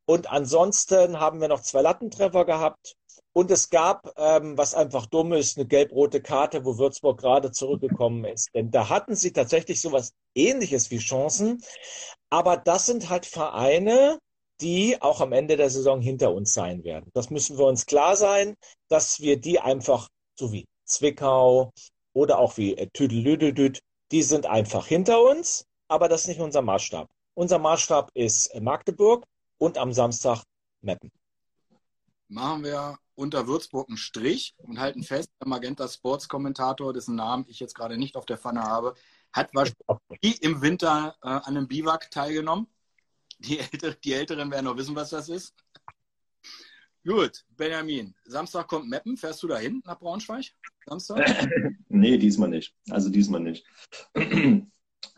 Und 0.05 0.29
ansonsten 0.31 1.19
haben 1.19 1.41
wir 1.41 1.47
noch 1.47 1.61
zwei 1.61 1.81
Lattentreffer 1.81 2.45
gehabt. 2.45 2.95
Und 3.33 3.49
es 3.49 3.71
gab, 3.71 4.13
ähm, 4.17 4.57
was 4.57 4.75
einfach 4.75 5.07
dumm 5.07 5.33
ist, 5.33 5.57
eine 5.57 5.65
gelb-rote 5.65 6.21
Karte, 6.21 6.65
wo 6.65 6.77
Würzburg 6.77 7.19
gerade 7.19 7.51
zurückgekommen 7.51 8.25
ist. 8.25 8.53
Denn 8.53 8.69
da 8.69 8.89
hatten 8.89 9.15
sie 9.15 9.33
tatsächlich 9.33 9.81
sowas 9.81 10.13
ähnliches 10.35 10.91
wie 10.91 10.99
Chancen. 10.99 11.63
Aber 12.29 12.57
das 12.57 12.85
sind 12.85 13.09
halt 13.09 13.25
Vereine, 13.25 14.19
die 14.61 15.01
auch 15.01 15.19
am 15.19 15.33
Ende 15.33 15.57
der 15.57 15.71
Saison 15.71 15.99
hinter 15.99 16.33
uns 16.33 16.53
sein 16.53 16.83
werden. 16.83 17.09
Das 17.13 17.31
müssen 17.31 17.57
wir 17.57 17.65
uns 17.65 17.87
klar 17.87 18.15
sein, 18.15 18.55
dass 18.87 19.19
wir 19.19 19.37
die 19.39 19.59
einfach, 19.59 20.09
so 20.39 20.51
wie 20.51 20.65
Zwickau 20.85 21.71
oder 22.13 22.37
auch 22.37 22.57
wie 22.57 22.77
äh, 22.77 22.87
Tüdelüdeldüd, 22.93 23.79
die 24.11 24.23
sind 24.23 24.45
einfach 24.45 24.85
hinter 24.85 25.23
uns, 25.23 25.65
aber 25.87 26.07
das 26.07 26.21
ist 26.21 26.27
nicht 26.27 26.39
unser 26.39 26.61
Maßstab. 26.61 27.09
Unser 27.33 27.57
Maßstab 27.57 28.11
ist 28.13 28.47
äh, 28.47 28.61
Magdeburg 28.61 29.25
und 29.57 29.77
am 29.77 29.91
Samstag 29.91 30.43
Meppen. 30.81 31.11
Machen 32.27 32.63
wir 32.63 32.97
unter 33.15 33.47
Würzburg 33.47 33.89
einen 33.89 33.97
Strich 33.97 34.55
und 34.57 34.79
halten 34.79 35.03
fest, 35.03 35.29
der 35.39 35.47
Magenta 35.47 35.87
Sports 35.87 36.27
Kommentator, 36.27 36.93
dessen 36.93 37.15
Namen 37.15 37.45
ich 37.47 37.59
jetzt 37.59 37.75
gerade 37.75 37.97
nicht 37.97 38.15
auf 38.15 38.25
der 38.25 38.37
Pfanne 38.37 38.63
habe, 38.63 38.95
hat 39.31 39.49
wahrscheinlich 39.53 40.41
im 40.41 40.61
Winter 40.61 41.15
äh, 41.21 41.27
an 41.27 41.57
einem 41.57 41.67
Biwak 41.67 42.11
teilgenommen. 42.11 42.67
Die, 43.39 43.59
Ältere, 43.59 43.95
die 44.03 44.13
Älteren 44.13 44.51
werden 44.51 44.65
noch 44.65 44.77
wissen, 44.77 44.95
was 44.95 45.09
das 45.09 45.27
ist. 45.27 45.53
Gut, 47.05 47.43
Benjamin, 47.49 48.15
Samstag 48.23 48.67
kommt 48.67 48.87
Meppen. 48.87 49.17
Fährst 49.17 49.43
du 49.43 49.47
da 49.47 49.57
hin 49.57 49.81
nach 49.85 49.99
Braunschweig? 49.99 50.45
Samstag? 50.85 51.49
nee, 51.89 52.17
diesmal 52.17 52.47
nicht. 52.47 52.73
Also 52.89 53.09
diesmal 53.09 53.41
nicht. 53.41 53.65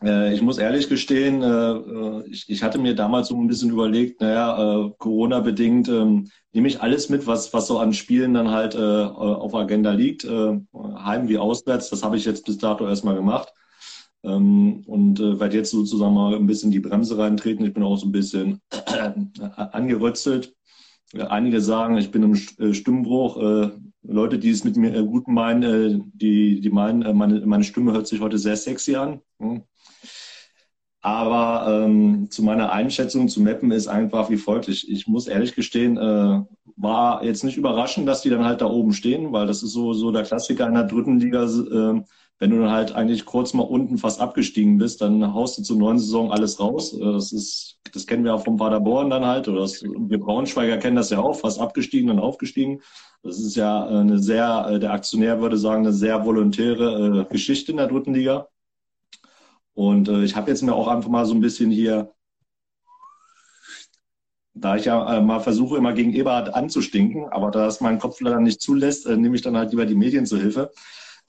Äh, 0.02 0.34
ich 0.34 0.42
muss 0.42 0.58
ehrlich 0.58 0.88
gestehen, 0.88 1.42
äh, 1.42 2.28
ich, 2.28 2.48
ich, 2.48 2.62
hatte 2.62 2.78
mir 2.78 2.94
damals 2.94 3.28
so 3.28 3.36
ein 3.36 3.46
bisschen 3.46 3.70
überlegt, 3.70 4.20
naja, 4.20 4.86
äh, 4.86 4.90
Corona-bedingt 4.98 5.88
ähm, 5.88 6.28
nehme 6.52 6.68
ich 6.68 6.82
alles 6.82 7.08
mit, 7.08 7.26
was, 7.26 7.52
was 7.54 7.66
so 7.66 7.78
an 7.78 7.92
Spielen 7.92 8.34
dann 8.34 8.50
halt 8.50 8.74
äh, 8.74 8.78
auf 8.78 9.54
Agenda 9.54 9.92
liegt, 9.92 10.24
äh, 10.24 10.58
heim 10.74 11.28
wie 11.28 11.38
auswärts. 11.38 11.88
Das 11.90 12.02
habe 12.02 12.16
ich 12.16 12.24
jetzt 12.24 12.44
bis 12.44 12.58
dato 12.58 12.86
erstmal 12.86 13.14
gemacht. 13.14 13.52
Ähm, 14.22 14.82
und 14.86 15.20
äh, 15.20 15.40
werde 15.40 15.56
jetzt 15.56 15.70
sozusagen 15.70 16.14
mal 16.14 16.34
ein 16.34 16.46
bisschen 16.46 16.70
die 16.70 16.80
Bremse 16.80 17.16
reintreten. 17.16 17.64
Ich 17.64 17.72
bin 17.72 17.82
auch 17.82 17.96
so 17.96 18.06
ein 18.06 18.12
bisschen 18.12 18.60
angerötzelt. 19.72 20.54
Einige 21.16 21.60
sagen, 21.60 21.96
ich 21.96 22.10
bin 22.10 22.24
im 22.24 22.74
Stimmbruch. 22.74 23.70
Leute, 24.02 24.38
die 24.40 24.50
es 24.50 24.64
mit 24.64 24.76
mir 24.76 25.00
gut 25.04 25.28
meinen, 25.28 26.10
die, 26.14 26.60
die 26.60 26.70
meinen, 26.70 27.16
meine, 27.16 27.46
meine 27.46 27.62
Stimme 27.62 27.92
hört 27.92 28.08
sich 28.08 28.20
heute 28.20 28.38
sehr 28.38 28.56
sexy 28.56 28.96
an. 28.96 29.20
Aber 31.06 31.84
ähm, 31.84 32.32
zu 32.32 32.42
meiner 32.42 32.72
Einschätzung 32.72 33.28
zu 33.28 33.40
Meppen 33.40 33.70
ist 33.70 33.86
einfach 33.86 34.28
wie 34.28 34.36
folgt. 34.36 34.66
Ich, 34.66 34.90
ich 34.90 35.06
muss 35.06 35.28
ehrlich 35.28 35.54
gestehen, 35.54 35.96
äh, 35.96 36.42
war 36.74 37.22
jetzt 37.22 37.44
nicht 37.44 37.56
überraschend, 37.56 38.08
dass 38.08 38.22
die 38.22 38.28
dann 38.28 38.44
halt 38.44 38.60
da 38.60 38.66
oben 38.66 38.92
stehen, 38.92 39.32
weil 39.32 39.46
das 39.46 39.62
ist 39.62 39.70
so, 39.70 39.92
so 39.92 40.10
der 40.10 40.24
Klassiker 40.24 40.66
in 40.66 40.74
der 40.74 40.82
dritten 40.82 41.20
Liga. 41.20 41.44
Äh, 41.44 42.02
wenn 42.40 42.50
du 42.50 42.58
dann 42.58 42.72
halt 42.72 42.96
eigentlich 42.96 43.24
kurz 43.24 43.54
mal 43.54 43.62
unten 43.62 43.98
fast 43.98 44.20
abgestiegen 44.20 44.78
bist, 44.78 45.00
dann 45.00 45.32
haust 45.32 45.56
du 45.58 45.62
zur 45.62 45.76
neuen 45.76 46.00
Saison 46.00 46.32
alles 46.32 46.58
raus. 46.58 46.92
Äh, 46.92 46.98
das 46.98 47.30
ist, 47.30 47.78
das 47.94 48.08
kennen 48.08 48.24
wir 48.24 48.34
auch 48.34 48.42
vom 48.42 48.56
Paderborn 48.56 49.08
dann 49.08 49.24
halt, 49.24 49.46
oder 49.46 49.60
das, 49.60 49.84
wir 49.84 50.18
Braunschweiger 50.18 50.78
kennen 50.78 50.96
das 50.96 51.10
ja 51.10 51.20
auch, 51.20 51.38
fast 51.38 51.60
abgestiegen, 51.60 52.08
dann 52.08 52.18
aufgestiegen. 52.18 52.80
Das 53.22 53.38
ist 53.38 53.54
ja 53.54 53.86
eine 53.86 54.18
sehr, 54.18 54.70
äh, 54.70 54.80
der 54.80 54.90
Aktionär 54.90 55.40
würde 55.40 55.56
sagen, 55.56 55.86
eine 55.86 55.92
sehr 55.92 56.26
volontäre 56.26 57.20
äh, 57.20 57.32
Geschichte 57.32 57.70
in 57.70 57.76
der 57.76 57.86
dritten 57.86 58.12
Liga. 58.12 58.48
Und 59.76 60.08
äh, 60.08 60.24
ich 60.24 60.34
habe 60.34 60.50
jetzt 60.50 60.62
mir 60.62 60.74
auch 60.74 60.88
einfach 60.88 61.10
mal 61.10 61.26
so 61.26 61.34
ein 61.34 61.42
bisschen 61.42 61.70
hier, 61.70 62.10
da 64.54 64.74
ich 64.76 64.86
ja 64.86 65.18
äh, 65.18 65.20
mal 65.20 65.40
versuche, 65.40 65.76
immer 65.76 65.92
gegen 65.92 66.14
Eberhard 66.14 66.54
anzustinken, 66.54 67.28
aber 67.28 67.50
da 67.50 67.66
es 67.66 67.82
mein 67.82 67.98
Kopf 67.98 68.18
leider 68.22 68.40
nicht 68.40 68.62
zulässt, 68.62 69.06
äh, 69.06 69.18
nehme 69.18 69.36
ich 69.36 69.42
dann 69.42 69.56
halt 69.56 69.72
lieber 69.72 69.84
die 69.84 69.94
Medien 69.94 70.24
zur 70.24 70.38
Hilfe, 70.38 70.72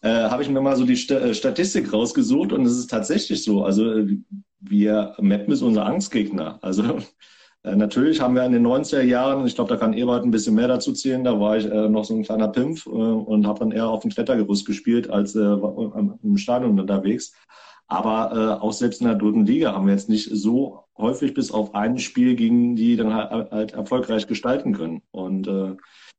äh, 0.01 0.29
habe 0.29 0.43
ich 0.43 0.49
mir 0.49 0.61
mal 0.61 0.77
so 0.77 0.85
die 0.85 0.95
St 0.95 1.11
äh, 1.11 1.33
Statistik 1.33 1.91
rausgesucht 1.91 2.53
und 2.53 2.65
es 2.65 2.77
ist 2.77 2.89
tatsächlich 2.89 3.43
so. 3.43 3.65
Also 3.65 3.91
äh, 3.91 4.17
wir 4.61 5.13
Mappen 5.19 5.51
ist 5.51 5.61
unser 5.61 5.85
Angstgegner. 5.85 6.59
Also 6.61 6.99
Natürlich 7.63 8.21
haben 8.21 8.35
wir 8.35 8.45
in 8.45 8.53
den 8.53 8.65
90er 8.65 9.01
Jahren, 9.01 9.45
ich 9.45 9.55
glaube, 9.55 9.69
da 9.69 9.75
kann 9.75 9.91
Ebert 9.91 10.23
ein 10.23 10.31
bisschen 10.31 10.55
mehr 10.55 10.69
dazu 10.69 10.93
zählen, 10.93 11.25
da 11.25 11.37
war 11.37 11.57
ich 11.57 11.65
äh, 11.65 11.89
noch 11.89 12.05
so 12.05 12.15
ein 12.15 12.23
kleiner 12.23 12.47
Pimpf 12.47 12.85
äh, 12.85 12.89
und 12.89 13.45
habe 13.45 13.59
dann 13.59 13.71
eher 13.71 13.89
auf 13.89 14.03
dem 14.03 14.11
Klettergerüst 14.11 14.65
gespielt 14.65 15.09
als 15.09 15.35
äh, 15.35 15.41
im 15.41 16.37
Stadion 16.37 16.79
unterwegs. 16.79 17.33
Aber 17.87 18.31
äh, 18.35 18.61
auch 18.61 18.73
selbst 18.73 19.01
in 19.01 19.07
der 19.07 19.15
dritten 19.15 19.45
Liga 19.45 19.73
haben 19.73 19.87
wir 19.87 19.93
jetzt 19.93 20.09
nicht 20.09 20.29
so 20.31 20.83
häufig 20.97 21.33
bis 21.33 21.51
auf 21.51 21.73
ein 21.73 21.99
Spiel 21.99 22.35
gegen 22.35 22.75
die 22.75 22.97
dann 22.97 23.13
halt, 23.13 23.51
halt 23.51 23.71
erfolgreich 23.73 24.27
gestalten 24.27 24.73
können. 24.73 25.01
Und 25.11 25.47
äh, 25.47 25.75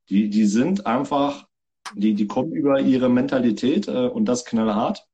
die, 0.08 0.30
die 0.30 0.46
sind 0.46 0.86
einfach, 0.86 1.46
die, 1.94 2.14
die 2.14 2.26
kommen 2.26 2.52
über 2.52 2.80
ihre 2.80 3.10
Mentalität 3.10 3.86
äh, 3.86 4.08
und 4.08 4.24
das 4.24 4.46
knallhart. 4.46 5.06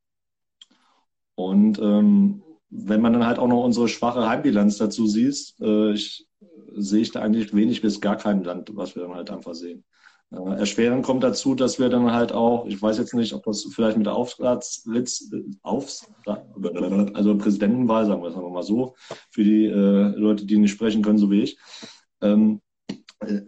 Und 1.35 1.81
ähm, 1.81 2.43
wenn 2.71 3.01
man 3.01 3.13
dann 3.13 3.27
halt 3.27 3.39
auch 3.39 3.49
noch 3.49 3.65
unsere 3.65 3.89
schwache 3.89 4.29
Heimbilanz 4.29 4.79
dazu 4.79 5.07
sieht, 5.07 5.55
äh, 5.61 5.93
ich, 5.93 6.27
sehe 6.77 7.03
ich 7.03 7.13
da 7.13 7.21
eigentlich 7.21 7.55
wenig 7.55 7.83
bis 7.83 8.01
gar 8.01 8.17
kein 8.17 8.45
Land, 8.45 8.71
was 8.75 8.95
wir 8.95 9.03
dann 9.03 9.15
halt 9.15 9.31
einfach 9.31 9.55
sehen. 9.55 9.85
Äh, 10.35 10.59
erschwerend 10.59 11.05
kommt 11.05 11.23
dazu, 11.23 11.55
dass 11.55 11.79
wir 11.79 11.89
dann 11.89 12.13
halt 12.13 12.33
auch, 12.33 12.67
ich 12.67 12.81
weiß 12.81 12.99
jetzt 12.99 13.15
nicht, 13.15 13.33
ob 13.33 13.45
das 13.45 13.65
vielleicht 13.65 13.97
mit 13.97 14.07
der 14.07 14.15
Aufsatz, 14.15 14.87
Aufs, 15.63 16.07
also 17.15 17.39
Präsidentenwahl, 17.39 18.07
sagen 18.07 18.23
wir 18.23 18.29
es 18.29 18.37
mal 18.37 18.63
so, 18.63 18.95
für 19.31 19.45
die 19.45 19.67
äh, 19.67 20.17
Leute, 20.17 20.47
die 20.47 20.59
nicht 20.59 20.73
sprechen 20.73 21.03
können, 21.03 21.19
so 21.19 21.31
wie 21.31 21.43
ich. 21.43 21.59
Ähm, 22.21 22.61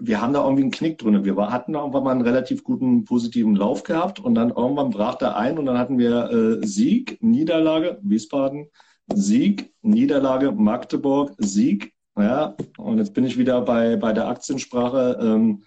wir 0.01 0.21
haben 0.21 0.33
da 0.33 0.43
irgendwie 0.43 0.63
einen 0.63 0.71
Knick 0.71 0.99
drin. 0.99 1.25
Wir 1.25 1.37
hatten 1.37 1.73
da 1.75 1.81
irgendwann 1.81 2.05
mal 2.05 2.13
einen 2.13 2.23
relativ 2.23 2.65
guten 2.65 3.05
positiven 3.05 3.57
Lauf 3.57 3.83
gehabt 3.83 4.21
und 4.21 4.35
dann 4.35 4.51
irgendwann 4.51 4.91
brach 4.91 5.17
der 5.17 5.37
ein 5.37 5.59
und 5.59 5.67
dann 5.67 5.79
hatten 5.79 5.99
wir 5.99 6.31
äh, 6.31 6.67
Sieg, 6.67 7.19
Niederlage, 7.23 7.99
Wiesbaden, 8.03 8.69
Sieg, 9.13 9.73
Niederlage, 9.83 10.53
Magdeburg, 10.53 11.35
Sieg. 11.39 11.93
Ja, 12.19 12.57
und 12.79 12.97
jetzt 12.99 13.13
bin 13.13 13.25
ich 13.25 13.37
wieder 13.37 13.61
bei, 13.61 13.97
bei 13.97 14.15
der 14.15 14.29
Aktiensprache. 14.29 15.19
Ähm, 15.21 15.63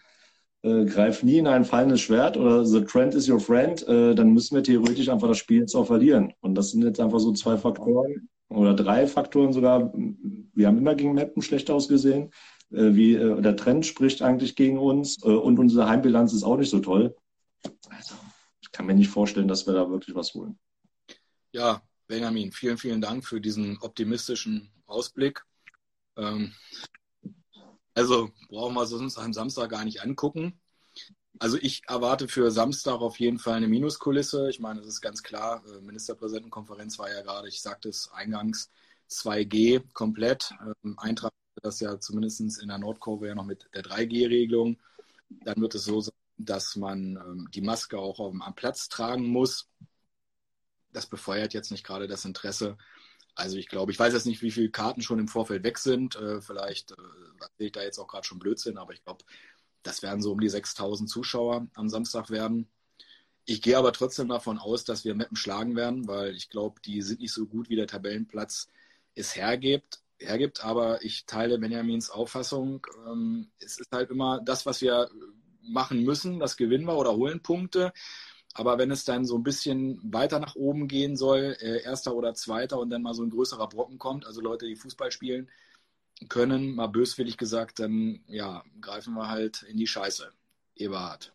äh, 0.61 0.85
greif 0.85 1.23
nie 1.23 1.37
in 1.37 1.47
ein 1.47 1.65
fallendes 1.65 2.01
Schwert 2.01 2.37
oder 2.37 2.65
the 2.65 2.81
trend 2.81 3.15
is 3.15 3.29
your 3.29 3.39
friend, 3.39 3.87
äh, 3.87 4.15
dann 4.15 4.33
müssen 4.33 4.55
wir 4.55 4.63
theoretisch 4.63 5.09
einfach 5.09 5.27
das 5.27 5.37
Spiel 5.37 5.61
jetzt 5.61 5.75
auch 5.75 5.87
verlieren. 5.87 6.33
Und 6.41 6.55
das 6.55 6.71
sind 6.71 6.83
jetzt 6.83 6.99
einfach 6.99 7.19
so 7.19 7.33
zwei 7.33 7.57
Faktoren 7.57 8.29
oder 8.49 8.73
drei 8.73 9.07
Faktoren 9.07 9.53
sogar. 9.53 9.93
Wir 9.93 10.67
haben 10.67 10.77
immer 10.77 10.95
gegen 10.95 11.13
Mappen 11.13 11.41
schlecht 11.41 11.69
ausgesehen. 11.69 12.31
Äh, 12.71 12.93
wie, 12.93 13.15
äh, 13.15 13.41
der 13.41 13.55
Trend 13.55 13.85
spricht 13.85 14.21
eigentlich 14.21 14.55
gegen 14.55 14.77
uns 14.77 15.23
äh, 15.23 15.27
und 15.27 15.59
unsere 15.59 15.87
Heimbilanz 15.87 16.33
ist 16.33 16.43
auch 16.43 16.57
nicht 16.57 16.69
so 16.69 16.79
toll. 16.79 17.15
Also, 17.89 18.15
kann 18.79 18.85
mir 18.85 18.95
nicht 18.95 19.09
vorstellen, 19.09 19.49
dass 19.49 19.67
wir 19.67 19.73
da 19.73 19.89
wirklich 19.89 20.15
was 20.15 20.33
holen. 20.33 20.57
Ja, 21.51 21.81
Benjamin, 22.07 22.53
vielen, 22.53 22.77
vielen 22.77 23.01
Dank 23.01 23.25
für 23.25 23.41
diesen 23.41 23.77
optimistischen 23.81 24.71
Ausblick. 24.85 25.43
Ähm, 26.15 26.53
also 27.93 28.31
brauchen 28.49 28.75
wir 28.75 28.81
uns 28.81 29.17
am 29.17 29.33
Samstag 29.33 29.69
gar 29.69 29.85
nicht 29.85 30.01
angucken. 30.01 30.59
Also 31.39 31.57
ich 31.57 31.83
erwarte 31.87 32.27
für 32.27 32.51
Samstag 32.51 32.99
auf 33.01 33.19
jeden 33.19 33.39
Fall 33.39 33.55
eine 33.55 33.67
Minuskulisse. 33.67 34.49
Ich 34.49 34.59
meine, 34.59 34.81
es 34.81 34.87
ist 34.87 35.01
ganz 35.01 35.23
klar, 35.23 35.63
äh, 35.67 35.81
Ministerpräsidentenkonferenz 35.81 36.99
war 36.99 37.09
ja 37.11 37.21
gerade, 37.21 37.47
ich 37.47 37.61
sagte 37.61 37.89
es 37.89 38.11
eingangs, 38.11 38.69
2G 39.09 39.83
komplett. 39.93 40.51
Ähm, 40.83 40.97
Eintracht 40.99 41.33
das 41.61 41.79
ja 41.79 41.99
zumindest 41.99 42.61
in 42.61 42.69
der 42.69 42.77
Nordkurve 42.77 43.27
ja 43.27 43.35
noch 43.35 43.45
mit 43.45 43.69
der 43.73 43.83
3G-Regelung. 43.83 44.79
Dann 45.29 45.61
wird 45.61 45.75
es 45.75 45.83
so 45.83 46.01
sein, 46.01 46.13
dass 46.37 46.75
man 46.75 47.17
ähm, 47.17 47.49
die 47.53 47.61
Maske 47.61 47.97
auch 47.97 48.19
am 48.19 48.55
Platz 48.55 48.89
tragen 48.89 49.27
muss. 49.27 49.69
Das 50.91 51.05
befeuert 51.05 51.53
jetzt 51.53 51.71
nicht 51.71 51.85
gerade 51.85 52.07
das 52.07 52.25
Interesse. 52.25 52.77
Also 53.39 53.57
ich 53.57 53.67
glaube, 53.67 53.91
ich 53.91 53.99
weiß 53.99 54.13
jetzt 54.13 54.25
nicht, 54.25 54.41
wie 54.41 54.51
viele 54.51 54.69
Karten 54.69 55.01
schon 55.01 55.19
im 55.19 55.29
Vorfeld 55.29 55.63
weg 55.63 55.77
sind. 55.77 56.15
Äh, 56.17 56.41
vielleicht 56.41 56.91
äh, 56.91 56.95
sehe 57.57 57.67
ich 57.67 57.71
da 57.71 57.81
jetzt 57.81 57.97
auch 57.97 58.07
gerade 58.07 58.27
schon 58.27 58.39
Blödsinn, 58.39 58.77
aber 58.77 58.93
ich 58.93 59.03
glaube, 59.03 59.23
das 59.81 60.03
werden 60.03 60.21
so 60.21 60.33
um 60.33 60.39
die 60.39 60.49
6000 60.49 61.09
Zuschauer 61.09 61.67
am 61.73 61.89
Samstag 61.89 62.29
werden. 62.29 62.67
Ich 63.45 63.61
gehe 63.61 63.77
aber 63.77 63.93
trotzdem 63.93 64.27
davon 64.27 64.59
aus, 64.59 64.83
dass 64.83 65.05
wir 65.05 65.15
Meppen 65.15 65.37
schlagen 65.37 65.75
werden, 65.75 66.07
weil 66.07 66.35
ich 66.35 66.49
glaube, 66.49 66.81
die 66.81 67.01
sind 67.01 67.21
nicht 67.21 67.33
so 67.33 67.45
gut, 67.47 67.69
wie 67.69 67.77
der 67.77 67.87
Tabellenplatz 67.87 68.67
es 69.15 69.35
hergibt. 69.35 70.01
hergibt. 70.19 70.63
Aber 70.63 71.01
ich 71.03 71.25
teile 71.25 71.57
Benjamins 71.59 72.09
Auffassung. 72.09 72.85
Ähm, 73.07 73.51
es 73.59 73.79
ist 73.79 73.91
halt 73.91 74.11
immer 74.11 74.41
das, 74.41 74.65
was 74.65 74.81
wir 74.81 75.09
machen 75.61 76.03
müssen, 76.03 76.39
das 76.39 76.57
gewinnen 76.57 76.85
wir 76.85 76.97
oder 76.97 77.15
holen 77.15 77.41
Punkte. 77.41 77.93
Aber 78.53 78.77
wenn 78.77 78.91
es 78.91 79.05
dann 79.05 79.25
so 79.25 79.37
ein 79.37 79.43
bisschen 79.43 79.99
weiter 80.03 80.39
nach 80.39 80.55
oben 80.55 80.87
gehen 80.87 81.15
soll, 81.15 81.55
äh, 81.59 81.83
erster 81.83 82.15
oder 82.15 82.33
zweiter 82.33 82.79
und 82.79 82.89
dann 82.89 83.03
mal 83.03 83.13
so 83.13 83.23
ein 83.23 83.29
größerer 83.29 83.69
Brocken 83.69 83.99
kommt, 83.99 84.25
also 84.25 84.41
Leute, 84.41 84.65
die 84.65 84.75
Fußball 84.75 85.11
spielen 85.11 85.49
können, 86.27 86.75
mal 86.75 86.87
böswillig 86.87 87.37
gesagt, 87.37 87.79
dann 87.79 88.21
ja, 88.27 88.63
greifen 88.81 89.13
wir 89.13 89.29
halt 89.29 89.63
in 89.63 89.77
die 89.77 89.87
Scheiße. 89.87 90.31
Eberhard. 90.75 91.33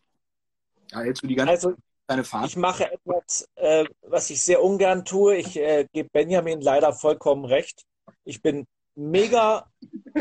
Ja, 0.91 0.99
hältst 0.99 1.23
du 1.23 1.27
die 1.27 1.35
ganze 1.35 1.51
also, 1.51 1.73
deine 2.07 2.23
Fahrt? 2.23 2.47
Ich 2.47 2.57
mache 2.57 2.91
etwas, 2.91 3.47
äh, 3.55 3.85
was 4.01 4.29
ich 4.29 4.41
sehr 4.41 4.61
ungern 4.61 5.05
tue. 5.05 5.37
Ich 5.37 5.57
äh, 5.57 5.87
gebe 5.93 6.09
Benjamin 6.09 6.61
leider 6.61 6.93
vollkommen 6.93 7.45
recht. 7.45 7.83
Ich 8.23 8.41
bin 8.41 8.67
mega, 8.95 9.71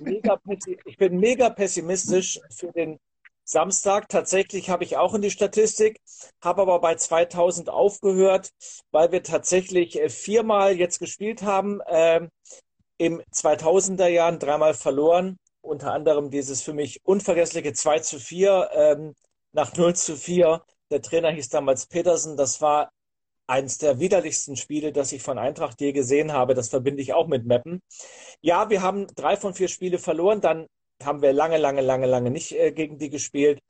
mega, 0.00 0.40
ich 0.84 0.96
bin 0.96 1.18
mega 1.18 1.50
pessimistisch 1.50 2.40
für 2.50 2.72
den 2.72 2.98
Samstag. 3.48 4.08
Tatsächlich 4.08 4.68
habe 4.68 4.84
ich 4.84 4.96
auch 4.96 5.14
in 5.14 5.22
die 5.22 5.30
Statistik, 5.30 6.00
habe 6.42 6.62
aber 6.62 6.80
bei 6.80 6.94
2000 6.96 7.70
aufgehört, 7.70 8.50
weil 8.90 9.10
wir 9.10 9.22
tatsächlich 9.22 9.98
äh, 9.98 10.10
viermal 10.10 10.76
jetzt 10.76 10.98
gespielt 10.98 11.42
haben. 11.42 11.80
Äh, 11.86 12.28
Im 12.98 13.22
2000er 13.32 14.08
Jahren 14.08 14.38
dreimal 14.38 14.74
verloren. 14.74 15.38
Unter 15.62 15.92
anderem 15.92 16.30
dieses 16.30 16.62
für 16.62 16.72
mich 16.72 17.00
unvergessliche 17.04 17.72
2 17.72 18.00
zu 18.00 18.18
4 18.20 18.70
ähm, 18.72 19.14
nach 19.52 19.74
0 19.74 19.94
zu 19.96 20.16
4. 20.16 20.62
Der 20.90 21.02
Trainer 21.02 21.30
hieß 21.30 21.48
damals 21.48 21.86
Petersen. 21.86 22.36
Das 22.36 22.60
war 22.60 22.90
eines 23.46 23.78
der 23.78 23.98
widerlichsten 23.98 24.56
Spiele, 24.56 24.92
das 24.92 25.12
ich 25.12 25.22
von 25.22 25.38
Eintracht 25.38 25.80
je 25.80 25.92
gesehen 25.92 26.32
habe. 26.32 26.54
Das 26.54 26.68
verbinde 26.68 27.02
ich 27.02 27.14
auch 27.14 27.28
mit 27.28 27.46
Meppen. 27.46 27.80
Ja, 28.42 28.68
wir 28.68 28.82
haben 28.82 29.06
drei 29.14 29.36
von 29.36 29.54
vier 29.54 29.68
Spiele 29.68 29.98
verloren. 29.98 30.40
Dann 30.42 30.66
haben 31.02 31.22
wir 31.22 31.32
lange, 31.32 31.58
lange, 31.58 31.80
lange, 31.80 32.06
lange 32.06 32.30
nicht 32.30 32.52
äh, 32.52 32.72
gegen 32.72 32.98
die 32.98 33.10
gespielt. 33.10 33.60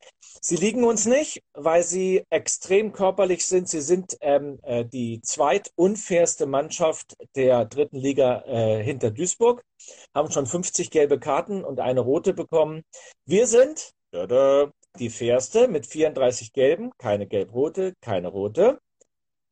Sie 0.40 0.56
liegen 0.56 0.84
uns 0.84 1.06
nicht, 1.06 1.42
weil 1.52 1.82
sie 1.82 2.24
extrem 2.30 2.92
körperlich 2.92 3.46
sind. 3.46 3.68
Sie 3.68 3.80
sind 3.80 4.16
ähm, 4.20 4.58
äh, 4.62 4.84
die 4.84 5.20
zweitunfairste 5.22 6.46
Mannschaft 6.46 7.16
der 7.36 7.64
dritten 7.64 7.96
Liga 7.96 8.44
äh, 8.46 8.82
hinter 8.82 9.10
Duisburg, 9.10 9.62
haben 10.14 10.30
schon 10.30 10.46
50 10.46 10.90
gelbe 10.90 11.18
Karten 11.18 11.64
und 11.64 11.80
eine 11.80 12.00
rote 12.00 12.32
bekommen. 12.32 12.82
Wir 13.26 13.46
sind 13.46 13.92
die 14.98 15.10
fairste 15.10 15.68
mit 15.68 15.86
34 15.86 16.54
gelben, 16.54 16.92
keine 16.96 17.26
gelb-rote, 17.26 17.94
keine 18.00 18.28
rote. 18.28 18.80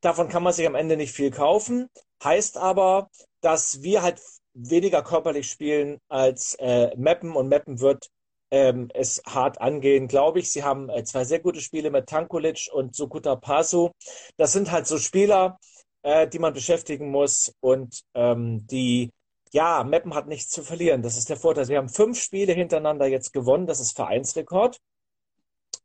Davon 0.01 0.29
kann 0.29 0.43
man 0.43 0.53
sich 0.53 0.65
am 0.65 0.75
Ende 0.75 0.97
nicht 0.97 1.13
viel 1.13 1.31
kaufen. 1.31 1.89
Heißt 2.23 2.57
aber, 2.57 3.09
dass 3.41 3.83
wir 3.83 4.01
halt 4.01 4.19
weniger 4.57 5.03
körperlich 5.03 5.49
spielen 5.49 5.99
als 6.09 6.55
äh, 6.55 6.95
Meppen 6.97 7.35
und 7.35 7.47
Meppen 7.47 7.79
wird 7.79 8.09
ähm, 8.51 8.89
es 8.93 9.21
hart 9.25 9.59
angehen, 9.61 10.07
glaube 10.07 10.39
ich. 10.39 10.51
Sie 10.51 10.63
haben 10.63 10.89
äh, 10.89 11.03
zwei 11.03 11.25
sehr 11.25 11.39
gute 11.39 11.61
Spiele 11.61 11.91
mit 11.91 12.07
Tankulic 12.07 12.69
und 12.73 12.95
Sukuta 12.95 13.35
Pasu. 13.35 13.91
Das 14.37 14.53
sind 14.53 14.71
halt 14.71 14.87
so 14.87 14.97
Spieler, 14.97 15.59
äh, 16.03 16.27
die 16.27 16.39
man 16.39 16.53
beschäftigen 16.53 17.11
muss 17.11 17.53
und 17.59 18.01
ähm, 18.15 18.65
die 18.67 19.11
ja, 19.53 19.83
Meppen 19.83 20.13
hat 20.13 20.27
nichts 20.27 20.51
zu 20.51 20.63
verlieren. 20.63 21.01
Das 21.01 21.17
ist 21.17 21.29
der 21.29 21.37
Vorteil. 21.37 21.65
Sie 21.65 21.77
haben 21.77 21.89
fünf 21.89 22.19
Spiele 22.19 22.53
hintereinander 22.53 23.07
jetzt 23.07 23.33
gewonnen. 23.33 23.67
Das 23.67 23.79
ist 23.79 23.95
Vereinsrekord. 23.95 24.77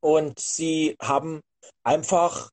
Und 0.00 0.38
sie 0.38 0.96
haben 1.00 1.40
einfach 1.84 2.50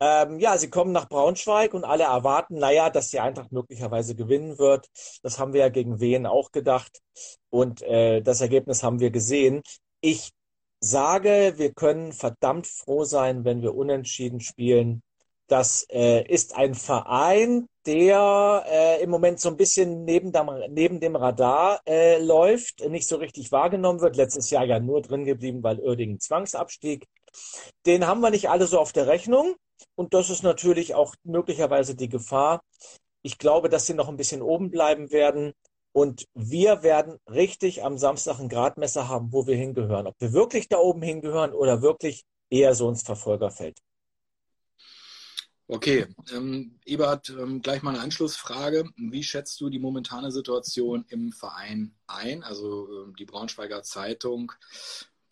ähm, 0.00 0.38
ja, 0.38 0.58
sie 0.58 0.70
kommen 0.70 0.92
nach 0.92 1.08
Braunschweig 1.08 1.72
und 1.74 1.84
alle 1.84 2.04
erwarten, 2.04 2.58
naja, 2.58 2.90
dass 2.90 3.08
die 3.08 3.20
Eintracht 3.20 3.52
möglicherweise 3.52 4.14
gewinnen 4.14 4.58
wird. 4.58 4.88
Das 5.22 5.38
haben 5.38 5.52
wir 5.52 5.60
ja 5.60 5.68
gegen 5.68 6.00
Wien 6.00 6.26
auch 6.26 6.52
gedacht. 6.52 7.00
Und 7.50 7.82
äh, 7.82 8.20
das 8.22 8.40
Ergebnis 8.40 8.82
haben 8.82 9.00
wir 9.00 9.10
gesehen. 9.10 9.62
Ich 10.00 10.32
sage, 10.80 11.54
wir 11.56 11.72
können 11.72 12.12
verdammt 12.12 12.66
froh 12.66 13.04
sein, 13.04 13.44
wenn 13.44 13.62
wir 13.62 13.74
unentschieden 13.74 14.40
spielen. 14.40 15.02
Das 15.48 15.86
äh, 15.90 16.26
ist 16.26 16.56
ein 16.56 16.74
Verein, 16.74 17.68
der 17.86 18.64
äh, 18.68 19.02
im 19.02 19.10
Moment 19.10 19.40
so 19.40 19.48
ein 19.48 19.56
bisschen 19.56 20.04
neben 20.04 20.32
dem, 20.32 20.50
neben 20.70 21.00
dem 21.00 21.14
Radar 21.14 21.80
äh, 21.86 22.18
läuft, 22.18 22.86
nicht 22.88 23.06
so 23.06 23.16
richtig 23.16 23.52
wahrgenommen 23.52 24.00
wird. 24.00 24.16
Letztes 24.16 24.50
Jahr 24.50 24.64
ja 24.64 24.80
nur 24.80 25.02
drin 25.02 25.24
geblieben, 25.24 25.62
weil 25.62 25.78
Oerdingen 25.78 26.20
Zwangsabstieg. 26.20 27.06
Den 27.86 28.06
haben 28.06 28.20
wir 28.20 28.30
nicht 28.30 28.50
alle 28.50 28.66
so 28.66 28.80
auf 28.80 28.92
der 28.92 29.06
Rechnung. 29.06 29.54
Und 29.94 30.14
das 30.14 30.30
ist 30.30 30.42
natürlich 30.42 30.94
auch 30.94 31.14
möglicherweise 31.24 31.94
die 31.94 32.08
Gefahr. 32.08 32.62
Ich 33.22 33.38
glaube, 33.38 33.68
dass 33.68 33.86
sie 33.86 33.94
noch 33.94 34.08
ein 34.08 34.16
bisschen 34.16 34.42
oben 34.42 34.70
bleiben 34.70 35.10
werden. 35.10 35.52
Und 35.92 36.26
wir 36.34 36.82
werden 36.82 37.18
richtig 37.30 37.82
am 37.82 37.96
Samstag 37.96 38.38
ein 38.38 38.50
Gradmesser 38.50 39.08
haben, 39.08 39.32
wo 39.32 39.46
wir 39.46 39.56
hingehören. 39.56 40.06
Ob 40.06 40.14
wir 40.18 40.32
wirklich 40.32 40.68
da 40.68 40.76
oben 40.76 41.02
hingehören 41.02 41.52
oder 41.52 41.80
wirklich 41.80 42.24
eher 42.50 42.74
so 42.74 42.88
ins 42.88 43.02
Verfolgerfeld. 43.02 43.80
Okay, 45.68 46.06
ähm, 46.32 46.78
Ebert, 46.84 47.30
ähm, 47.30 47.60
gleich 47.60 47.82
mal 47.82 47.90
eine 47.90 48.00
Anschlussfrage. 48.00 48.88
Wie 48.96 49.24
schätzt 49.24 49.60
du 49.60 49.68
die 49.68 49.80
momentane 49.80 50.30
Situation 50.30 51.04
im 51.08 51.32
Verein 51.32 51.96
ein? 52.06 52.44
Also 52.44 52.86
äh, 52.86 53.12
die 53.18 53.24
Braunschweiger 53.24 53.82
Zeitung 53.82 54.52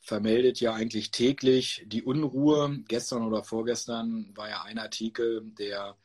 vermeldet 0.04 0.60
ja 0.60 0.74
eigentlich 0.74 1.10
täglich 1.10 1.82
die 1.86 2.02
Unruhe. 2.02 2.78
Gestern 2.88 3.22
oder 3.22 3.42
vorgestern 3.42 4.30
war 4.34 4.50
ja 4.50 4.62
ein 4.62 4.78
Artikel, 4.78 5.42
der 5.58 5.96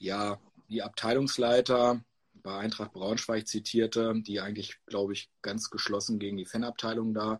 ja 0.00 0.40
die 0.68 0.82
Abteilungsleiter 0.82 2.04
bei 2.42 2.58
Eintracht 2.58 2.92
Braunschweig 2.92 3.46
zitierte, 3.46 4.12
die 4.16 4.40
eigentlich, 4.40 4.78
glaube 4.86 5.12
ich, 5.12 5.30
ganz 5.40 5.70
geschlossen 5.70 6.18
gegen 6.18 6.36
die 6.36 6.46
Fanabteilung 6.46 7.14
da 7.14 7.38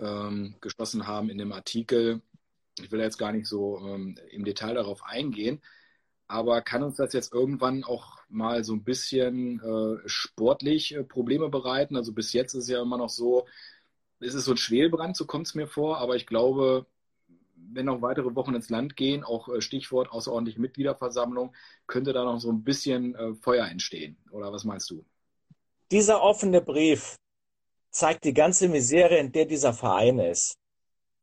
ähm, 0.00 0.56
geschlossen 0.60 1.06
haben 1.06 1.30
in 1.30 1.38
dem 1.38 1.52
Artikel. 1.52 2.20
Ich 2.80 2.90
will 2.90 3.00
jetzt 3.00 3.18
gar 3.18 3.32
nicht 3.32 3.46
so 3.46 3.78
ähm, 3.78 4.16
im 4.30 4.44
Detail 4.44 4.74
darauf 4.74 5.04
eingehen, 5.04 5.62
aber 6.26 6.60
kann 6.60 6.82
uns 6.82 6.96
das 6.96 7.12
jetzt 7.12 7.32
irgendwann 7.32 7.84
auch 7.84 8.18
mal 8.28 8.64
so 8.64 8.72
ein 8.72 8.82
bisschen 8.82 9.60
äh, 9.60 10.08
sportlich 10.08 10.94
äh, 10.96 11.04
Probleme 11.04 11.48
bereiten? 11.48 11.96
Also 11.96 12.12
bis 12.12 12.32
jetzt 12.32 12.54
ist 12.54 12.64
es 12.64 12.70
ja 12.70 12.82
immer 12.82 12.98
noch 12.98 13.10
so, 13.10 13.46
es 14.20 14.34
ist 14.34 14.44
so 14.44 14.52
ein 14.52 14.56
Schwelbrand, 14.56 15.16
so 15.16 15.26
kommt 15.26 15.46
es 15.46 15.54
mir 15.54 15.66
vor, 15.66 15.98
aber 15.98 16.16
ich 16.16 16.26
glaube, 16.26 16.86
wenn 17.72 17.86
noch 17.86 18.02
weitere 18.02 18.34
Wochen 18.34 18.54
ins 18.54 18.70
Land 18.70 18.96
gehen, 18.96 19.24
auch 19.24 19.48
äh, 19.48 19.60
Stichwort 19.60 20.10
außerordentliche 20.10 20.60
Mitgliederversammlung, 20.60 21.54
könnte 21.86 22.12
da 22.12 22.24
noch 22.24 22.40
so 22.40 22.50
ein 22.50 22.64
bisschen 22.64 23.14
äh, 23.14 23.34
Feuer 23.34 23.66
entstehen. 23.66 24.16
Oder 24.30 24.52
was 24.52 24.64
meinst 24.64 24.90
du? 24.90 25.04
Dieser 25.90 26.22
offene 26.22 26.60
Brief 26.60 27.16
zeigt 27.90 28.24
die 28.24 28.34
ganze 28.34 28.68
Misere, 28.68 29.16
in 29.16 29.32
der 29.32 29.46
dieser 29.46 29.72
Verein 29.72 30.18
ist. 30.18 30.58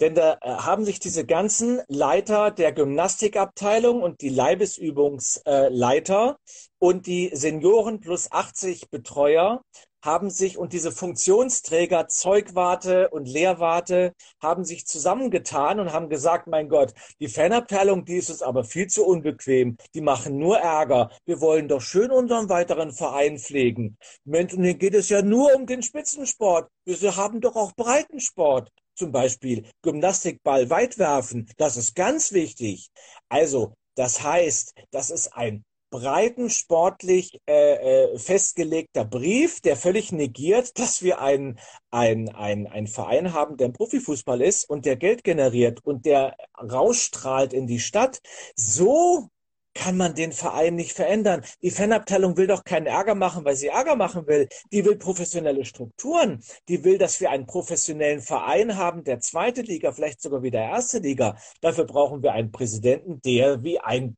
Denn 0.01 0.15
da 0.15 0.37
äh, 0.41 0.49
haben 0.49 0.83
sich 0.83 0.99
diese 0.99 1.25
ganzen 1.25 1.81
Leiter 1.87 2.51
der 2.51 2.73
Gymnastikabteilung 2.73 4.01
und 4.01 4.21
die 4.21 4.29
Leibesübungsleiter 4.29 6.37
und 6.79 7.07
die 7.07 7.31
Senioren 7.33 8.01
plus 8.01 8.31
80 8.31 8.89
Betreuer 8.89 9.61
haben 10.05 10.29
sich 10.29 10.57
und 10.57 10.71
diese 10.73 10.91
Funktionsträger 10.91 12.07
Zeugwarte 12.07 13.09
und 13.09 13.27
Lehrwarte 13.27 14.13
haben 14.41 14.63
sich 14.63 14.85
zusammengetan 14.87 15.79
und 15.79 15.91
haben 15.91 16.09
gesagt, 16.09 16.47
mein 16.47 16.69
Gott, 16.69 16.93
die 17.19 17.27
Fanabteilung, 17.27 18.05
die 18.05 18.17
ist 18.17 18.29
uns 18.29 18.41
aber 18.41 18.63
viel 18.63 18.87
zu 18.87 19.05
unbequem. 19.05 19.77
Die 19.93 20.01
machen 20.01 20.37
nur 20.37 20.59
Ärger. 20.59 21.09
Wir 21.25 21.41
wollen 21.41 21.67
doch 21.67 21.81
schön 21.81 22.11
unseren 22.11 22.49
weiteren 22.49 22.91
Verein 22.91 23.39
pflegen. 23.39 23.97
Mensch, 24.23 24.53
und 24.53 24.63
hier 24.63 24.75
geht 24.75 24.93
es 24.93 25.09
ja 25.09 25.21
nur 25.21 25.53
um 25.55 25.65
den 25.65 25.81
Spitzensport. 25.83 26.69
Wir 26.85 27.15
haben 27.17 27.41
doch 27.41 27.55
auch 27.55 27.73
Breitensport. 27.75 28.69
zum 28.95 29.11
Beispiel 29.11 29.65
Gymnastikball 29.81 30.69
weit 30.69 30.97
werfen. 30.97 31.49
Das 31.57 31.77
ist 31.77 31.95
ganz 31.95 32.31
wichtig. 32.31 32.89
Also, 33.29 33.73
das 33.95 34.23
heißt, 34.23 34.73
das 34.91 35.09
ist 35.09 35.33
ein 35.35 35.65
breitensportlich 35.89 37.39
äh, 37.47 38.13
äh, 38.13 38.19
festgelegter 38.19 39.05
Brief, 39.05 39.61
der 39.61 39.75
völlig 39.77 40.11
negiert, 40.11 40.77
dass 40.79 41.01
wir 41.01 41.19
einen 41.21 41.59
ein, 41.91 42.29
ein 42.35 42.87
Verein 42.87 43.33
haben, 43.33 43.57
der 43.57 43.67
im 43.67 43.73
Profifußball 43.73 44.41
ist 44.41 44.69
und 44.69 44.85
der 44.85 44.97
Geld 44.97 45.23
generiert 45.23 45.79
und 45.83 46.05
der 46.05 46.35
rausstrahlt 46.59 47.53
in 47.53 47.67
die 47.67 47.79
Stadt. 47.79 48.19
So 48.55 49.29
kann 49.75 49.97
man 49.97 50.15
den 50.15 50.31
Verein 50.31 50.75
nicht 50.75 50.93
verändern. 50.93 51.43
Die 51.61 51.69
Fanabteilung 51.69 52.37
will 52.37 52.47
doch 52.47 52.63
keinen 52.63 52.87
Ärger 52.87 53.13
machen, 53.13 53.45
weil 53.45 53.55
sie 53.55 53.67
Ärger 53.67 53.95
machen 53.95 54.25
will. 54.25 54.47
Die 54.71 54.83
will 54.85 54.95
professionelle 54.97 55.65
Strukturen. 55.65 56.41
Die 56.69 56.83
will, 56.83 56.97
dass 56.97 57.19
wir 57.19 57.29
einen 57.29 57.45
professionellen 57.45 58.21
Verein 58.21 58.77
haben, 58.77 59.03
der 59.03 59.19
zweite 59.19 59.61
Liga, 59.61 59.91
vielleicht 59.91 60.21
sogar 60.21 60.41
wieder 60.41 60.61
erste 60.61 60.99
Liga. 60.99 61.37
Dafür 61.61 61.85
brauchen 61.85 62.23
wir 62.23 62.31
einen 62.31 62.51
Präsidenten, 62.51 63.21
der 63.21 63.63
wie 63.63 63.79
ein 63.79 64.15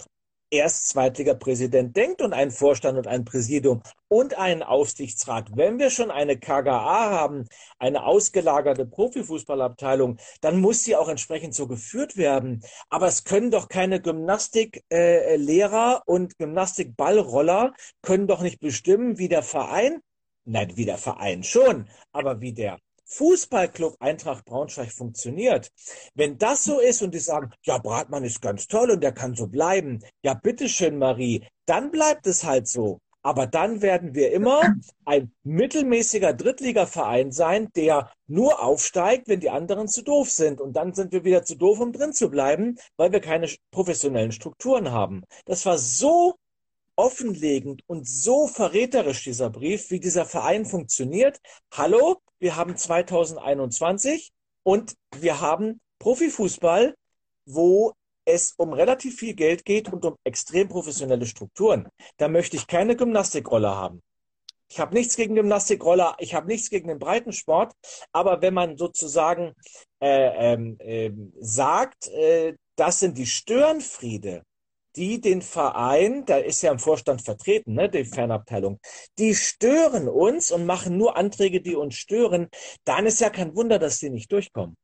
erst 0.49 0.87
Zweitliga-Präsident 0.89 1.95
denkt 1.95 2.21
und 2.21 2.33
einen 2.33 2.51
Vorstand 2.51 2.97
und 2.97 3.07
ein 3.07 3.25
Präsidium 3.25 3.81
und 4.07 4.37
einen 4.37 4.63
Aufsichtsrat. 4.63 5.49
Wenn 5.55 5.79
wir 5.79 5.89
schon 5.89 6.11
eine 6.11 6.37
KGA 6.37 7.11
haben, 7.11 7.47
eine 7.79 8.05
ausgelagerte 8.05 8.85
Profifußballabteilung, 8.85 10.17
dann 10.41 10.61
muss 10.61 10.83
sie 10.83 10.95
auch 10.95 11.09
entsprechend 11.09 11.55
so 11.55 11.67
geführt 11.67 12.17
werden. 12.17 12.63
Aber 12.89 13.07
es 13.07 13.23
können 13.23 13.51
doch 13.51 13.69
keine 13.69 14.01
Gymnastiklehrer 14.01 16.03
äh, 16.05 16.11
und 16.11 16.37
Gymnastikballroller 16.37 17.73
können 18.01 18.27
doch 18.27 18.41
nicht 18.41 18.59
bestimmen, 18.59 19.17
wie 19.17 19.29
der 19.29 19.43
Verein 19.43 20.01
Nein, 20.49 20.77
wie 20.77 20.85
der 20.85 20.97
Verein 20.97 21.43
schon, 21.43 21.89
aber 22.13 22.39
wie 22.39 22.53
der 22.53 22.79
Fußballclub 23.07 23.95
Eintracht 23.99 24.45
Braunschweig 24.45 24.91
funktioniert. 24.91 25.71
Wenn 26.13 26.37
das 26.37 26.63
so 26.63 26.79
ist 26.79 27.01
und 27.01 27.13
die 27.13 27.19
sagen, 27.19 27.51
ja, 27.63 27.77
Bratmann 27.77 28.23
ist 28.23 28.41
ganz 28.41 28.67
toll 28.67 28.91
und 28.91 29.01
der 29.01 29.13
kann 29.13 29.35
so 29.35 29.47
bleiben, 29.47 30.03
ja, 30.23 30.33
bitteschön, 30.33 30.97
Marie, 30.97 31.45
dann 31.65 31.91
bleibt 31.91 32.27
es 32.27 32.43
halt 32.43 32.67
so. 32.67 32.99
Aber 33.23 33.45
dann 33.45 33.81
werden 33.81 34.15
wir 34.15 34.31
immer 34.31 34.75
ein 35.03 35.33
mittelmäßiger 35.43 36.33
Drittligaverein 36.33 37.31
sein, 37.33 37.67
der 37.75 38.09
nur 38.27 38.63
aufsteigt, 38.63 39.27
wenn 39.27 39.41
die 39.41 39.49
anderen 39.49 39.89
zu 39.89 40.01
doof 40.01 40.29
sind. 40.29 40.61
Und 40.61 40.73
dann 40.77 40.93
sind 40.93 41.11
wir 41.11 41.25
wieder 41.25 41.43
zu 41.43 41.55
doof, 41.55 41.81
um 41.81 41.91
drin 41.91 42.13
zu 42.13 42.29
bleiben, 42.29 42.77
weil 42.95 43.11
wir 43.11 43.19
keine 43.19 43.49
professionellen 43.71 44.31
Strukturen 44.31 44.91
haben. 44.91 45.23
Das 45.45 45.65
war 45.65 45.77
so 45.77 46.35
offenlegend 46.95 47.83
und 47.87 48.07
so 48.07 48.47
verräterisch, 48.47 49.23
dieser 49.23 49.49
Brief, 49.49 49.91
wie 49.91 49.99
dieser 49.99 50.25
Verein 50.25 50.65
funktioniert. 50.65 51.39
Hallo, 51.71 52.21
wir 52.39 52.55
haben 52.55 52.75
2021 52.75 54.31
und 54.63 54.95
wir 55.15 55.41
haben 55.41 55.79
Profifußball, 55.99 56.95
wo 57.45 57.93
es 58.25 58.53
um 58.57 58.73
relativ 58.73 59.17
viel 59.17 59.33
Geld 59.33 59.63
geht 59.63 59.91
und 59.91 60.03
um 60.05 60.15
extrem 60.23 60.67
professionelle 60.67 61.25
Strukturen. 61.25 61.87
Da 62.17 62.27
möchte 62.27 62.57
ich 62.57 62.67
keine 62.67 62.95
Gymnastikrolle 62.95 63.69
haben. 63.69 64.01
Ich 64.69 64.79
habe 64.79 64.93
nichts 64.93 65.15
gegen 65.15 65.35
Gymnastikroller, 65.35 66.17
ich 66.19 66.33
habe 66.33 66.47
nichts 66.47 66.69
gegen 66.69 66.89
den 66.89 66.99
Breitensport, 66.99 67.73
aber 68.11 68.41
wenn 68.41 68.53
man 68.53 68.75
sozusagen 68.75 69.53
äh, 70.01 70.53
ähm, 70.53 70.75
äh, 70.79 71.11
sagt, 71.39 72.09
äh, 72.09 72.55
das 72.75 72.99
sind 72.99 73.17
die 73.17 73.25
Störenfriede, 73.25 74.43
die 74.97 75.21
den 75.21 75.41
Verein, 75.41 76.25
da 76.25 76.37
ist 76.37 76.61
ja 76.63 76.71
im 76.71 76.79
Vorstand 76.79 77.21
vertreten, 77.21 77.75
ne, 77.75 77.89
die 77.89 78.03
Fernabteilung, 78.03 78.79
die 79.19 79.35
stören 79.35 80.09
uns 80.09 80.51
und 80.51 80.65
machen 80.65 80.97
nur 80.97 81.15
Anträge, 81.15 81.61
die 81.61 81.75
uns 81.75 81.95
stören, 81.95 82.49
dann 82.83 83.05
ist 83.05 83.21
ja 83.21 83.29
kein 83.29 83.55
Wunder, 83.55 83.77
dass 83.77 83.99
die 83.99 84.09
nicht 84.09 84.31
durchkommen. 84.31 84.75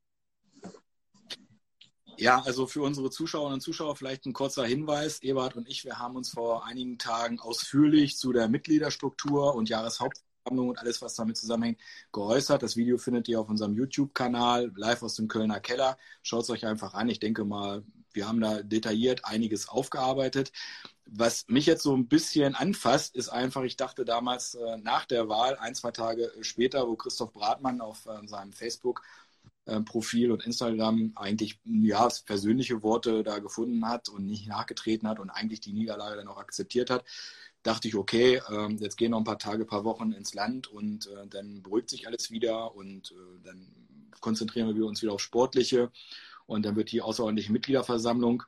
Ja, 2.18 2.42
also 2.46 2.68
für 2.68 2.84
unsere 2.84 3.10
Zuschauerinnen 3.10 3.56
und 3.56 3.62
Zuschauer 3.62 3.96
vielleicht 3.96 4.26
ein 4.26 4.34
kurzer 4.34 4.66
Hinweis. 4.66 5.22
Ebert 5.24 5.56
und 5.56 5.68
ich, 5.68 5.84
wir 5.84 5.98
haben 5.98 6.16
uns 6.16 6.30
vor 6.30 6.66
einigen 6.66 7.00
Tagen 7.00 7.40
ausführlich 7.40 8.18
zu 8.18 8.32
der 8.32 8.48
Mitgliederstruktur 8.50 9.56
und 9.56 9.68
Jahreshauptversammlung 9.68 10.70
und 10.70 10.80
alles, 10.80 11.02
was 11.02 11.16
damit 11.16 11.38
zusammenhängt, 11.38 11.82
geäußert. 12.12 12.62
Das 12.62 12.78
Video 12.78 13.00
findet 13.00 13.28
ihr 13.30 13.40
auf 13.40 13.50
unserem 13.50 13.74
YouTube-Kanal, 13.74 14.72
live 14.76 15.02
aus 15.02 15.16
dem 15.16 15.28
Kölner 15.28 15.60
Keller. 15.60 15.98
Schaut 16.22 16.44
es 16.44 16.50
euch 16.52 16.68
einfach 16.68 16.94
an. 16.94 17.10
Ich 17.10 17.20
denke 17.20 17.46
mal, 17.46 17.84
wir 18.14 18.28
haben 18.28 18.42
da 18.42 18.62
detailliert 18.62 19.26
einiges 19.26 19.68
aufgearbeitet. 19.70 20.52
Was 21.06 21.46
mich 21.48 21.66
jetzt 21.66 21.84
so 21.84 21.96
ein 21.96 22.08
bisschen 22.08 22.56
anfasst, 22.56 23.16
ist 23.16 23.30
einfach, 23.30 23.64
ich 23.64 23.78
dachte 23.78 24.06
damals 24.06 24.56
äh, 24.56 24.78
nach 24.78 25.06
der 25.06 25.30
Wahl, 25.30 25.58
ein, 25.58 25.76
zwei 25.76 25.92
Tage 25.92 26.32
später, 26.42 26.88
wo 26.88 26.96
Christoph 26.96 27.34
Bratmann 27.34 27.82
auf 27.82 28.06
äh, 28.06 28.28
seinem 28.28 28.54
Facebook 28.54 29.02
Profil 29.86 30.34
und 30.34 30.46
Instagram 30.46 31.14
eigentlich 31.16 31.58
ja 31.64 32.10
persönliche 32.26 32.84
Worte 32.84 33.24
da 33.24 33.40
gefunden 33.40 33.88
hat 33.88 34.10
und 34.10 34.26
nicht 34.26 34.46
nachgetreten 34.46 35.08
hat 35.08 35.22
und 35.22 35.30
eigentlich 35.30 35.62
die 35.62 35.72
Niederlage 35.72 36.18
dann 36.18 36.28
auch 36.28 36.36
akzeptiert 36.36 36.90
hat, 36.90 37.06
dachte 37.62 37.88
ich, 37.88 37.96
okay, 37.96 38.42
ähm, 38.52 38.78
jetzt 38.80 38.98
gehen 38.98 39.12
noch 39.12 39.20
ein 39.20 39.24
paar 39.24 39.40
Tage, 39.40 39.64
paar 39.64 39.86
Wochen 39.86 40.12
ins 40.12 40.34
Land 40.34 40.68
und 40.68 41.08
äh, 41.08 41.28
dann 41.28 41.64
beruhigt 41.64 41.90
sich 41.90 42.08
alles 42.08 42.30
wieder 42.30 42.76
und 42.76 43.16
dann 43.46 43.70
konzentrieren 44.24 44.76
wir 44.76 44.86
uns 44.86 45.02
wieder 45.02 45.14
auf 45.14 45.22
Sportliche 45.22 45.92
und 46.46 46.66
dann 46.66 46.76
wird 46.76 46.92
die 46.92 47.02
außerordentliche 47.02 47.52
Mitgliederversammlung 47.52 48.44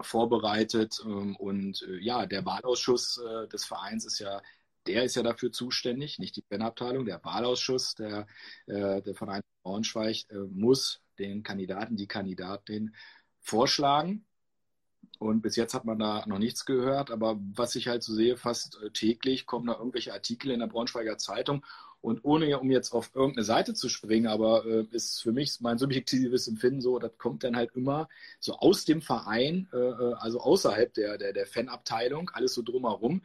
vorbereitet. 0.00 1.00
Ähm, 1.04 1.36
und 1.36 1.82
äh, 1.82 1.98
ja, 1.98 2.26
der 2.26 2.44
Wahlausschuss 2.44 3.18
äh, 3.18 3.48
des 3.48 3.64
Vereins 3.64 4.04
ist 4.04 4.18
ja, 4.18 4.42
der 4.86 5.04
ist 5.04 5.16
ja 5.16 5.22
dafür 5.22 5.52
zuständig, 5.52 6.18
nicht 6.18 6.36
die 6.36 6.44
Fanabteilung. 6.48 7.04
Der 7.04 7.22
Wahlausschuss 7.24 7.94
der, 7.94 8.26
äh, 8.66 9.02
der 9.02 9.14
Verein 9.14 9.42
Braunschweig 9.62 10.26
muss 10.50 11.02
den 11.18 11.42
Kandidaten, 11.42 11.96
die 11.96 12.06
Kandidatin 12.06 12.94
vorschlagen. 13.40 14.24
Und 15.18 15.42
bis 15.42 15.56
jetzt 15.56 15.74
hat 15.74 15.84
man 15.84 15.98
da 15.98 16.24
noch 16.26 16.38
nichts 16.38 16.64
gehört. 16.64 17.10
Aber 17.10 17.38
was 17.54 17.74
ich 17.74 17.88
halt 17.88 18.02
so 18.02 18.14
sehe, 18.14 18.36
fast 18.36 18.78
täglich 18.94 19.46
kommen 19.46 19.66
da 19.66 19.74
irgendwelche 19.74 20.14
Artikel 20.14 20.52
in 20.52 20.60
der 20.60 20.68
Braunschweiger 20.68 21.18
Zeitung 21.18 21.66
und 22.00 22.24
ohne 22.24 22.58
um 22.58 22.70
jetzt 22.70 22.92
auf 22.92 23.10
irgendeine 23.14 23.44
Seite 23.44 23.74
zu 23.74 23.88
springen, 23.88 24.26
aber 24.26 24.64
äh, 24.64 24.86
ist 24.92 25.22
für 25.22 25.32
mich 25.32 25.60
mein 25.60 25.78
subjektives 25.78 26.46
Empfinden 26.46 26.80
so, 26.80 26.98
das 26.98 27.16
kommt 27.18 27.44
dann 27.44 27.56
halt 27.56 27.74
immer 27.74 28.08
so 28.38 28.54
aus 28.54 28.84
dem 28.84 29.02
Verein, 29.02 29.68
äh, 29.72 29.76
äh, 29.76 30.14
also 30.14 30.40
außerhalb 30.40 30.94
der, 30.94 31.18
der, 31.18 31.32
der 31.32 31.46
Fanabteilung, 31.46 32.30
alles 32.30 32.54
so 32.54 32.62
drumherum, 32.62 33.22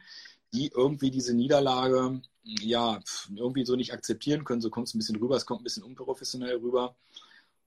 die 0.52 0.70
irgendwie 0.74 1.10
diese 1.10 1.34
Niederlage 1.34 2.20
ja 2.42 3.00
irgendwie 3.34 3.64
so 3.64 3.76
nicht 3.76 3.92
akzeptieren 3.92 4.44
können. 4.44 4.60
So 4.60 4.70
kommt 4.70 4.88
es 4.88 4.94
ein 4.94 4.98
bisschen 4.98 5.16
rüber, 5.16 5.36
es 5.36 5.46
kommt 5.46 5.60
ein 5.60 5.64
bisschen 5.64 5.82
unprofessionell 5.82 6.56
rüber. 6.56 6.96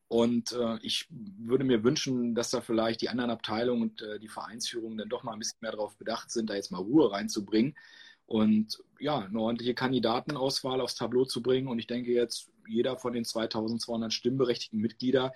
Und 0.10 0.54
äh, 0.54 0.78
ich 0.82 1.08
würde 1.10 1.66
mir 1.66 1.84
wünschen, 1.84 2.34
dass 2.34 2.52
da 2.52 2.62
vielleicht 2.62 3.02
die 3.02 3.10
anderen 3.10 3.32
Abteilungen 3.32 3.82
und 3.82 4.02
äh, 4.02 4.20
die 4.20 4.30
Vereinsführung 4.30 4.98
dann 4.98 5.10
doch 5.10 5.24
mal 5.24 5.34
ein 5.34 5.40
bisschen 5.40 5.58
mehr 5.62 5.72
darauf 5.72 5.98
bedacht 5.98 6.32
sind, 6.32 6.50
da 6.50 6.56
jetzt 6.56 6.72
mal 6.72 6.78
Ruhe 6.78 7.12
reinzubringen 7.12 7.76
und 8.26 8.82
ja, 9.00 9.20
eine 9.20 9.40
ordentliche 9.40 9.74
Kandidatenauswahl 9.74 10.82
aufs 10.82 10.96
Tableau 10.96 11.26
zu 11.26 11.42
bringen. 11.42 11.68
Und 11.68 11.80
ich 11.80 11.88
denke 11.88 12.12
jetzt, 12.12 12.50
jeder 12.68 12.98
von 12.98 13.14
den 13.14 13.26
2200 13.26 14.12
stimmberechtigten 14.12 14.80
Mitgliedern 14.80 15.32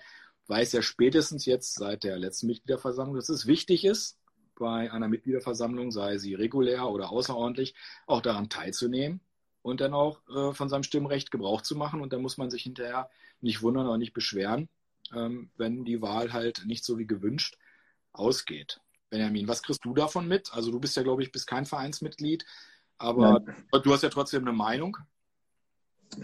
weiß 0.48 0.72
ja 0.72 0.82
spätestens 0.82 1.46
jetzt 1.46 1.74
seit 1.74 2.04
der 2.04 2.18
letzten 2.18 2.48
Mitgliederversammlung, 2.48 3.16
dass 3.16 3.28
es 3.28 3.46
wichtig 3.46 3.84
ist, 3.84 4.18
bei 4.54 4.92
einer 4.92 5.08
Mitgliederversammlung, 5.08 5.90
sei 5.90 6.18
sie 6.18 6.34
regulär 6.34 6.88
oder 6.88 7.10
außerordentlich, 7.10 7.74
auch 8.06 8.20
daran 8.20 8.48
teilzunehmen 8.48 9.20
und 9.62 9.80
dann 9.80 9.94
auch 9.94 10.20
äh, 10.28 10.52
von 10.52 10.68
seinem 10.68 10.82
Stimmrecht 10.82 11.30
Gebrauch 11.30 11.62
zu 11.62 11.76
machen. 11.76 12.00
Und 12.00 12.12
da 12.12 12.18
muss 12.18 12.36
man 12.36 12.50
sich 12.50 12.62
hinterher 12.62 13.08
nicht 13.40 13.62
wundern 13.62 13.86
oder 13.86 13.98
nicht 13.98 14.12
beschweren, 14.12 14.68
ähm, 15.14 15.50
wenn 15.56 15.84
die 15.84 16.02
Wahl 16.02 16.32
halt 16.32 16.64
nicht 16.66 16.84
so 16.84 16.98
wie 16.98 17.06
gewünscht 17.06 17.56
ausgeht. 18.12 18.80
Benjamin, 19.10 19.48
was 19.48 19.62
kriegst 19.62 19.84
du 19.84 19.94
davon 19.94 20.26
mit? 20.28 20.52
Also 20.54 20.70
du 20.70 20.80
bist 20.80 20.96
ja, 20.96 21.02
glaube 21.02 21.22
ich, 21.22 21.32
bist 21.32 21.46
kein 21.46 21.66
Vereinsmitglied. 21.66 22.44
Aber 23.02 23.42
ja. 23.72 23.78
du 23.80 23.92
hast 23.92 24.02
ja 24.02 24.08
trotzdem 24.08 24.42
eine 24.42 24.52
Meinung. 24.52 24.96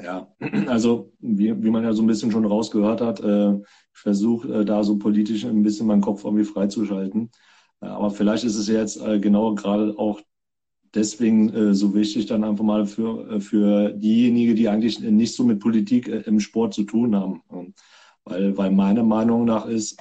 Ja, 0.02 0.28
also 0.66 1.12
wie, 1.18 1.62
wie 1.62 1.70
man 1.70 1.82
ja 1.82 1.92
so 1.92 2.02
ein 2.02 2.06
bisschen 2.06 2.30
schon 2.30 2.44
rausgehört 2.44 3.00
hat, 3.00 3.20
äh, 3.20 3.54
ich 3.54 4.00
versuche 4.00 4.60
äh, 4.60 4.64
da 4.64 4.84
so 4.84 4.98
politisch 4.98 5.44
ein 5.44 5.62
bisschen 5.62 5.86
meinen 5.86 6.02
Kopf 6.02 6.24
irgendwie 6.24 6.44
freizuschalten. 6.44 7.30
Äh, 7.80 7.86
aber 7.86 8.10
vielleicht 8.10 8.44
ist 8.44 8.56
es 8.56 8.68
jetzt 8.68 9.00
äh, 9.00 9.18
genau 9.18 9.54
gerade 9.54 9.98
auch 9.98 10.20
deswegen 10.94 11.52
äh, 11.54 11.74
so 11.74 11.94
wichtig, 11.94 12.26
dann 12.26 12.44
einfach 12.44 12.64
mal 12.64 12.86
für, 12.86 13.28
äh, 13.30 13.40
für 13.40 13.92
diejenigen, 13.92 14.56
die 14.56 14.68
eigentlich 14.68 15.00
nicht 15.00 15.34
so 15.34 15.44
mit 15.44 15.60
Politik 15.60 16.06
im 16.06 16.38
Sport 16.38 16.74
zu 16.74 16.84
tun 16.84 17.16
haben. 17.16 17.42
Weil, 18.24 18.56
weil 18.56 18.70
meiner 18.70 19.04
Meinung 19.04 19.46
nach 19.46 19.66
ist, 19.66 19.98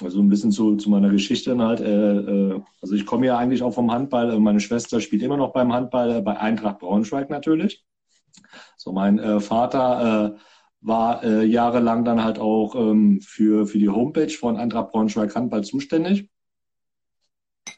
also 0.00 0.20
ein 0.20 0.28
bisschen 0.28 0.50
zu, 0.50 0.76
zu 0.76 0.90
meiner 0.90 1.10
Geschichte 1.10 1.56
halt. 1.58 1.80
Äh, 1.80 2.16
äh, 2.18 2.60
also 2.80 2.94
ich 2.94 3.06
komme 3.06 3.26
ja 3.26 3.38
eigentlich 3.38 3.62
auch 3.62 3.74
vom 3.74 3.92
Handball. 3.92 4.38
Meine 4.40 4.60
Schwester 4.60 5.00
spielt 5.00 5.22
immer 5.22 5.36
noch 5.36 5.52
beim 5.52 5.72
Handball, 5.72 6.10
äh, 6.10 6.22
bei 6.22 6.38
Eintracht 6.38 6.78
Braunschweig 6.80 7.30
natürlich. 7.30 7.84
So 8.76 8.92
mein 8.92 9.18
äh, 9.18 9.40
Vater 9.40 10.34
äh, 10.34 10.38
war 10.80 11.22
äh, 11.22 11.44
jahrelang 11.44 12.04
dann 12.04 12.24
halt 12.24 12.38
auch 12.38 12.74
ähm, 12.74 13.20
für, 13.20 13.66
für 13.66 13.78
die 13.78 13.88
Homepage 13.88 14.30
von 14.30 14.56
Eintracht 14.56 14.90
Braunschweig 14.90 15.34
Handball 15.34 15.64
zuständig. 15.64 16.28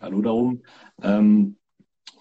Hallo 0.01 0.23
darum. 0.23 0.63
Ähm, 1.03 1.59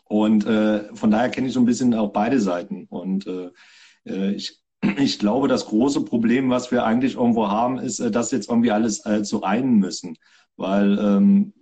und 0.06 0.46
äh, 0.46 0.94
von 0.96 1.12
daher 1.12 1.30
kenne 1.30 1.48
ich 1.48 1.54
so 1.54 1.60
ein 1.60 1.66
bisschen 1.66 1.94
auch 1.94 2.12
beide 2.12 2.40
Seiten. 2.40 2.86
Und 2.90 3.26
äh, 3.28 4.32
ich 4.32 4.63
ich 4.98 5.20
glaube, 5.20 5.48
das 5.48 5.66
große 5.66 6.02
Problem, 6.02 6.50
was 6.50 6.72
wir 6.72 6.86
eigentlich 6.86 7.16
irgendwo 7.16 7.48
haben, 7.48 7.80
ist, 7.80 8.00
äh, 8.00 8.12
dass 8.12 8.32
jetzt 8.32 8.50
irgendwie 8.50 8.72
alles 8.72 9.06
äh, 9.06 9.24
zu 9.24 9.44
einen 9.44 9.80
müssen. 9.80 10.18
Weil 10.58 11.00
ähm, 11.00 11.54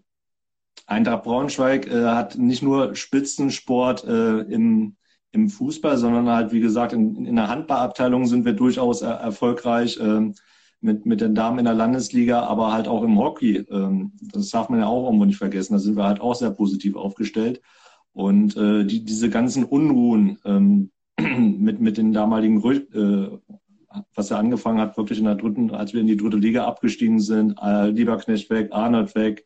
Eintracht 0.87 1.23
Braunschweig 1.23 1.87
äh, 1.87 2.05
hat 2.05 2.37
nicht 2.37 2.63
nur 2.63 2.95
Spitzensport 2.95 4.03
äh, 4.05 4.39
im, 4.39 4.95
im 5.31 5.49
Fußball, 5.49 5.97
sondern 5.97 6.29
halt, 6.29 6.51
wie 6.51 6.59
gesagt, 6.59 6.93
in, 6.93 7.25
in 7.25 7.35
der 7.35 7.47
Handballabteilung 7.47 8.25
sind 8.25 8.45
wir 8.45 8.53
durchaus 8.53 9.01
er 9.01 9.13
erfolgreich 9.13 9.97
äh, 9.99 10.31
mit, 10.81 11.05
mit 11.05 11.21
den 11.21 11.35
Damen 11.35 11.59
in 11.59 11.65
der 11.65 11.75
Landesliga, 11.75 12.41
aber 12.41 12.73
halt 12.73 12.87
auch 12.87 13.03
im 13.03 13.17
Hockey. 13.19 13.57
Ähm, 13.69 14.13
das 14.33 14.49
darf 14.49 14.69
man 14.69 14.79
ja 14.79 14.87
auch 14.87 15.05
irgendwo 15.05 15.25
nicht 15.25 15.37
vergessen. 15.37 15.73
Da 15.73 15.79
sind 15.79 15.95
wir 15.95 16.05
halt 16.05 16.19
auch 16.19 16.35
sehr 16.35 16.51
positiv 16.51 16.95
aufgestellt. 16.95 17.61
Und 18.13 18.57
äh, 18.57 18.83
die, 18.83 19.05
diese 19.05 19.29
ganzen 19.29 19.63
Unruhen 19.63 20.39
ähm, 20.43 20.91
mit, 21.59 21.79
mit 21.79 21.97
den 21.97 22.13
damaligen, 22.13 22.63
äh, 22.63 23.29
was 24.15 24.31
er 24.31 24.37
angefangen 24.37 24.79
hat, 24.79 24.97
wirklich 24.97 25.19
in 25.19 25.25
der 25.25 25.35
dritten, 25.35 25.71
als 25.71 25.93
wir 25.93 26.01
in 26.01 26.07
die 26.07 26.17
dritte 26.17 26.37
Liga 26.37 26.65
abgestiegen 26.65 27.19
sind, 27.19 27.57
äh, 27.61 27.89
Lieberknecht 27.89 28.49
weg, 28.49 28.69
Arnold 28.71 29.15
weg, 29.15 29.45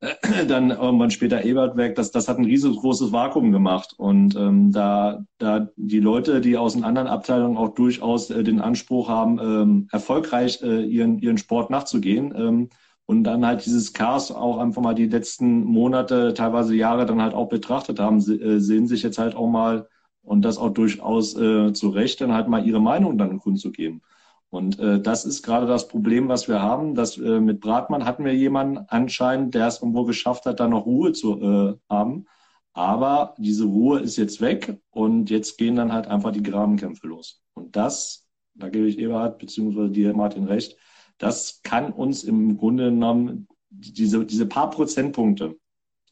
äh, 0.00 0.14
dann 0.46 0.70
irgendwann 0.70 1.10
später 1.10 1.44
Ebert 1.44 1.76
weg, 1.76 1.94
das, 1.94 2.10
das 2.10 2.28
hat 2.28 2.38
ein 2.38 2.44
riesengroßes 2.44 3.12
Vakuum 3.12 3.52
gemacht. 3.52 3.94
Und 3.96 4.36
ähm, 4.36 4.72
da, 4.72 5.24
da 5.38 5.68
die 5.76 6.00
Leute, 6.00 6.40
die 6.40 6.56
aus 6.56 6.74
den 6.74 6.84
anderen 6.84 7.08
Abteilungen 7.08 7.56
auch 7.56 7.74
durchaus 7.74 8.30
äh, 8.30 8.44
den 8.44 8.60
Anspruch 8.60 9.08
haben, 9.08 9.38
ähm, 9.38 9.88
erfolgreich 9.90 10.62
äh, 10.62 10.84
ihren, 10.84 11.18
ihren 11.18 11.38
Sport 11.38 11.70
nachzugehen, 11.70 12.34
ähm, 12.36 12.68
und 13.10 13.24
dann 13.24 13.44
halt 13.44 13.66
dieses 13.66 13.92
Chaos 13.92 14.30
auch 14.30 14.58
einfach 14.58 14.82
mal 14.82 14.94
die 14.94 15.08
letzten 15.08 15.64
Monate, 15.64 16.32
teilweise 16.32 16.76
Jahre 16.76 17.06
dann 17.06 17.20
halt 17.20 17.34
auch 17.34 17.48
betrachtet 17.48 17.98
haben, 17.98 18.18
äh, 18.18 18.60
sehen 18.60 18.86
sich 18.86 19.02
jetzt 19.02 19.18
halt 19.18 19.34
auch 19.34 19.48
mal 19.48 19.88
und 20.22 20.42
das 20.42 20.58
auch 20.58 20.70
durchaus 20.70 21.36
äh, 21.36 21.72
zu 21.72 21.88
Recht 21.90 22.20
dann 22.20 22.32
halt 22.32 22.48
mal 22.48 22.66
ihre 22.66 22.80
Meinung 22.80 23.18
dann 23.18 23.38
kundzugeben. 23.38 24.02
Und 24.50 24.80
äh, 24.80 25.00
das 25.00 25.24
ist 25.24 25.42
gerade 25.42 25.66
das 25.66 25.88
Problem, 25.88 26.28
was 26.28 26.48
wir 26.48 26.60
haben. 26.60 26.94
Dass 26.94 27.16
äh, 27.16 27.40
mit 27.40 27.60
Bratmann 27.60 28.04
hatten 28.04 28.24
wir 28.24 28.34
jemanden 28.34 28.78
anscheinend, 28.88 29.54
der 29.54 29.68
es 29.68 29.80
irgendwo 29.80 30.04
geschafft 30.04 30.44
hat, 30.46 30.60
da 30.60 30.68
noch 30.68 30.86
Ruhe 30.86 31.12
zu 31.12 31.40
äh, 31.40 31.76
haben. 31.88 32.26
Aber 32.72 33.34
diese 33.38 33.64
Ruhe 33.64 34.00
ist 34.00 34.16
jetzt 34.16 34.40
weg 34.40 34.80
und 34.90 35.30
jetzt 35.30 35.56
gehen 35.58 35.76
dann 35.76 35.92
halt 35.92 36.06
einfach 36.06 36.32
die 36.32 36.42
Grabenkämpfe 36.42 37.06
los. 37.06 37.42
Und 37.54 37.76
das, 37.76 38.26
da 38.54 38.68
gebe 38.68 38.86
ich 38.86 38.98
Eberhard 38.98 39.38
beziehungsweise 39.38 39.90
dir 39.90 40.14
Martin 40.14 40.44
recht, 40.44 40.76
das 41.18 41.60
kann 41.62 41.92
uns 41.92 42.24
im 42.24 42.56
Grunde 42.56 42.90
genommen 42.90 43.48
diese, 43.70 44.24
diese 44.24 44.46
paar 44.46 44.70
Prozentpunkte 44.70 45.56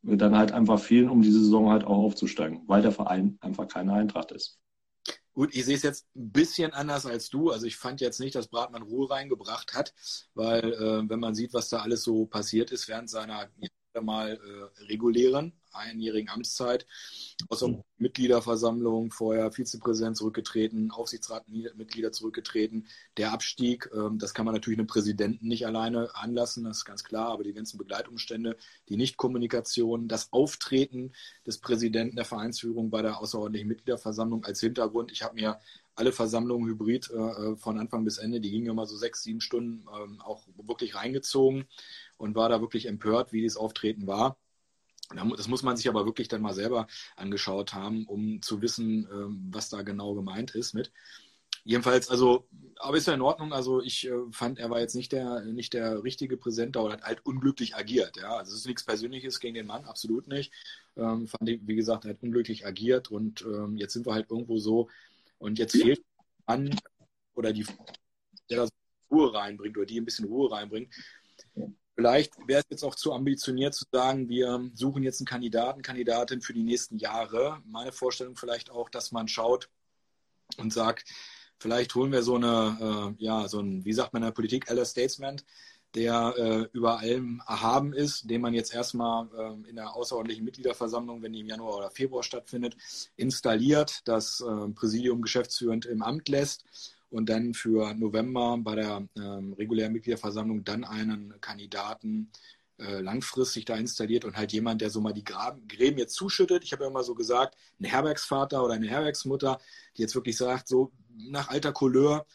dann 0.02 0.36
halt 0.36 0.52
einfach 0.52 0.80
fehlen, 0.80 1.08
um 1.08 1.22
diese 1.22 1.40
Saison 1.40 1.70
halt 1.70 1.84
auch 1.84 1.98
aufzusteigen, 1.98 2.62
weil 2.66 2.82
der 2.82 2.92
Verein 2.92 3.38
einfach 3.40 3.68
keine 3.68 3.92
Eintracht 3.92 4.32
ist. 4.32 4.58
Gut, 5.32 5.54
ich 5.54 5.64
sehe 5.64 5.76
es 5.76 5.82
jetzt 5.82 6.06
ein 6.16 6.32
bisschen 6.32 6.72
anders 6.72 7.06
als 7.06 7.28
du. 7.28 7.50
Also 7.50 7.66
ich 7.66 7.76
fand 7.76 8.00
jetzt 8.00 8.18
nicht, 8.18 8.34
dass 8.34 8.48
Bratmann 8.48 8.82
Ruhe 8.82 9.08
reingebracht 9.08 9.72
hat, 9.72 9.94
weil 10.34 10.72
äh, 10.72 11.08
wenn 11.08 11.20
man 11.20 11.34
sieht, 11.34 11.54
was 11.54 11.68
da 11.68 11.78
alles 11.78 12.02
so 12.02 12.26
passiert 12.26 12.72
ist 12.72 12.88
während 12.88 13.08
seiner 13.08 13.48
mal 14.02 14.32
äh, 14.32 14.84
regulären 14.84 15.52
einjährigen 15.72 16.28
Amtszeit, 16.28 16.86
außer 17.48 17.68
mhm. 17.68 17.82
Mitgliederversammlung, 17.98 19.10
vorher 19.10 19.52
Vizepräsident 19.52 20.16
zurückgetreten, 20.16 20.90
Aufsichtsratmitglieder 20.90 22.12
zurückgetreten. 22.12 22.86
Der 23.16 23.32
Abstieg, 23.32 23.90
ähm, 23.94 24.18
das 24.18 24.34
kann 24.34 24.44
man 24.44 24.54
natürlich 24.54 24.78
einem 24.78 24.86
Präsidenten 24.86 25.48
nicht 25.48 25.66
alleine 25.66 26.14
anlassen, 26.14 26.64
das 26.64 26.78
ist 26.78 26.84
ganz 26.84 27.04
klar, 27.04 27.28
aber 27.28 27.44
die 27.44 27.52
ganzen 27.52 27.78
Begleitumstände, 27.78 28.56
die 28.88 28.96
Nichtkommunikation, 28.96 30.08
das 30.08 30.32
Auftreten 30.32 31.12
des 31.46 31.58
Präsidenten 31.58 32.16
der 32.16 32.24
Vereinsführung 32.24 32.90
bei 32.90 33.02
der 33.02 33.18
außerordentlichen 33.18 33.68
Mitgliederversammlung 33.68 34.44
als 34.44 34.60
Hintergrund. 34.60 35.12
Ich 35.12 35.22
habe 35.22 35.34
mir 35.34 35.58
alle 35.94 36.12
Versammlungen 36.12 36.68
hybrid 36.68 37.10
äh, 37.10 37.56
von 37.56 37.78
Anfang 37.78 38.04
bis 38.04 38.18
Ende, 38.18 38.40
die 38.40 38.52
gingen 38.52 38.68
immer 38.70 38.86
so 38.86 38.96
sechs, 38.96 39.24
sieben 39.24 39.40
Stunden 39.40 39.84
ähm, 40.00 40.20
auch 40.20 40.46
wirklich 40.62 40.94
reingezogen 40.94 41.66
und 42.18 42.34
war 42.34 42.48
da 42.48 42.60
wirklich 42.60 42.86
empört, 42.86 43.32
wie 43.32 43.40
dieses 43.40 43.56
Auftreten 43.56 44.06
war. 44.06 44.36
Das 45.36 45.48
muss 45.48 45.62
man 45.62 45.76
sich 45.76 45.88
aber 45.88 46.04
wirklich 46.04 46.28
dann 46.28 46.42
mal 46.42 46.52
selber 46.52 46.86
angeschaut 47.16 47.72
haben, 47.72 48.04
um 48.04 48.42
zu 48.42 48.60
wissen, 48.60 49.08
ähm, 49.10 49.48
was 49.50 49.70
da 49.70 49.80
genau 49.80 50.14
gemeint 50.14 50.54
ist 50.54 50.74
mit. 50.74 50.92
Jedenfalls, 51.64 52.08
also, 52.08 52.46
aber 52.76 52.96
ist 52.96 53.06
ja 53.06 53.14
in 53.14 53.22
Ordnung. 53.22 53.52
Also 53.52 53.82
ich 53.82 54.06
äh, 54.06 54.12
fand, 54.32 54.58
er 54.58 54.70
war 54.70 54.80
jetzt 54.80 54.94
nicht 54.94 55.12
der, 55.12 55.40
nicht 55.44 55.72
der 55.72 56.02
richtige 56.02 56.36
Präsenter 56.36 56.82
oder 56.82 56.94
hat 56.94 57.02
halt 57.02 57.26
unglücklich 57.26 57.74
agiert. 57.76 58.16
Ja, 58.16 58.36
also 58.36 58.52
es 58.52 58.60
ist 58.60 58.66
nichts 58.66 58.84
Persönliches 58.84 59.40
gegen 59.40 59.54
den 59.54 59.66
Mann, 59.66 59.84
absolut 59.84 60.28
nicht. 60.28 60.52
Ähm, 60.96 61.26
fand 61.26 61.48
ich, 61.48 61.60
wie 61.66 61.76
gesagt, 61.76 62.04
er 62.04 62.10
hat 62.10 62.22
unglücklich 62.22 62.66
agiert 62.66 63.10
und 63.10 63.42
ähm, 63.42 63.76
jetzt 63.76 63.94
sind 63.94 64.06
wir 64.06 64.14
halt 64.14 64.30
irgendwo 64.30 64.58
so 64.58 64.88
und 65.38 65.58
jetzt 65.58 65.72
fehlt 65.76 66.02
an 66.46 66.74
oder 67.34 67.52
die, 67.52 67.66
der 68.50 68.64
da 68.64 68.68
Ruhe 69.10 69.32
reinbringt 69.34 69.76
oder 69.76 69.86
die 69.86 70.00
ein 70.00 70.04
bisschen 70.04 70.26
Ruhe 70.26 70.50
reinbringt. 70.50 70.94
Vielleicht 71.98 72.34
wäre 72.46 72.60
es 72.60 72.66
jetzt 72.70 72.84
auch 72.84 72.94
zu 72.94 73.12
ambitioniert 73.12 73.74
zu 73.74 73.84
sagen, 73.90 74.28
wir 74.28 74.70
suchen 74.72 75.02
jetzt 75.02 75.20
einen 75.20 75.26
Kandidaten, 75.26 75.82
Kandidatin 75.82 76.40
für 76.40 76.52
die 76.52 76.62
nächsten 76.62 76.96
Jahre. 76.98 77.60
Meine 77.64 77.90
Vorstellung 77.90 78.36
vielleicht 78.36 78.70
auch, 78.70 78.88
dass 78.88 79.10
man 79.10 79.26
schaut 79.26 79.68
und 80.58 80.72
sagt, 80.72 81.08
vielleicht 81.58 81.92
holen 81.96 82.12
wir 82.12 82.22
so 82.22 82.36
eine, 82.36 83.16
äh, 83.18 83.24
ja, 83.24 83.48
so 83.48 83.58
ein, 83.58 83.84
wie 83.84 83.92
sagt 83.92 84.12
man 84.12 84.22
in 84.22 84.28
der 84.28 84.32
Politik, 84.32 84.70
Elder 84.70 84.84
Statesman, 84.84 85.42
der 85.96 86.34
äh, 86.36 86.68
über 86.72 87.00
allem 87.00 87.42
erhaben 87.48 87.92
ist, 87.92 88.30
den 88.30 88.42
man 88.42 88.54
jetzt 88.54 88.72
erstmal 88.72 89.26
äh, 89.36 89.68
in 89.68 89.74
der 89.74 89.96
außerordentlichen 89.96 90.44
Mitgliederversammlung, 90.44 91.20
wenn 91.20 91.32
die 91.32 91.40
im 91.40 91.48
Januar 91.48 91.78
oder 91.78 91.90
Februar 91.90 92.22
stattfindet, 92.22 92.76
installiert, 93.16 94.02
das 94.04 94.40
äh, 94.40 94.68
Präsidium 94.68 95.20
geschäftsführend 95.20 95.84
im 95.84 96.02
Amt 96.02 96.28
lässt 96.28 96.64
und 97.10 97.28
dann 97.28 97.54
für 97.54 97.94
November 97.94 98.56
bei 98.58 98.74
der 98.76 99.08
ähm, 99.16 99.52
regulären 99.54 99.92
Mitgliederversammlung 99.92 100.64
dann 100.64 100.84
einen 100.84 101.40
Kandidaten 101.40 102.30
äh, 102.78 103.00
langfristig 103.00 103.64
da 103.64 103.76
installiert 103.76 104.24
und 104.24 104.36
halt 104.36 104.52
jemand, 104.52 104.80
der 104.80 104.90
so 104.90 105.00
mal 105.00 105.12
die 105.12 105.24
Graben, 105.24 105.66
Gräben 105.66 105.98
jetzt 105.98 106.14
zuschüttet. 106.14 106.64
Ich 106.64 106.72
habe 106.72 106.84
ja 106.84 106.90
immer 106.90 107.02
so 107.02 107.14
gesagt, 107.14 107.56
ein 107.80 107.84
Herbergsvater 107.84 108.62
oder 108.62 108.74
eine 108.74 108.88
Herbergsmutter, 108.88 109.58
die 109.96 110.02
jetzt 110.02 110.14
wirklich 110.14 110.36
sagt, 110.36 110.68
so 110.68 110.92
nach 111.16 111.48
alter 111.48 111.72
Couleur, 111.72 112.26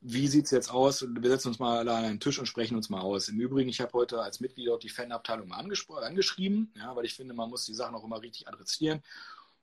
wie 0.00 0.28
sieht 0.28 0.46
es 0.46 0.50
jetzt 0.50 0.70
aus? 0.70 1.06
Wir 1.08 1.30
setzen 1.30 1.48
uns 1.48 1.58
mal 1.58 1.78
alle 1.78 1.94
an 1.94 2.04
einen 2.04 2.20
Tisch 2.20 2.38
und 2.38 2.46
sprechen 2.46 2.76
uns 2.76 2.90
mal 2.90 3.00
aus. 3.00 3.28
Im 3.28 3.40
Übrigen, 3.40 3.70
ich 3.70 3.80
habe 3.80 3.92
heute 3.94 4.20
als 4.20 4.40
Mitglied 4.40 4.68
auch 4.68 4.78
die 4.78 4.90
Fanabteilung 4.90 5.48
mal 5.48 5.58
angeschrieben, 5.58 6.72
ja, 6.76 6.94
weil 6.94 7.06
ich 7.06 7.14
finde, 7.14 7.32
man 7.32 7.48
muss 7.48 7.64
die 7.64 7.74
Sachen 7.74 7.94
auch 7.94 8.04
immer 8.04 8.20
richtig 8.20 8.46
adressieren 8.48 9.02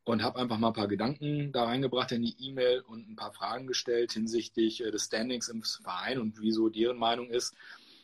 und 0.03 0.23
habe 0.23 0.39
einfach 0.39 0.57
mal 0.57 0.69
ein 0.69 0.73
paar 0.73 0.87
Gedanken 0.87 1.51
da 1.51 1.65
reingebracht 1.65 2.11
in 2.11 2.23
die 2.23 2.35
E-Mail 2.39 2.81
und 2.81 3.09
ein 3.09 3.15
paar 3.15 3.33
Fragen 3.33 3.67
gestellt 3.67 4.13
hinsichtlich 4.13 4.83
äh, 4.83 4.91
des 4.91 5.05
Standings 5.05 5.47
im 5.49 5.63
Verein 5.63 6.19
und 6.19 6.41
wieso 6.41 6.69
deren 6.69 6.97
Meinung 6.97 7.29
ist. 7.29 7.55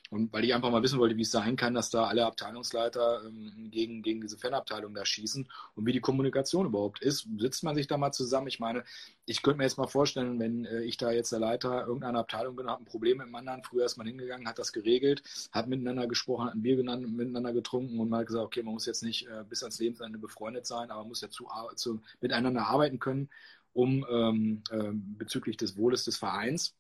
Und 0.10 0.32
weil 0.32 0.46
ich 0.46 0.54
einfach 0.54 0.72
mal 0.72 0.84
wissen 0.84 1.00
wollte, 1.00 1.18
wie 1.18 1.24
es 1.24 1.32
sein 1.32 1.56
kann, 1.56 1.74
dass 1.74 1.90
da 1.90 2.06
alle 2.06 2.26
Abteilungsleiter 2.26 3.24
ähm, 3.26 3.70
gegen, 3.72 4.02
gegen 4.02 4.22
diese 4.22 4.38
Fanabteilung 4.38 4.94
da 4.94 5.06
schießen 5.06 5.48
und 5.76 5.86
wie 5.86 5.92
die 5.92 6.00
Kommunikation 6.00 6.66
überhaupt 6.66 7.02
ist. 7.02 7.28
Sitzt 7.38 7.64
man 7.64 7.76
sich 7.76 7.88
da 7.88 7.98
mal 7.98 8.12
zusammen? 8.12 8.48
Ich 8.48 8.60
meine, 8.60 8.84
ich 9.26 9.42
könnte 9.42 9.58
mir 9.58 9.64
jetzt 9.66 9.78
mal 9.78 9.88
vorstellen, 9.88 10.40
wenn 10.40 10.66
äh, 10.66 10.84
ich 10.84 10.98
da 10.98 11.12
jetzt 11.12 11.32
der 11.32 11.40
Leiter 11.40 11.86
irgendeiner 11.86 12.20
Abteilung 12.20 12.56
bin, 12.56 12.68
habe 12.68 12.84
ein 12.84 12.86
Problem 12.86 13.18
mit 13.18 13.28
dem 13.28 13.36
anderen, 13.36 13.64
früher 13.64 13.86
ist 13.86 13.98
man 13.98 14.08
hingegangen, 14.08 14.48
hat 14.48 14.60
das 14.60 14.72
geregelt, 14.72 15.24
hat 15.52 15.68
miteinander 15.68 16.08
gesprochen, 16.08 16.46
hat 16.46 16.56
ein 16.56 16.62
Bier 16.62 16.78
genannt, 16.78 17.10
miteinander 17.16 17.54
getrunken 17.54 18.00
und 18.00 18.10
mal 18.10 18.26
gesagt, 18.26 18.46
okay, 18.46 18.64
man 18.64 18.74
muss 18.74 18.86
jetzt 18.86 19.04
nicht 19.04 19.28
äh, 19.28 19.44
bis 19.48 19.64
ans 19.64 19.80
Lebensende 19.80 20.20
befreundet 20.20 20.66
sein, 20.66 20.90
aber 20.90 21.02
man 21.02 21.10
muss 21.10 21.22
ja 21.22 21.30
zu, 21.30 21.48
zu, 21.76 22.02
miteinander 22.22 22.68
arbeiten 22.68 23.00
können, 23.00 23.30
um 23.74 24.06
ähm, 24.10 24.64
äh, 24.72 24.92
bezüglich 24.94 25.58
des 25.58 25.78
Wohles 25.78 26.06
des 26.06 26.18
Vereins 26.18 26.77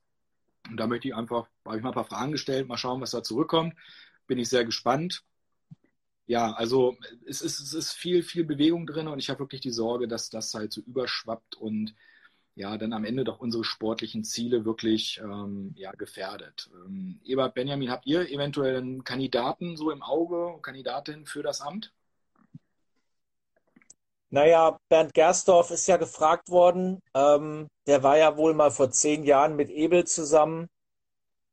und 0.70 0.78
da 0.78 0.88
möchte 0.88 1.08
ich 1.08 1.16
einfach, 1.16 1.48
habe 1.66 1.78
ich 1.78 1.84
mal 1.84 1.90
ein 1.90 1.96
paar 1.96 2.06
Fragen 2.06 2.32
gestellt, 2.32 2.68
mal 2.68 2.78
schauen, 2.78 3.02
was 3.02 3.12
da 3.12 3.24
zurückkommt. 3.24 3.76
Bin 4.28 4.40
ich 4.40 4.50
sehr 4.50 4.66
gespannt. 4.66 5.24
Ja, 6.26 6.52
also 6.54 6.98
es 7.26 7.42
ist, 7.42 7.60
es 7.60 7.74
ist 7.74 7.94
viel, 7.94 8.22
viel 8.22 8.44
Bewegung 8.44 8.86
drin 8.86 9.08
und 9.08 9.20
ich 9.20 9.30
habe 9.30 9.40
wirklich 9.40 9.62
die 9.62 9.72
Sorge, 9.72 10.08
dass 10.08 10.30
das 10.30 10.54
halt 10.54 10.74
so 10.74 10.82
überschwappt 10.82 11.56
und 11.56 11.96
ja, 12.56 12.78
dann 12.78 12.92
am 12.92 13.06
Ende 13.06 13.24
doch 13.24 13.40
unsere 13.40 13.64
sportlichen 13.64 14.24
Ziele 14.24 14.66
wirklich 14.66 15.22
ähm, 15.24 15.74
ja, 15.76 15.92
gefährdet. 15.92 16.70
Ähm, 16.74 17.22
Ebert 17.24 17.54
Benjamin, 17.54 17.92
habt 17.92 18.08
ihr 18.08 18.30
eventuell 18.30 18.78
einen 18.78 19.04
Kandidaten 19.04 19.78
so 19.78 19.92
im 19.92 20.02
Auge, 20.02 20.60
Kandidatin 20.62 21.26
für 21.28 21.44
das 21.44 21.62
Amt? 21.62 21.94
Naja, 24.30 24.78
Bernd 24.90 25.14
Gersdorf 25.14 25.72
ist 25.72 25.88
ja 25.88 25.98
gefragt 25.98 26.50
worden. 26.50 27.00
Ähm, 27.14 27.68
der 27.88 28.04
war 28.04 28.18
ja 28.18 28.36
wohl 28.38 28.54
mal 28.54 28.72
vor 28.72 28.92
zehn 28.92 29.24
Jahren 29.24 29.56
mit 29.56 29.70
Ebel 29.70 30.06
zusammen. 30.06 30.68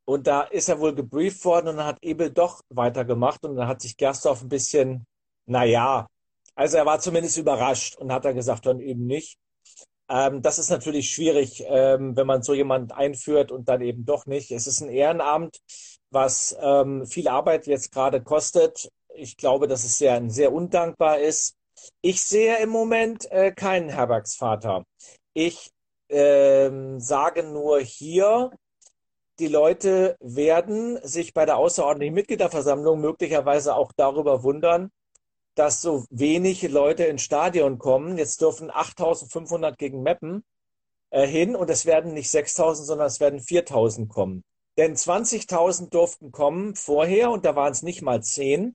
Und 0.04 0.26
da 0.26 0.42
ist 0.42 0.68
er 0.68 0.80
wohl 0.80 0.94
gebrieft 0.94 1.44
worden 1.44 1.68
und 1.68 1.76
dann 1.78 1.86
hat 1.86 1.98
Ebel 2.02 2.30
doch 2.30 2.60
weitergemacht 2.68 3.44
und 3.44 3.56
dann 3.56 3.68
hat 3.68 3.80
sich 3.80 3.96
Gersdorf 3.96 4.42
ein 4.42 4.48
bisschen, 4.50 5.06
naja, 5.46 6.08
also 6.54 6.76
er 6.76 6.86
war 6.86 7.00
zumindest 7.00 7.38
überrascht 7.38 7.96
und 7.96 8.12
hat 8.12 8.24
er 8.24 8.34
gesagt, 8.34 8.66
dann 8.66 8.80
eben 8.80 9.06
nicht. 9.06 9.38
Ähm, 10.08 10.42
das 10.42 10.58
ist 10.58 10.70
natürlich 10.70 11.10
schwierig, 11.10 11.64
ähm, 11.66 12.16
wenn 12.16 12.26
man 12.26 12.42
so 12.42 12.54
jemanden 12.54 12.92
einführt 12.92 13.50
und 13.52 13.68
dann 13.68 13.80
eben 13.82 14.04
doch 14.04 14.26
nicht. 14.26 14.50
Es 14.50 14.66
ist 14.66 14.80
ein 14.82 14.90
Ehrenamt, 14.90 15.58
was 16.10 16.56
ähm, 16.60 17.06
viel 17.06 17.28
Arbeit 17.28 17.66
jetzt 17.66 17.92
gerade 17.92 18.22
kostet. 18.22 18.90
Ich 19.14 19.36
glaube, 19.36 19.68
dass 19.68 19.84
es 19.84 19.98
sehr, 19.98 20.22
sehr 20.30 20.52
undankbar 20.52 21.18
ist. 21.20 21.56
Ich 22.00 22.22
sehe 22.22 22.58
im 22.58 22.70
Moment 22.70 23.30
äh, 23.30 23.52
keinen 23.52 23.88
Herbergsvater. 23.88 24.84
Ich 25.32 25.70
ähm, 26.08 27.00
sage 27.00 27.42
nur 27.42 27.80
hier, 27.80 28.50
die 29.40 29.48
Leute 29.48 30.16
werden 30.20 30.98
sich 31.02 31.34
bei 31.34 31.44
der 31.44 31.56
außerordentlichen 31.56 32.14
Mitgliederversammlung 32.14 33.00
möglicherweise 33.00 33.74
auch 33.74 33.92
darüber 33.96 34.42
wundern, 34.44 34.90
dass 35.54 35.80
so 35.80 36.04
wenig 36.10 36.62
Leute 36.62 37.04
ins 37.04 37.22
Stadion 37.22 37.78
kommen. 37.78 38.18
Jetzt 38.18 38.40
dürfen 38.40 38.70
8500 38.70 39.76
gegen 39.78 40.02
Meppen 40.02 40.44
äh, 41.10 41.26
hin 41.26 41.56
und 41.56 41.70
es 41.70 41.86
werden 41.86 42.14
nicht 42.14 42.30
6000, 42.30 42.86
sondern 42.86 43.06
es 43.06 43.20
werden 43.20 43.40
4000 43.40 44.08
kommen. 44.08 44.44
Denn 44.76 44.96
20.000 44.96 45.90
durften 45.90 46.32
kommen 46.32 46.74
vorher 46.74 47.30
und 47.30 47.44
da 47.44 47.54
waren 47.54 47.72
es 47.72 47.82
nicht 47.82 48.02
mal 48.02 48.22
10. 48.22 48.74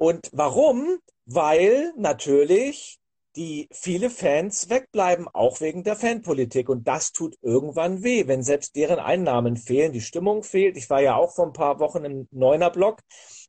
Und 0.00 0.30
warum? 0.32 0.98
Weil 1.26 1.92
natürlich 1.98 2.98
die 3.36 3.68
viele 3.70 4.08
Fans 4.08 4.70
wegbleiben, 4.70 5.28
auch 5.28 5.60
wegen 5.60 5.84
der 5.84 5.94
Fanpolitik. 5.94 6.70
Und 6.70 6.88
das 6.88 7.12
tut 7.12 7.36
irgendwann 7.42 8.02
weh, 8.02 8.26
wenn 8.26 8.42
selbst 8.42 8.74
deren 8.76 8.98
Einnahmen 8.98 9.58
fehlen, 9.58 9.92
die 9.92 10.00
Stimmung 10.00 10.42
fehlt. 10.42 10.78
Ich 10.78 10.88
war 10.88 11.02
ja 11.02 11.16
auch 11.16 11.34
vor 11.34 11.46
ein 11.46 11.52
paar 11.52 11.80
Wochen 11.80 12.04
im 12.06 12.26
Neuner-Block. 12.30 13.00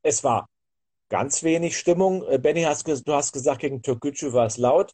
Es 0.04 0.26
war 0.26 0.50
ganz 1.08 1.42
wenig 1.42 1.78
Stimmung. 1.78 2.22
Äh, 2.28 2.38
Benny, 2.38 2.64
hast, 2.64 2.86
du 2.86 3.14
hast 3.14 3.32
gesagt, 3.32 3.62
gegen 3.62 3.82
Türkgücü 3.82 4.34
war 4.34 4.46
es 4.46 4.58
laut. 4.58 4.92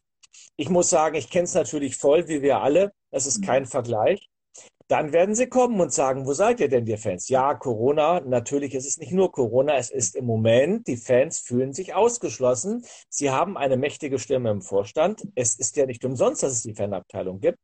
Ich 0.56 0.68
muss 0.68 0.88
sagen, 0.88 1.16
ich 1.16 1.28
kenne 1.28 1.44
es 1.44 1.54
natürlich 1.54 1.96
voll, 1.96 2.28
wie 2.28 2.40
wir 2.40 2.60
alle. 2.60 2.92
Das 3.10 3.26
ist 3.26 3.42
kein 3.42 3.66
Vergleich. 3.66 4.27
Dann 4.88 5.12
werden 5.12 5.34
sie 5.34 5.48
kommen 5.48 5.80
und 5.80 5.92
sagen, 5.92 6.26
wo 6.26 6.32
seid 6.32 6.60
ihr 6.60 6.68
denn, 6.68 6.86
ihr 6.86 6.96
Fans? 6.96 7.28
Ja, 7.28 7.54
Corona, 7.54 8.20
natürlich 8.20 8.74
ist 8.74 8.86
es 8.86 8.96
nicht 8.96 9.12
nur 9.12 9.30
Corona, 9.30 9.76
es 9.76 9.90
ist 9.90 10.16
im 10.16 10.24
Moment, 10.24 10.86
die 10.86 10.96
Fans 10.96 11.40
fühlen 11.40 11.74
sich 11.74 11.94
ausgeschlossen. 11.94 12.84
Sie 13.10 13.30
haben 13.30 13.58
eine 13.58 13.76
mächtige 13.76 14.18
Stimme 14.18 14.50
im 14.50 14.62
Vorstand. 14.62 15.28
Es 15.34 15.54
ist 15.56 15.76
ja 15.76 15.84
nicht 15.84 16.06
umsonst, 16.06 16.42
dass 16.42 16.52
es 16.52 16.62
die 16.62 16.74
Fanabteilung 16.74 17.40
gibt. 17.40 17.58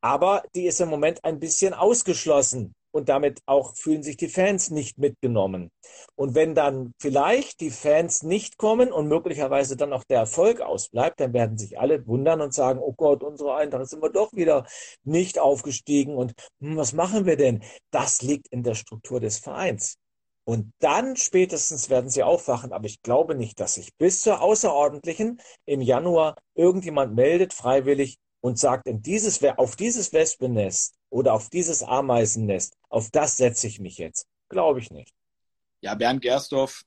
Aber 0.00 0.44
die 0.54 0.66
ist 0.66 0.80
im 0.80 0.88
Moment 0.90 1.24
ein 1.24 1.40
bisschen 1.40 1.74
ausgeschlossen 1.74 2.74
und 2.94 3.08
damit 3.08 3.40
auch 3.46 3.74
fühlen 3.74 4.04
sich 4.04 4.16
die 4.16 4.28
Fans 4.28 4.70
nicht 4.70 4.98
mitgenommen. 4.98 5.70
Und 6.14 6.36
wenn 6.36 6.54
dann 6.54 6.92
vielleicht 7.00 7.60
die 7.60 7.70
Fans 7.70 8.22
nicht 8.22 8.56
kommen 8.56 8.92
und 8.92 9.08
möglicherweise 9.08 9.76
dann 9.76 9.92
auch 9.92 10.04
der 10.04 10.20
Erfolg 10.20 10.60
ausbleibt, 10.60 11.18
dann 11.18 11.32
werden 11.32 11.58
sich 11.58 11.78
alle 11.78 12.06
wundern 12.06 12.40
und 12.40 12.54
sagen, 12.54 12.78
oh 12.80 12.92
Gott, 12.96 13.24
unsere 13.24 13.56
Eintracht 13.56 13.88
sind 13.88 14.00
wir 14.00 14.10
doch 14.10 14.32
wieder 14.32 14.64
nicht 15.02 15.40
aufgestiegen 15.40 16.14
und 16.14 16.34
hm, 16.60 16.76
was 16.76 16.92
machen 16.92 17.26
wir 17.26 17.36
denn? 17.36 17.64
Das 17.90 18.22
liegt 18.22 18.46
in 18.48 18.62
der 18.62 18.76
Struktur 18.76 19.18
des 19.18 19.38
Vereins. 19.38 19.96
Und 20.44 20.72
dann 20.78 21.16
spätestens 21.16 21.90
werden 21.90 22.10
sie 22.10 22.22
aufwachen. 22.22 22.72
Aber 22.72 22.84
ich 22.84 23.02
glaube 23.02 23.34
nicht, 23.34 23.58
dass 23.58 23.74
sich 23.74 23.96
bis 23.96 24.20
zur 24.20 24.42
Außerordentlichen 24.42 25.40
im 25.64 25.80
Januar 25.80 26.36
irgendjemand 26.54 27.14
meldet, 27.14 27.54
freiwillig, 27.54 28.18
und 28.44 28.58
sagt, 28.58 28.86
in 28.86 29.00
dieses, 29.00 29.42
auf 29.42 29.74
dieses 29.74 30.12
Wespennest 30.12 30.94
oder 31.14 31.32
auf 31.32 31.48
dieses 31.48 31.84
Ameisennest, 31.84 32.76
auf 32.88 33.08
das 33.12 33.36
setze 33.36 33.68
ich 33.68 33.78
mich 33.78 33.98
jetzt. 33.98 34.26
Glaube 34.48 34.80
ich 34.80 34.90
nicht. 34.90 35.14
Ja, 35.80 35.94
Bernd 35.94 36.22
Gersdorf 36.22 36.84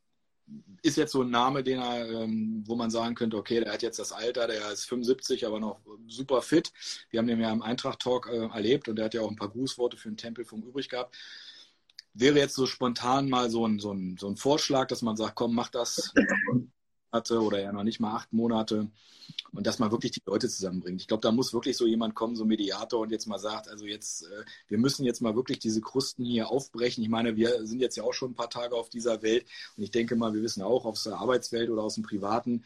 ist 0.81 0.97
jetzt 0.97 1.13
so 1.13 1.21
ein 1.21 1.29
Name, 1.29 1.63
den 1.63 1.79
er, 1.79 2.09
ähm, 2.09 2.61
wo 2.67 2.75
man 2.75 2.91
sagen 2.91 3.15
könnte, 3.15 3.37
okay, 3.37 3.61
der 3.61 3.71
hat 3.71 3.83
jetzt 3.83 3.99
das 3.99 4.11
Alter, 4.11 4.47
der 4.47 4.69
ist 4.69 4.83
75, 4.83 5.47
aber 5.47 5.61
noch 5.61 5.79
super 6.07 6.41
fit. 6.41 6.73
Wir 7.09 7.19
haben 7.19 7.27
den 7.27 7.39
ja 7.39 7.53
im 7.53 7.61
Eintracht-Talk 7.61 8.27
äh, 8.27 8.47
erlebt 8.47 8.89
und 8.89 8.97
der 8.97 9.05
hat 9.05 9.13
ja 9.13 9.21
auch 9.21 9.29
ein 9.29 9.37
paar 9.37 9.49
Grußworte 9.49 9.95
für 9.95 10.09
den 10.09 10.17
Tempelfunk 10.17 10.65
übrig 10.65 10.89
gehabt. 10.89 11.15
Wäre 12.13 12.37
jetzt 12.37 12.55
so 12.55 12.65
spontan 12.65 13.29
mal 13.29 13.49
so 13.49 13.65
ein, 13.65 13.79
so 13.79 13.93
ein, 13.93 14.17
so 14.19 14.27
ein 14.27 14.35
Vorschlag, 14.35 14.89
dass 14.89 15.01
man 15.01 15.15
sagt, 15.15 15.35
komm, 15.35 15.55
mach 15.55 15.69
das 15.69 16.13
Monate 17.17 17.41
oder 17.41 17.59
ja 17.59 17.71
noch 17.71 17.83
nicht 17.83 17.99
mal 17.99 18.15
acht 18.15 18.31
Monate 18.31 18.87
und 19.51 19.65
dass 19.65 19.79
man 19.79 19.91
wirklich 19.91 20.11
die 20.11 20.21
Leute 20.25 20.47
zusammenbringt. 20.47 21.01
Ich 21.01 21.07
glaube, 21.07 21.21
da 21.21 21.31
muss 21.31 21.53
wirklich 21.53 21.75
so 21.75 21.85
jemand 21.87 22.15
kommen, 22.15 22.35
so 22.35 22.43
ein 22.43 22.47
Mediator 22.47 23.01
und 23.01 23.11
jetzt 23.11 23.27
mal 23.27 23.39
sagt, 23.39 23.67
also 23.67 23.85
jetzt, 23.85 24.23
äh, 24.23 24.43
wir 24.67 24.77
müssen 24.77 25.03
jetzt 25.03 25.21
mal 25.21 25.35
wirklich 25.35 25.59
diese 25.59 25.81
Krusten 25.81 26.23
hier 26.23 26.49
aufbrechen. 26.49 27.03
Ich 27.03 27.09
meine, 27.09 27.35
wir 27.35 27.65
sind 27.65 27.79
jetzt 27.79 27.97
ja 27.97 28.03
auch 28.03 28.13
schon 28.13 28.31
ein 28.31 28.35
paar 28.35 28.49
Tage 28.49 28.75
auf 28.75 28.89
dieser 28.89 29.21
Welt 29.23 29.45
und 29.75 29.83
ich 29.83 29.91
denke 29.91 30.15
mal, 30.15 30.33
wir 30.33 30.43
wissen 30.43 30.61
auch 30.61 30.85
aus 30.85 31.03
der 31.03 31.17
Arbeitswelt 31.17 31.69
oder 31.69 31.81
aus 31.83 31.95
dem 31.95 32.03
Privaten, 32.03 32.63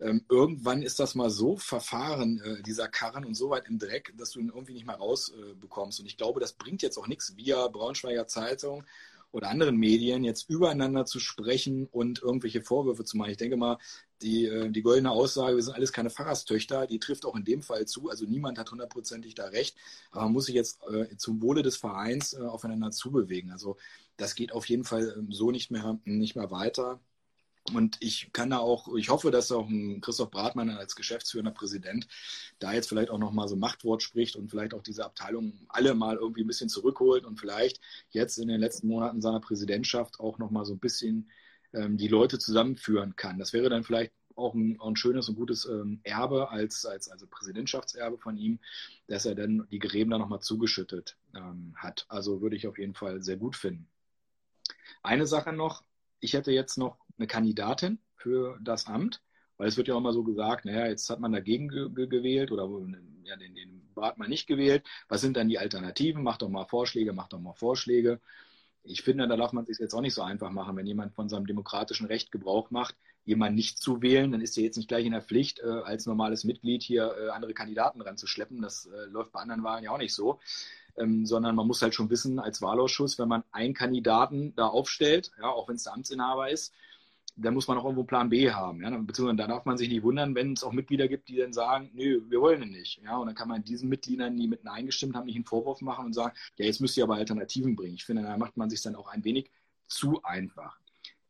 ähm, 0.00 0.24
irgendwann 0.28 0.82
ist 0.82 1.00
das 1.00 1.16
mal 1.16 1.28
so 1.28 1.56
verfahren, 1.56 2.40
äh, 2.40 2.62
dieser 2.62 2.86
Karren 2.86 3.24
und 3.24 3.34
so 3.34 3.50
weit 3.50 3.66
im 3.66 3.80
Dreck, 3.80 4.14
dass 4.16 4.30
du 4.30 4.38
ihn 4.38 4.52
irgendwie 4.54 4.74
nicht 4.74 4.86
mehr 4.86 4.94
rausbekommst. 4.94 5.98
Äh, 5.98 6.02
und 6.02 6.06
ich 6.06 6.16
glaube, 6.16 6.38
das 6.38 6.52
bringt 6.52 6.82
jetzt 6.82 6.98
auch 6.98 7.08
nichts 7.08 7.36
via 7.36 7.66
Braunschweiger 7.66 8.28
Zeitung 8.28 8.84
oder 9.30 9.50
anderen 9.50 9.76
Medien 9.76 10.24
jetzt 10.24 10.48
übereinander 10.48 11.04
zu 11.04 11.20
sprechen 11.20 11.86
und 11.86 12.22
irgendwelche 12.22 12.62
Vorwürfe 12.62 13.04
zu 13.04 13.16
machen. 13.16 13.30
Ich 13.30 13.36
denke 13.36 13.56
mal, 13.56 13.78
die, 14.22 14.46
äh, 14.46 14.70
die 14.70 14.82
goldene 14.82 15.10
Aussage, 15.10 15.56
wir 15.56 15.62
sind 15.62 15.74
alles 15.74 15.92
keine 15.92 16.10
Pfarrerstöchter, 16.10 16.86
die 16.86 16.98
trifft 16.98 17.24
auch 17.24 17.36
in 17.36 17.44
dem 17.44 17.62
Fall 17.62 17.86
zu. 17.86 18.08
Also 18.08 18.24
niemand 18.24 18.58
hat 18.58 18.70
hundertprozentig 18.70 19.34
da 19.34 19.46
recht, 19.46 19.76
aber 20.10 20.24
man 20.24 20.32
muss 20.32 20.46
sich 20.46 20.54
jetzt 20.54 20.80
äh, 20.90 21.16
zum 21.16 21.42
Wohle 21.42 21.62
des 21.62 21.76
Vereins 21.76 22.32
äh, 22.32 22.40
aufeinander 22.40 22.90
zubewegen. 22.90 23.50
Also 23.50 23.76
das 24.16 24.34
geht 24.34 24.52
auf 24.52 24.68
jeden 24.68 24.84
Fall 24.84 25.14
ähm, 25.16 25.30
so 25.30 25.50
nicht 25.50 25.70
mehr, 25.70 25.98
nicht 26.04 26.36
mehr 26.36 26.50
weiter. 26.50 27.00
Und 27.74 27.96
ich 28.00 28.30
kann 28.32 28.50
da 28.50 28.58
auch, 28.58 28.94
ich 28.96 29.08
hoffe, 29.08 29.30
dass 29.30 29.52
auch 29.52 29.68
ein 29.68 30.00
Christoph 30.00 30.30
Bratmann 30.30 30.70
als 30.70 30.96
geschäftsführender 30.96 31.52
Präsident 31.52 32.06
da 32.58 32.72
jetzt 32.72 32.88
vielleicht 32.88 33.10
auch 33.10 33.18
nochmal 33.18 33.48
so 33.48 33.56
Machtwort 33.56 34.02
spricht 34.02 34.36
und 34.36 34.50
vielleicht 34.50 34.74
auch 34.74 34.82
diese 34.82 35.04
Abteilung 35.04 35.66
alle 35.68 35.94
mal 35.94 36.16
irgendwie 36.16 36.42
ein 36.42 36.46
bisschen 36.46 36.68
zurückholt 36.68 37.24
und 37.24 37.38
vielleicht 37.38 37.80
jetzt 38.10 38.38
in 38.38 38.48
den 38.48 38.60
letzten 38.60 38.88
Monaten 38.88 39.20
seiner 39.20 39.40
Präsidentschaft 39.40 40.20
auch 40.20 40.38
nochmal 40.38 40.64
so 40.64 40.74
ein 40.74 40.78
bisschen 40.78 41.30
ähm, 41.72 41.96
die 41.96 42.08
Leute 42.08 42.38
zusammenführen 42.38 43.16
kann. 43.16 43.38
Das 43.38 43.52
wäre 43.52 43.68
dann 43.68 43.84
vielleicht 43.84 44.12
auch 44.38 44.54
ein, 44.54 44.80
ein 44.80 44.96
schönes 44.96 45.28
und 45.28 45.34
gutes 45.34 45.66
ähm, 45.66 46.00
Erbe 46.04 46.50
als, 46.50 46.86
als 46.86 47.08
also 47.10 47.26
Präsidentschaftserbe 47.26 48.18
von 48.18 48.36
ihm, 48.36 48.60
dass 49.08 49.26
er 49.26 49.34
dann 49.34 49.66
die 49.70 49.78
Gräben 49.78 50.10
da 50.10 50.18
nochmal 50.18 50.40
zugeschüttet 50.40 51.16
ähm, 51.34 51.74
hat. 51.76 52.06
Also 52.08 52.40
würde 52.40 52.56
ich 52.56 52.66
auf 52.66 52.78
jeden 52.78 52.94
Fall 52.94 53.22
sehr 53.22 53.36
gut 53.36 53.56
finden. 53.56 53.88
Eine 55.02 55.26
Sache 55.26 55.52
noch, 55.52 55.82
ich 56.20 56.34
hätte 56.34 56.52
jetzt 56.52 56.78
noch 56.78 56.96
eine 57.16 57.26
Kandidatin 57.26 57.98
für 58.16 58.58
das 58.62 58.86
Amt, 58.86 59.22
weil 59.56 59.68
es 59.68 59.76
wird 59.76 59.88
ja 59.88 59.94
auch 59.94 59.98
immer 59.98 60.12
so 60.12 60.22
gesagt, 60.22 60.64
naja, 60.64 60.86
jetzt 60.86 61.08
hat 61.10 61.20
man 61.20 61.32
dagegen 61.32 61.68
ge 61.68 61.88
ge 61.90 62.06
gewählt 62.06 62.52
oder 62.52 62.68
ja, 63.24 63.36
den, 63.36 63.54
den 63.54 63.82
hat 64.00 64.18
man 64.18 64.28
nicht 64.28 64.46
gewählt. 64.46 64.84
Was 65.08 65.20
sind 65.20 65.36
dann 65.36 65.48
die 65.48 65.58
Alternativen? 65.58 66.22
Macht 66.22 66.42
doch 66.42 66.48
mal 66.48 66.64
Vorschläge, 66.64 67.12
macht 67.12 67.32
doch 67.32 67.40
mal 67.40 67.54
Vorschläge. 67.54 68.20
Ich 68.84 69.02
finde, 69.02 69.28
da 69.28 69.36
darf 69.36 69.52
man 69.52 69.64
es 69.64 69.68
sich 69.68 69.78
jetzt 69.80 69.94
auch 69.94 70.00
nicht 70.00 70.14
so 70.14 70.22
einfach 70.22 70.50
machen, 70.50 70.76
wenn 70.76 70.86
jemand 70.86 71.14
von 71.14 71.28
seinem 71.28 71.46
demokratischen 71.46 72.06
Recht 72.06 72.30
Gebrauch 72.32 72.70
macht, 72.70 72.96
jemanden 73.24 73.56
nicht 73.56 73.78
zu 73.78 74.00
wählen, 74.00 74.32
dann 74.32 74.40
ist 74.40 74.56
er 74.56 74.64
jetzt 74.64 74.76
nicht 74.76 74.88
gleich 74.88 75.04
in 75.04 75.12
der 75.12 75.20
Pflicht, 75.20 75.58
äh, 75.60 75.66
als 75.66 76.06
normales 76.06 76.44
Mitglied 76.44 76.82
hier 76.82 77.14
äh, 77.18 77.28
andere 77.30 77.52
Kandidaten 77.52 78.00
ranzuschleppen. 78.00 78.62
Das 78.62 78.86
äh, 78.86 79.04
läuft 79.10 79.32
bei 79.32 79.40
anderen 79.40 79.64
Wahlen 79.64 79.84
ja 79.84 79.90
auch 79.90 79.98
nicht 79.98 80.14
so 80.14 80.40
ähm, 81.00 81.26
sondern 81.26 81.56
man 81.56 81.66
muss 81.66 81.82
halt 81.82 81.94
schon 81.94 82.10
wissen, 82.10 82.38
als 82.38 82.62
Wahlausschuss, 82.62 83.18
wenn 83.18 83.28
man 83.28 83.44
einen 83.52 83.74
Kandidaten 83.74 84.54
da 84.56 84.66
aufstellt, 84.66 85.30
ja, 85.40 85.48
auch 85.48 85.68
wenn 85.68 85.76
es 85.76 85.84
der 85.84 85.94
Amtsinhaber 85.94 86.50
ist, 86.50 86.72
dann 87.40 87.54
muss 87.54 87.68
man 87.68 87.78
auch 87.78 87.84
irgendwo 87.84 88.04
Plan 88.04 88.28
B 88.28 88.50
haben. 88.50 88.82
Ja? 88.82 88.90
Beziehungsweise 88.90 89.36
da 89.36 89.46
darf 89.46 89.64
man 89.64 89.78
sich 89.78 89.88
nicht 89.88 90.02
wundern, 90.02 90.34
wenn 90.34 90.52
es 90.52 90.64
auch 90.64 90.72
Mitglieder 90.72 91.08
gibt, 91.08 91.28
die 91.28 91.36
dann 91.36 91.52
sagen, 91.52 91.90
nö, 91.94 92.22
wir 92.28 92.40
wollen 92.40 92.62
ihn 92.62 92.70
nicht. 92.70 93.00
Ja? 93.04 93.16
Und 93.16 93.26
dann 93.26 93.34
kann 93.34 93.48
man 93.48 93.62
diesen 93.62 93.88
Mitgliedern, 93.88 94.36
die 94.36 94.48
mitten 94.48 94.68
eingestimmt 94.68 95.14
haben, 95.14 95.26
nicht 95.26 95.36
einen 95.36 95.44
Vorwurf 95.44 95.80
machen 95.80 96.06
und 96.06 96.12
sagen, 96.12 96.36
ja, 96.56 96.66
jetzt 96.66 96.80
müsst 96.80 96.96
ihr 96.96 97.04
aber 97.04 97.14
Alternativen 97.14 97.76
bringen. 97.76 97.94
Ich 97.94 98.04
finde, 98.04 98.22
da 98.22 98.36
macht 98.36 98.56
man 98.56 98.68
sich 98.68 98.82
dann 98.82 98.96
auch 98.96 99.08
ein 99.08 99.24
wenig 99.24 99.50
zu 99.86 100.22
einfach. 100.24 100.78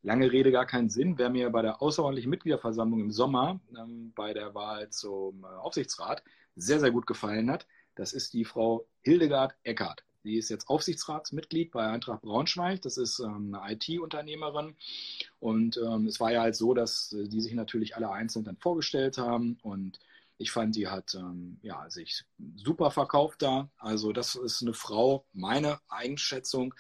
Lange 0.02 0.32
Rede, 0.32 0.50
gar 0.50 0.66
keinen 0.66 0.90
Sinn. 0.90 1.18
Wer 1.18 1.28
mir 1.28 1.50
bei 1.50 1.60
der 1.60 1.82
außerordentlichen 1.82 2.30
Mitgliederversammlung 2.30 3.00
im 3.00 3.10
Sommer 3.10 3.60
ähm, 3.76 4.12
bei 4.14 4.32
der 4.32 4.54
Wahl 4.54 4.88
zum 4.90 5.44
äh, 5.44 5.46
Aufsichtsrat 5.46 6.22
sehr, 6.56 6.80
sehr 6.80 6.90
gut 6.90 7.06
gefallen 7.06 7.50
hat, 7.50 7.66
das 7.98 8.12
ist 8.12 8.32
die 8.32 8.44
Frau 8.44 8.86
Hildegard 9.02 9.54
Eckert. 9.64 10.04
Die 10.22 10.36
ist 10.36 10.50
jetzt 10.50 10.68
Aufsichtsratsmitglied 10.68 11.72
bei 11.72 11.86
Eintracht 11.86 12.22
Braunschweig. 12.22 12.80
Das 12.82 12.96
ist 12.96 13.18
ähm, 13.18 13.54
eine 13.54 13.74
IT-Unternehmerin. 13.74 14.76
Und 15.40 15.76
ähm, 15.78 16.06
es 16.06 16.20
war 16.20 16.32
ja 16.32 16.42
halt 16.42 16.54
so, 16.54 16.74
dass 16.74 17.12
äh, 17.12 17.28
die 17.28 17.40
sich 17.40 17.54
natürlich 17.54 17.96
alle 17.96 18.10
einzeln 18.10 18.44
dann 18.44 18.56
vorgestellt 18.56 19.18
haben. 19.18 19.58
Und 19.62 19.98
ich 20.36 20.52
fand, 20.52 20.76
die 20.76 20.86
hat 20.86 21.14
ähm, 21.14 21.58
ja, 21.62 21.90
sich 21.90 22.24
super 22.56 22.90
verkauft 22.90 23.42
da. 23.42 23.68
Also 23.78 24.12
das 24.12 24.36
ist 24.36 24.62
eine 24.62 24.74
Frau, 24.74 25.24
meine 25.32 25.80
Einschätzung, 25.88 26.74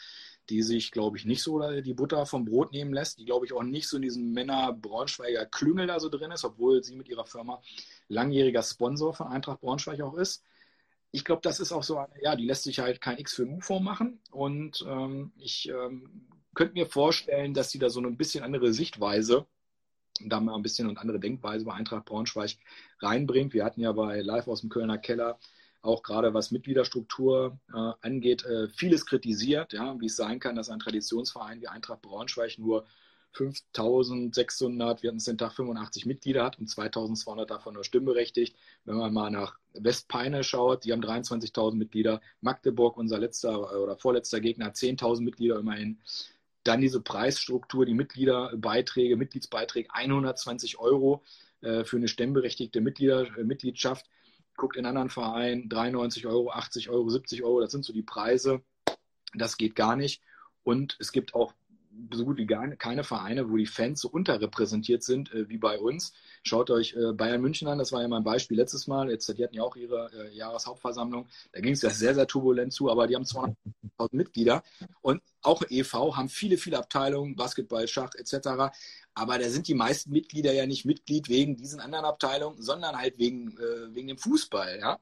die 0.50 0.62
sich, 0.62 0.92
glaube 0.92 1.16
ich, 1.16 1.24
nicht 1.24 1.42
so 1.42 1.60
die 1.80 1.94
Butter 1.94 2.26
vom 2.26 2.44
Brot 2.44 2.72
nehmen 2.72 2.92
lässt, 2.92 3.18
die, 3.18 3.24
glaube 3.24 3.44
ich, 3.44 3.52
auch 3.52 3.62
nicht 3.62 3.88
so 3.88 3.96
in 3.96 4.02
diesem 4.02 4.32
Männer-Braunschweiger 4.32 5.46
Klüngel 5.46 5.88
da 5.88 6.00
so 6.00 6.08
drin 6.08 6.30
ist, 6.30 6.44
obwohl 6.44 6.82
sie 6.82 6.94
mit 6.94 7.08
ihrer 7.08 7.26
Firma 7.26 7.60
langjähriger 8.08 8.62
Sponsor 8.62 9.12
von 9.14 9.26
Eintracht 9.26 9.60
Braunschweig 9.60 10.00
auch 10.00 10.14
ist 10.14 10.42
ich 11.10 11.24
glaube, 11.24 11.40
das 11.42 11.60
ist 11.60 11.72
auch 11.72 11.82
so 11.82 11.98
eine, 11.98 12.12
ja, 12.22 12.36
die 12.36 12.44
lässt 12.44 12.64
sich 12.64 12.80
halt 12.80 13.00
kein 13.00 13.18
X 13.18 13.34
für 13.34 13.42
ein 13.42 13.54
U 13.54 13.60
vormachen. 13.60 14.20
Und 14.30 14.84
ähm, 14.86 15.32
ich 15.38 15.68
ähm, 15.68 16.26
könnte 16.54 16.74
mir 16.74 16.86
vorstellen, 16.86 17.54
dass 17.54 17.70
sie 17.70 17.78
da 17.78 17.88
so 17.88 18.00
ein 18.00 18.16
bisschen 18.16 18.44
andere 18.44 18.72
Sichtweise, 18.72 19.46
da 20.20 20.40
mal 20.40 20.54
ein 20.54 20.62
bisschen 20.62 20.88
und 20.88 20.98
andere 20.98 21.20
Denkweise 21.20 21.64
bei 21.64 21.74
Eintracht 21.74 22.04
Braunschweig 22.04 22.56
reinbringt. 23.00 23.54
Wir 23.54 23.64
hatten 23.64 23.80
ja 23.80 23.92
bei 23.92 24.20
Live 24.20 24.48
aus 24.48 24.60
dem 24.60 24.70
Kölner 24.70 24.98
Keller 24.98 25.38
auch 25.80 26.02
gerade 26.02 26.34
was 26.34 26.50
Mitgliederstruktur 26.50 27.58
äh, 27.72 27.92
angeht, 28.00 28.44
äh, 28.44 28.68
vieles 28.68 29.06
kritisiert, 29.06 29.72
ja, 29.72 29.98
wie 30.00 30.06
es 30.06 30.16
sein 30.16 30.40
kann, 30.40 30.56
dass 30.56 30.70
ein 30.70 30.80
Traditionsverein 30.80 31.60
wie 31.60 31.68
Eintracht 31.68 32.02
Braunschweig 32.02 32.58
nur 32.58 32.84
5600, 33.38 35.02
wir 35.02 35.08
hatten 35.08 35.18
es 35.18 35.24
den 35.24 35.38
Tag 35.38 35.52
85 35.52 36.06
Mitglieder 36.06 36.44
hat 36.44 36.58
und 36.58 36.68
2200 36.68 37.48
davon 37.48 37.74
nur 37.74 37.84
stimmberechtigt. 37.84 38.56
Wenn 38.84 38.96
man 38.96 39.12
mal 39.12 39.30
nach 39.30 39.58
Westpeine 39.74 40.42
schaut, 40.42 40.84
die 40.84 40.92
haben 40.92 41.02
23.000 41.02 41.76
Mitglieder. 41.76 42.20
Magdeburg, 42.40 42.96
unser 42.96 43.18
letzter 43.18 43.80
oder 43.80 43.96
vorletzter 43.96 44.40
Gegner, 44.40 44.66
hat 44.66 44.74
10.000 44.74 45.22
Mitglieder 45.22 45.58
immerhin. 45.58 46.00
Dann 46.64 46.80
diese 46.80 47.00
Preisstruktur, 47.00 47.86
die 47.86 47.94
Mitgliederbeiträge, 47.94 49.16
Mitgliedsbeiträge 49.16 49.88
120 49.92 50.78
Euro 50.78 51.22
äh, 51.60 51.84
für 51.84 51.96
eine 51.96 52.08
stimmberechtigte 52.08 52.80
Mitglieder, 52.80 53.38
äh, 53.38 53.44
Mitgliedschaft. 53.44 54.06
Guckt 54.56 54.76
in 54.76 54.86
anderen 54.86 55.10
Vereinen 55.10 55.68
93 55.68 56.26
Euro, 56.26 56.50
80 56.50 56.90
Euro, 56.90 57.08
70 57.08 57.44
Euro, 57.44 57.60
das 57.60 57.70
sind 57.70 57.84
so 57.84 57.92
die 57.92 58.02
Preise. 58.02 58.62
Das 59.34 59.56
geht 59.56 59.76
gar 59.76 59.94
nicht. 59.94 60.20
Und 60.64 60.96
es 60.98 61.12
gibt 61.12 61.34
auch 61.34 61.54
so 62.12 62.24
gut 62.24 62.36
wie 62.36 62.46
gar 62.46 62.66
keine 62.76 63.04
Vereine, 63.04 63.50
wo 63.50 63.56
die 63.56 63.66
Fans 63.66 64.00
so 64.00 64.08
unterrepräsentiert 64.08 65.02
sind 65.02 65.32
äh, 65.32 65.48
wie 65.48 65.58
bei 65.58 65.78
uns. 65.78 66.12
Schaut 66.42 66.70
euch 66.70 66.94
äh, 66.94 67.12
Bayern 67.12 67.40
München 67.40 67.68
an, 67.68 67.78
das 67.78 67.92
war 67.92 68.02
ja 68.02 68.08
mein 68.08 68.24
Beispiel 68.24 68.56
letztes 68.56 68.86
Mal. 68.86 69.10
Jetzt, 69.10 69.28
die 69.36 69.44
hatten 69.44 69.54
ja 69.54 69.62
auch 69.62 69.76
ihre 69.76 70.10
äh, 70.12 70.34
Jahreshauptversammlung. 70.34 71.26
Da 71.52 71.60
ging 71.60 71.72
es 71.72 71.82
ja 71.82 71.90
sehr, 71.90 72.14
sehr 72.14 72.26
turbulent 72.26 72.72
zu, 72.72 72.90
aber 72.90 73.06
die 73.06 73.14
haben 73.14 73.24
200.000 73.24 73.54
Mitglieder. 74.12 74.62
Und 75.00 75.22
auch 75.42 75.62
e.V. 75.68 76.16
haben 76.16 76.28
viele, 76.28 76.56
viele 76.56 76.78
Abteilungen, 76.78 77.36
Basketball, 77.36 77.86
Schach 77.88 78.14
etc. 78.14 78.74
Aber 79.14 79.38
da 79.38 79.48
sind 79.48 79.68
die 79.68 79.74
meisten 79.74 80.10
Mitglieder 80.10 80.52
ja 80.52 80.66
nicht 80.66 80.84
Mitglied 80.84 81.28
wegen 81.28 81.56
diesen 81.56 81.80
anderen 81.80 82.04
Abteilungen, 82.04 82.60
sondern 82.60 82.96
halt 82.96 83.18
wegen, 83.18 83.56
äh, 83.58 83.94
wegen 83.94 84.08
dem 84.08 84.18
Fußball. 84.18 84.78
Ja? 84.78 84.98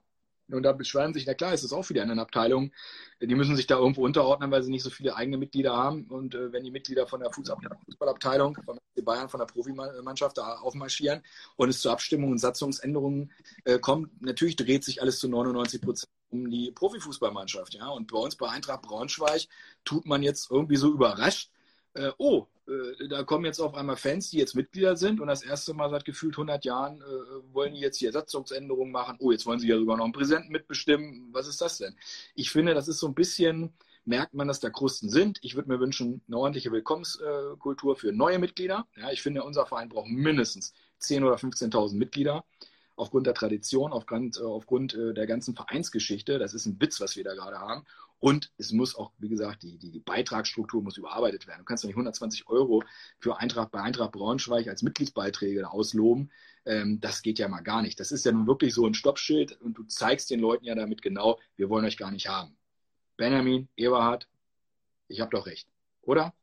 Und 0.50 0.62
da 0.62 0.72
beschweren 0.72 1.12
sich, 1.12 1.26
na 1.26 1.34
klar, 1.34 1.52
ist 1.52 1.64
das 1.64 1.72
auch 1.72 1.82
für 1.82 1.94
die 1.94 2.00
anderen 2.00 2.20
Abteilungen. 2.20 2.72
Die 3.20 3.34
müssen 3.34 3.56
sich 3.56 3.66
da 3.66 3.78
irgendwo 3.78 4.04
unterordnen, 4.04 4.50
weil 4.50 4.62
sie 4.62 4.70
nicht 4.70 4.82
so 4.82 4.90
viele 4.90 5.16
eigene 5.16 5.38
Mitglieder 5.38 5.76
haben. 5.76 6.04
Und 6.06 6.34
äh, 6.34 6.52
wenn 6.52 6.64
die 6.64 6.70
Mitglieder 6.70 7.06
von 7.06 7.20
der 7.20 7.32
Fußballabteilung, 7.32 8.58
von 8.64 8.78
der 8.96 9.02
Bayern, 9.02 9.28
von 9.28 9.40
der 9.40 9.46
Profimannschaft 9.46 10.38
da 10.38 10.56
aufmarschieren 10.56 11.22
und 11.56 11.68
es 11.68 11.80
zu 11.80 11.90
Abstimmungen 11.90 12.32
und 12.32 12.38
Satzungsänderungen 12.38 13.32
äh, 13.64 13.78
kommt, 13.78 14.22
natürlich 14.22 14.56
dreht 14.56 14.84
sich 14.84 15.02
alles 15.02 15.18
zu 15.18 15.28
99 15.28 15.80
Prozent 15.80 16.10
um 16.30 16.50
die 16.50 16.70
Profifußballmannschaft. 16.72 17.74
Ja? 17.74 17.88
Und 17.88 18.10
bei 18.10 18.18
uns 18.18 18.36
bei 18.36 18.48
Eintracht 18.48 18.82
Braunschweig 18.82 19.46
tut 19.84 20.06
man 20.06 20.22
jetzt 20.22 20.50
irgendwie 20.50 20.76
so 20.76 20.92
überrascht, 20.92 21.50
äh, 21.96 22.12
oh, 22.18 22.46
äh, 22.68 23.08
da 23.08 23.22
kommen 23.22 23.44
jetzt 23.44 23.60
auf 23.60 23.74
einmal 23.74 23.96
Fans, 23.96 24.30
die 24.30 24.38
jetzt 24.38 24.54
Mitglieder 24.54 24.96
sind 24.96 25.20
und 25.20 25.28
das 25.28 25.42
erste 25.42 25.74
Mal 25.74 25.90
seit 25.90 26.04
gefühlt 26.04 26.34
100 26.34 26.64
Jahren 26.64 27.00
äh, 27.00 27.54
wollen 27.54 27.74
die 27.74 27.80
jetzt 27.80 27.98
hier 27.98 28.12
Satzungsänderungen 28.12 28.92
machen. 28.92 29.16
Oh, 29.20 29.30
jetzt 29.30 29.46
wollen 29.46 29.58
sie 29.58 29.68
ja 29.68 29.78
sogar 29.78 29.96
noch 29.96 30.04
einen 30.04 30.12
Präsidenten 30.12 30.52
mitbestimmen. 30.52 31.28
Was 31.32 31.48
ist 31.48 31.60
das 31.60 31.78
denn? 31.78 31.96
Ich 32.34 32.50
finde, 32.50 32.74
das 32.74 32.88
ist 32.88 32.98
so 32.98 33.06
ein 33.06 33.14
bisschen, 33.14 33.72
merkt 34.04 34.34
man, 34.34 34.48
dass 34.48 34.60
da 34.60 34.70
Krusten 34.70 35.08
sind. 35.10 35.38
Ich 35.42 35.54
würde 35.54 35.68
mir 35.68 35.80
wünschen, 35.80 36.22
eine 36.26 36.38
ordentliche 36.38 36.72
Willkommenskultur 36.72 37.96
für 37.96 38.12
neue 38.12 38.38
Mitglieder. 38.38 38.86
Ja, 38.96 39.10
ich 39.10 39.22
finde, 39.22 39.42
unser 39.42 39.66
Verein 39.66 39.88
braucht 39.88 40.08
mindestens 40.08 40.74
10.000 41.00 41.26
oder 41.26 41.36
15.000 41.36 41.94
Mitglieder 41.94 42.44
aufgrund 42.96 43.26
der 43.26 43.34
Tradition, 43.34 43.92
aufgrund, 43.92 44.38
äh, 44.38 44.42
aufgrund 44.42 44.94
äh, 44.94 45.14
der 45.14 45.26
ganzen 45.26 45.54
Vereinsgeschichte. 45.54 46.38
Das 46.38 46.54
ist 46.54 46.66
ein 46.66 46.80
Witz, 46.80 47.00
was 47.00 47.16
wir 47.16 47.24
da 47.24 47.34
gerade 47.34 47.58
haben. 47.58 47.84
Und 48.18 48.50
es 48.56 48.72
muss 48.72 48.96
auch, 48.96 49.12
wie 49.18 49.28
gesagt, 49.28 49.62
die, 49.62 49.78
die 49.78 50.00
Beitragsstruktur 50.00 50.82
muss 50.82 50.96
überarbeitet 50.96 51.46
werden. 51.46 51.60
Du 51.60 51.64
kannst 51.64 51.84
doch 51.84 51.88
nicht 51.88 51.96
120 51.96 52.48
Euro 52.48 52.82
für 53.18 53.38
Eintracht 53.38 53.70
bei 53.70 53.82
Eintracht 53.82 54.12
Braunschweig 54.12 54.68
als 54.68 54.82
Mitgliedsbeiträge 54.82 55.70
ausloben. 55.70 56.30
Ähm, 56.64 56.98
das 57.00 57.22
geht 57.22 57.38
ja 57.38 57.48
mal 57.48 57.60
gar 57.60 57.82
nicht. 57.82 58.00
Das 58.00 58.12
ist 58.12 58.24
ja 58.24 58.32
nun 58.32 58.46
wirklich 58.46 58.72
so 58.72 58.86
ein 58.86 58.94
Stoppschild 58.94 59.60
und 59.60 59.76
du 59.76 59.84
zeigst 59.84 60.30
den 60.30 60.40
Leuten 60.40 60.64
ja 60.64 60.74
damit 60.74 61.02
genau, 61.02 61.38
wir 61.56 61.68
wollen 61.68 61.84
euch 61.84 61.98
gar 61.98 62.10
nicht 62.10 62.28
haben. 62.28 62.56
Benjamin, 63.16 63.68
Eberhard, 63.76 64.28
ich 65.08 65.20
habe 65.20 65.30
doch 65.30 65.46
recht, 65.46 65.68
oder? 66.02 66.34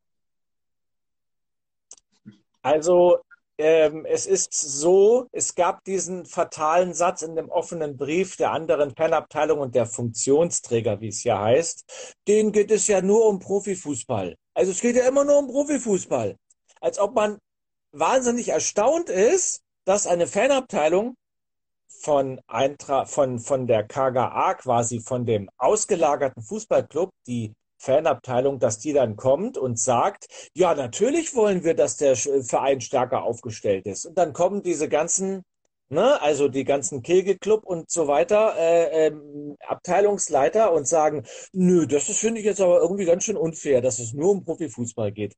Also 2.61 3.19
ähm, 3.57 4.05
es 4.05 4.25
ist 4.25 4.53
so, 4.53 5.27
es 5.31 5.55
gab 5.55 5.83
diesen 5.83 6.25
fatalen 6.25 6.93
Satz 6.93 7.21
in 7.21 7.35
dem 7.35 7.49
offenen 7.49 7.97
Brief 7.97 8.35
der 8.35 8.51
anderen 8.51 8.95
Fanabteilung 8.95 9.59
und 9.59 9.75
der 9.75 9.85
Funktionsträger, 9.85 11.01
wie 11.01 11.09
es 11.09 11.23
ja 11.23 11.41
heißt. 11.41 12.15
Denen 12.27 12.51
geht 12.51 12.71
es 12.71 12.87
ja 12.87 13.01
nur 13.01 13.27
um 13.27 13.39
Profifußball. 13.39 14.35
Also 14.53 14.71
es 14.71 14.81
geht 14.81 14.95
ja 14.95 15.07
immer 15.07 15.23
nur 15.23 15.37
um 15.37 15.47
Profifußball. 15.47 16.35
Als 16.81 16.99
ob 16.99 17.15
man 17.15 17.37
wahnsinnig 17.91 18.49
erstaunt 18.49 19.09
ist, 19.09 19.61
dass 19.85 20.07
eine 20.07 20.27
Fanabteilung 20.27 21.15
von, 21.87 22.41
Eintra 22.47 23.05
von, 23.05 23.39
von 23.39 23.67
der 23.67 23.83
KGA 23.83 24.55
quasi, 24.55 24.99
von 24.99 25.25
dem 25.25 25.49
ausgelagerten 25.57 26.43
Fußballclub, 26.43 27.11
die 27.27 27.53
Fanabteilung, 27.84 28.59
dass 28.59 28.79
die 28.79 28.93
dann 28.93 29.15
kommt 29.15 29.57
und 29.57 29.79
sagt, 29.79 30.27
ja, 30.53 30.73
natürlich 30.73 31.36
wollen 31.36 31.63
wir, 31.63 31.75
dass 31.75 31.97
der 31.97 32.15
Verein 32.15 32.81
stärker 32.81 33.23
aufgestellt 33.23 33.86
ist. 33.86 34.05
Und 34.05 34.17
dann 34.17 34.34
kommen 34.34 34.63
diese 34.63 34.88
ganzen, 34.88 35.43
ne, 35.89 36.21
also 36.21 36.47
die 36.47 36.63
ganzen 36.63 37.01
Kegelclub 37.01 37.65
und 37.65 37.91
so 37.91 38.07
weiter, 38.07 38.55
äh, 38.57 39.07
ähm, 39.07 39.57
Abteilungsleiter 39.67 40.71
und 40.71 40.88
sagen, 40.88 41.25
nö, 41.51 41.86
das 41.86 42.05
finde 42.05 42.39
ich 42.39 42.45
jetzt 42.45 42.61
aber 42.61 42.79
irgendwie 42.79 43.05
ganz 43.05 43.25
schön 43.25 43.38
unfair, 43.38 43.81
dass 43.81 43.99
es 43.99 44.13
nur 44.13 44.31
um 44.31 44.43
Profifußball 44.43 45.11
geht. 45.11 45.36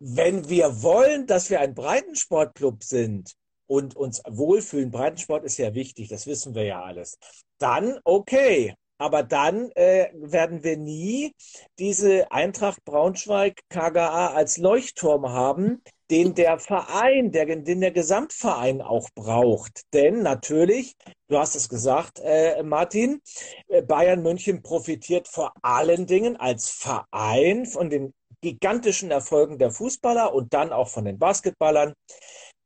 Wenn 0.00 0.48
wir 0.48 0.82
wollen, 0.82 1.26
dass 1.26 1.50
wir 1.50 1.60
ein 1.60 1.74
Breitensportclub 1.74 2.82
sind, 2.82 3.34
und 3.70 3.94
uns 3.94 4.20
wohlfühlen, 4.28 4.90
Breitensport 4.90 5.44
ist 5.44 5.56
ja 5.56 5.74
wichtig, 5.74 6.08
das 6.08 6.26
wissen 6.26 6.56
wir 6.56 6.64
ja 6.64 6.82
alles. 6.82 7.18
Dann 7.58 8.00
okay, 8.02 8.74
aber 9.00 9.22
dann 9.22 9.70
äh, 9.72 10.10
werden 10.14 10.62
wir 10.62 10.76
nie 10.76 11.32
diese 11.78 12.30
Eintracht 12.30 12.84
Braunschweig 12.84 13.60
KGA 13.70 14.34
als 14.34 14.58
Leuchtturm 14.58 15.30
haben, 15.30 15.82
den 16.10 16.34
der 16.34 16.58
Verein, 16.58 17.32
der, 17.32 17.46
den 17.46 17.80
der 17.80 17.92
Gesamtverein 17.92 18.82
auch 18.82 19.08
braucht. 19.14 19.82
Denn 19.94 20.22
natürlich, 20.22 20.96
du 21.28 21.38
hast 21.38 21.54
es 21.54 21.70
gesagt, 21.70 22.20
äh, 22.22 22.62
Martin, 22.62 23.22
äh, 23.68 23.80
Bayern 23.80 24.22
München 24.22 24.62
profitiert 24.62 25.28
vor 25.28 25.54
allen 25.62 26.06
Dingen 26.06 26.36
als 26.36 26.68
Verein 26.68 27.64
von 27.64 27.88
den 27.88 28.12
gigantischen 28.42 29.10
Erfolgen 29.10 29.58
der 29.58 29.70
Fußballer 29.70 30.34
und 30.34 30.52
dann 30.52 30.72
auch 30.72 30.88
von 30.88 31.06
den 31.06 31.18
Basketballern. 31.18 31.94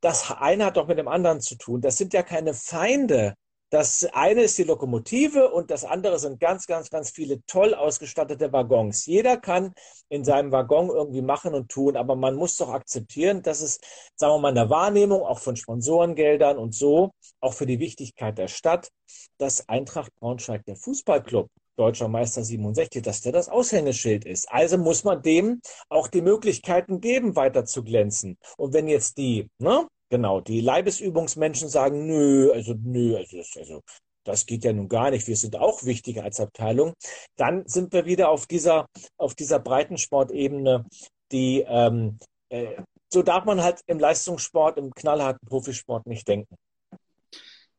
Das 0.01 0.33
eine 0.33 0.65
hat 0.65 0.77
doch 0.77 0.89
mit 0.89 0.99
dem 0.99 1.09
anderen 1.09 1.41
zu 1.41 1.57
tun. 1.57 1.81
Das 1.81 1.97
sind 1.97 2.13
ja 2.13 2.23
keine 2.23 2.55
Feinde. 2.55 3.35
Das 3.75 4.05
eine 4.13 4.43
ist 4.43 4.57
die 4.57 4.63
Lokomotive 4.63 5.51
und 5.51 5.69
das 5.73 5.85
andere 5.85 6.21
sind 6.21 6.39
ganz, 6.39 6.69
ganz, 6.69 6.91
ganz 6.91 7.11
viele 7.11 7.45
toll 7.47 7.75
ausgestattete 7.75 8.53
Waggons. 8.53 9.05
Jeder 9.05 9.37
kann 9.37 9.75
in 10.09 10.25
seinem 10.25 10.53
Waggon 10.53 10.91
irgendwie 10.91 11.23
machen 11.23 11.55
und 11.55 11.73
tun, 11.73 11.97
aber 11.97 12.15
man 12.15 12.37
muss 12.37 12.57
doch 12.57 12.69
akzeptieren, 12.69 13.43
dass 13.43 13.63
es, 13.63 13.81
sagen 14.15 14.35
wir 14.35 14.39
mal, 14.39 14.51
in 14.51 14.55
der 14.55 14.71
Wahrnehmung 14.71 15.23
auch 15.23 15.41
von 15.41 15.57
Sponsorengeldern 15.57 16.57
und 16.57 16.73
so, 16.73 17.11
auch 17.41 17.55
für 17.55 17.67
die 17.67 17.81
Wichtigkeit 17.81 18.39
der 18.39 18.47
Stadt, 18.47 18.93
dass 19.39 19.69
Eintracht 19.69 20.15
Braunschweig 20.21 20.65
der 20.67 20.77
Fußballclub 20.77 21.49
Deutscher 21.77 22.07
Meister 22.07 22.45
67, 22.45 23.03
dass 23.03 23.23
der 23.23 23.33
das 23.33 23.49
Aushängeschild 23.49 24.25
ist. 24.25 24.49
Also 24.53 24.79
muss 24.79 25.03
man 25.03 25.21
dem 25.21 25.61
auch 25.89 26.07
die 26.07 26.23
Möglichkeiten 26.23 27.01
geben, 27.01 27.35
weiter 27.35 27.65
zu 27.65 27.83
glänzen. 27.83 28.39
Und 28.57 28.73
wenn 28.73 28.87
jetzt 28.87 29.19
die, 29.19 29.51
ne, 29.59 29.89
Genau, 30.15 30.41
die 30.41 30.61
Leibesübungsmenschen 30.61 31.69
sagen, 31.69 32.07
nö, 32.07 32.53
also 32.53 32.77
nö, 32.81 33.17
also, 33.17 33.39
also 33.59 33.83
das 34.23 34.47
geht 34.47 34.63
ja 34.63 34.73
nun 34.73 34.89
gar 34.89 35.11
nicht. 35.11 35.27
Wir 35.27 35.37
sind 35.37 35.57
auch 35.57 35.83
wichtiger 35.83 36.23
als 36.23 36.39
Abteilung. 36.39 36.95
Dann 37.35 37.67
sind 37.67 37.93
wir 37.93 38.05
wieder 38.05 38.29
auf 38.29 38.47
dieser, 38.47 38.87
auf 39.17 39.35
dieser 39.35 39.59
Breitensportebene, 39.59 40.87
die 41.33 41.65
ähm, 41.67 42.21
äh, 42.49 42.81
so 43.13 43.25
darf 43.25 43.45
man 43.45 43.61
halt 43.61 43.81
im 43.87 43.99
Leistungssport, 43.99 44.79
im 44.79 44.95
knallharten 44.95 45.49
Profisport 45.49 46.07
nicht 46.07 46.29
denken. 46.29 46.55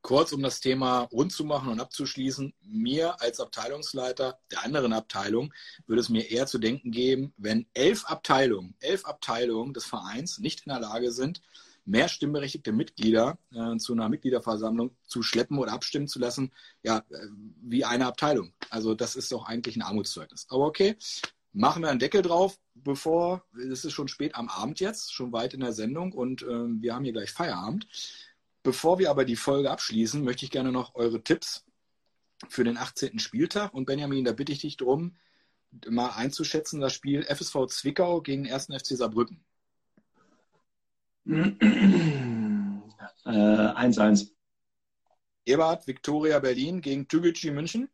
Kurz, 0.02 0.34
um 0.34 0.44
das 0.44 0.60
Thema 0.60 1.04
rund 1.14 1.32
zu 1.32 1.46
machen 1.46 1.70
und 1.70 1.80
abzuschließen, 1.80 2.54
mir 2.64 3.22
als 3.22 3.40
Abteilungsleiter 3.40 4.38
der 4.52 4.66
anderen 4.66 4.92
Abteilung 4.92 5.54
würde 5.88 6.02
es 6.02 6.10
mir 6.10 6.30
eher 6.30 6.48
zu 6.48 6.58
denken 6.58 6.92
geben, 6.92 7.34
wenn 7.38 7.66
elf 7.74 8.04
Abteilungen, 8.08 8.76
elf 8.82 9.06
Abteilungen 9.06 9.74
des 9.74 9.86
Vereins 9.86 10.40
nicht 10.40 10.66
in 10.66 10.74
der 10.74 10.82
Lage 10.82 11.14
sind, 11.14 11.42
mehr 11.86 12.08
stimmberechtigte 12.08 12.72
Mitglieder 12.72 13.38
äh, 13.54 13.78
zu 13.78 13.94
einer 13.94 14.10
Mitgliederversammlung 14.10 14.96
zu 15.04 15.22
schleppen 15.22 15.58
oder 15.60 15.72
abstimmen 15.72 16.08
zu 16.08 16.20
lassen, 16.20 16.52
ja, 16.84 16.98
äh, 16.98 17.28
wie 17.62 17.86
eine 17.86 18.08
Abteilung. 18.08 18.54
Also 18.70 18.96
das 18.96 19.16
ist 19.16 19.32
doch 19.32 19.46
eigentlich 19.46 19.76
ein 19.76 19.84
Armutszeugnis. 19.84 20.48
Aber 20.50 20.66
okay, 20.66 20.98
machen 21.54 21.84
wir 21.84 21.90
einen 21.90 22.00
Deckel 22.00 22.22
drauf, 22.22 22.58
bevor, 22.74 23.46
es 23.72 23.86
ist 23.86 23.94
schon 23.94 24.08
spät 24.08 24.36
am 24.36 24.50
Abend 24.50 24.80
jetzt, 24.80 25.14
schon 25.14 25.32
weit 25.32 25.54
in 25.54 25.62
der 25.62 25.74
Sendung 25.74 26.12
und 26.12 26.42
äh, 26.42 26.48
wir 26.48 26.96
haben 26.96 27.04
hier 27.04 27.14
gleich 27.14 27.32
Feierabend. 27.32 27.88
Bevor 28.64 28.98
wir 28.98 29.12
aber 29.12 29.26
die 29.26 29.36
Folge 29.36 29.70
abschließen, 29.70 30.24
möchte 30.24 30.44
ich 30.44 30.52
gerne 30.52 30.72
noch 30.72 30.96
eure 30.96 31.22
Tipps 31.22 31.66
für 32.50 32.64
den 32.64 32.78
18. 32.78 33.20
Spieltag. 33.20 33.74
Und 33.74 33.86
Benjamin, 33.86 34.26
da 34.26 34.32
bitte 34.32 34.52
ich 34.52 34.60
dich 34.60 34.78
darum, 34.78 35.16
mal 35.88 36.10
einzuschätzen, 36.10 36.82
das 36.82 36.94
Spiel 36.94 37.24
FSV 37.24 37.68
Zwickau 37.68 38.22
gegen 38.22 38.46
den 38.46 38.54
1. 38.54 38.68
FC 38.68 38.98
Saarbrücken. 38.98 39.44
1-1. 41.26 43.22
Äh, 43.26 44.36
Ebert, 45.48 45.88
Viktoria 45.88 46.40
Berlin 46.40 46.82
gegen 46.82 47.08
Tügelschi 47.08 47.52
München. 47.52 47.90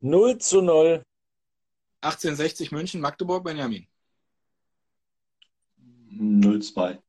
0 0.00 0.38
zu 0.38 0.60
0. 0.60 1.04
1860 2.00 2.72
München, 2.72 3.00
Magdeburg, 3.00 3.44
Benjamin. 3.44 3.86
0-2. 6.10 7.02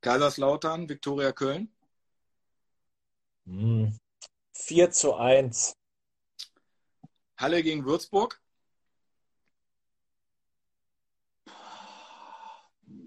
Kaiserslautern, 0.00 0.88
Viktoria 0.88 1.32
Köln. 1.32 1.70
4 4.54 4.90
zu 4.90 5.14
1. 5.14 5.76
Halle 7.36 7.62
gegen 7.62 7.84
Würzburg. 7.84 8.40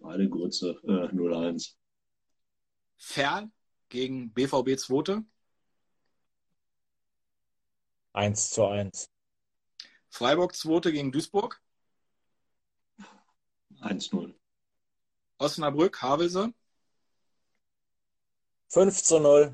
Beide 0.07 0.29
Grütze, 0.29 0.79
äh, 0.83 1.13
0-1. 1.13 1.75
Ferl 2.95 3.51
gegen 3.89 4.31
BVB 4.31 4.77
Zwote. 4.77 5.25
1 8.13 8.51
zu 8.51 8.63
1. 8.67 9.09
Freiburg 10.07 10.55
Zwote 10.55 10.93
gegen 10.93 11.11
Duisburg. 11.11 11.61
1-0. 13.81 14.33
Osnabrück, 15.39 16.01
Havelse. 16.01 16.53
5 18.69 19.03
zu 19.03 19.19
0. 19.19 19.53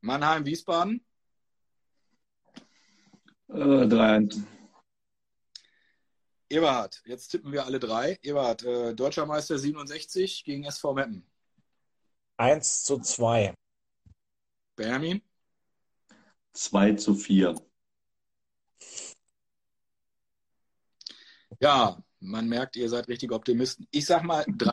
Mannheim, 0.00 0.44
Wiesbaden. 0.44 1.06
Äh, 3.46 3.86
3-1. 3.86 4.42
Eberhard, 6.52 7.02
jetzt 7.06 7.28
tippen 7.28 7.50
wir 7.50 7.64
alle 7.64 7.80
drei. 7.80 8.18
Eberhard, 8.22 8.62
äh, 8.62 8.94
Deutscher 8.94 9.24
Meister 9.24 9.58
67 9.58 10.44
gegen 10.44 10.64
SV 10.64 10.92
Meppen. 10.92 11.26
1 12.36 12.84
zu 12.84 12.98
2. 12.98 13.54
Benjamin, 14.76 15.22
2 16.52 16.94
zu 16.94 17.14
4. 17.14 17.54
ja, 21.60 22.02
man 22.20 22.48
merkt, 22.48 22.76
ihr 22.76 22.88
seid 22.88 23.08
richtig 23.08 23.32
Optimisten. 23.32 23.86
Ich 23.90 24.04
sag 24.04 24.22
mal 24.22 24.44
drei. 24.48 24.72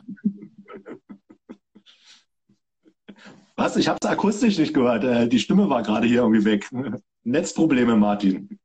Was? 3.56 3.76
Ich 3.76 3.88
habe 3.88 3.98
es 4.02 4.08
akustisch 4.08 4.58
nicht 4.58 4.74
gehört. 4.74 5.04
Äh, 5.04 5.28
die 5.28 5.38
Stimme 5.38 5.68
war 5.70 5.82
gerade 5.82 6.06
hier 6.06 6.20
irgendwie 6.22 6.44
weg. 6.44 6.68
Netzprobleme, 7.24 7.96
Martin. 7.96 8.58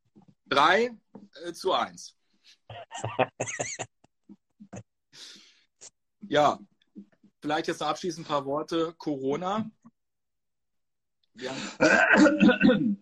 drei 0.48 0.90
äh, 1.46 1.52
zu 1.52 1.72
1. 1.72 2.16
ja, 6.20 6.58
vielleicht 7.40 7.68
jetzt 7.68 7.82
abschließend 7.82 8.26
ein 8.26 8.28
paar 8.28 8.44
Worte. 8.44 8.94
Corona. 8.98 9.70
Wir 11.34 11.50
haben 11.50 12.98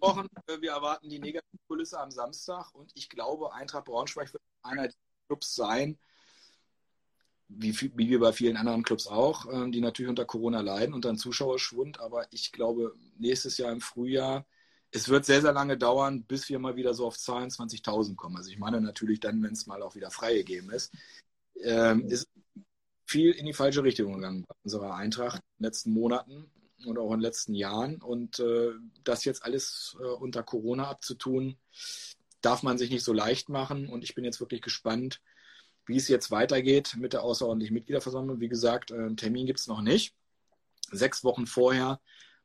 gesprochen, 0.00 0.28
äh, 0.46 0.60
wir 0.60 0.70
erwarten 0.70 1.08
die 1.08 1.18
Negativkulisse 1.18 1.98
am 1.98 2.10
Samstag 2.10 2.74
und 2.74 2.92
ich 2.94 3.08
glaube, 3.08 3.52
Eintracht 3.52 3.84
Braunschweig 3.84 4.32
wird 4.32 4.42
einer 4.62 4.82
der 4.82 4.94
Clubs 5.28 5.54
sein, 5.54 5.98
wie, 7.48 7.78
wie 7.80 8.08
wir 8.08 8.20
bei 8.20 8.32
vielen 8.32 8.56
anderen 8.56 8.82
Clubs 8.82 9.06
auch, 9.06 9.46
ähm, 9.52 9.72
die 9.72 9.80
natürlich 9.80 10.08
unter 10.08 10.24
Corona 10.24 10.60
leiden, 10.60 10.94
unter 10.94 11.08
einem 11.08 11.18
Zuschauerschwund. 11.18 12.00
Aber 12.00 12.26
ich 12.32 12.52
glaube, 12.52 12.94
nächstes 13.18 13.58
Jahr 13.58 13.72
im 13.72 13.80
Frühjahr, 13.80 14.46
es 14.92 15.08
wird 15.08 15.24
sehr, 15.24 15.40
sehr 15.40 15.52
lange 15.52 15.78
dauern, 15.78 16.24
bis 16.24 16.48
wir 16.48 16.58
mal 16.58 16.76
wieder 16.76 16.94
so 16.94 17.06
auf 17.06 17.16
22.000 17.16 18.16
kommen. 18.16 18.36
Also 18.36 18.50
ich 18.50 18.58
meine 18.58 18.80
natürlich 18.80 19.20
dann, 19.20 19.42
wenn 19.42 19.52
es 19.52 19.66
mal 19.66 19.82
auch 19.82 19.94
wieder 19.94 20.10
freigegeben 20.10 20.70
ist. 20.70 20.92
Ähm, 21.62 22.06
ist 22.08 22.28
viel 23.06 23.32
in 23.32 23.46
die 23.46 23.52
falsche 23.52 23.82
Richtung 23.82 24.14
gegangen 24.14 24.44
bei 24.46 24.54
unserer 24.64 24.94
Eintracht 24.94 25.36
in 25.36 25.62
den 25.62 25.64
letzten 25.64 25.92
Monaten 25.92 26.50
und 26.86 26.98
auch 26.98 27.12
in 27.12 27.18
den 27.18 27.20
letzten 27.20 27.54
Jahren. 27.54 28.00
Und 28.00 28.40
äh, 28.40 28.72
das 29.04 29.24
jetzt 29.24 29.44
alles 29.44 29.96
äh, 30.00 30.04
unter 30.04 30.42
Corona 30.42 30.88
abzutun, 30.88 31.56
darf 32.40 32.62
man 32.62 32.78
sich 32.78 32.90
nicht 32.90 33.04
so 33.04 33.12
leicht 33.12 33.48
machen. 33.48 33.88
Und 33.88 34.02
ich 34.02 34.14
bin 34.14 34.24
jetzt 34.24 34.40
wirklich 34.40 34.62
gespannt, 34.62 35.20
wie 35.86 35.96
es 35.96 36.08
jetzt 36.08 36.30
weitergeht 36.30 36.96
mit 36.98 37.12
der 37.12 37.22
außerordentlichen 37.22 37.74
Mitgliederversammlung. 37.74 38.40
Wie 38.40 38.48
gesagt, 38.48 38.90
äh, 38.90 38.94
einen 38.94 39.16
Termin 39.16 39.46
gibt 39.46 39.60
es 39.60 39.66
noch 39.66 39.82
nicht. 39.82 40.14
Sechs 40.90 41.22
Wochen 41.22 41.46
vorher 41.46 42.00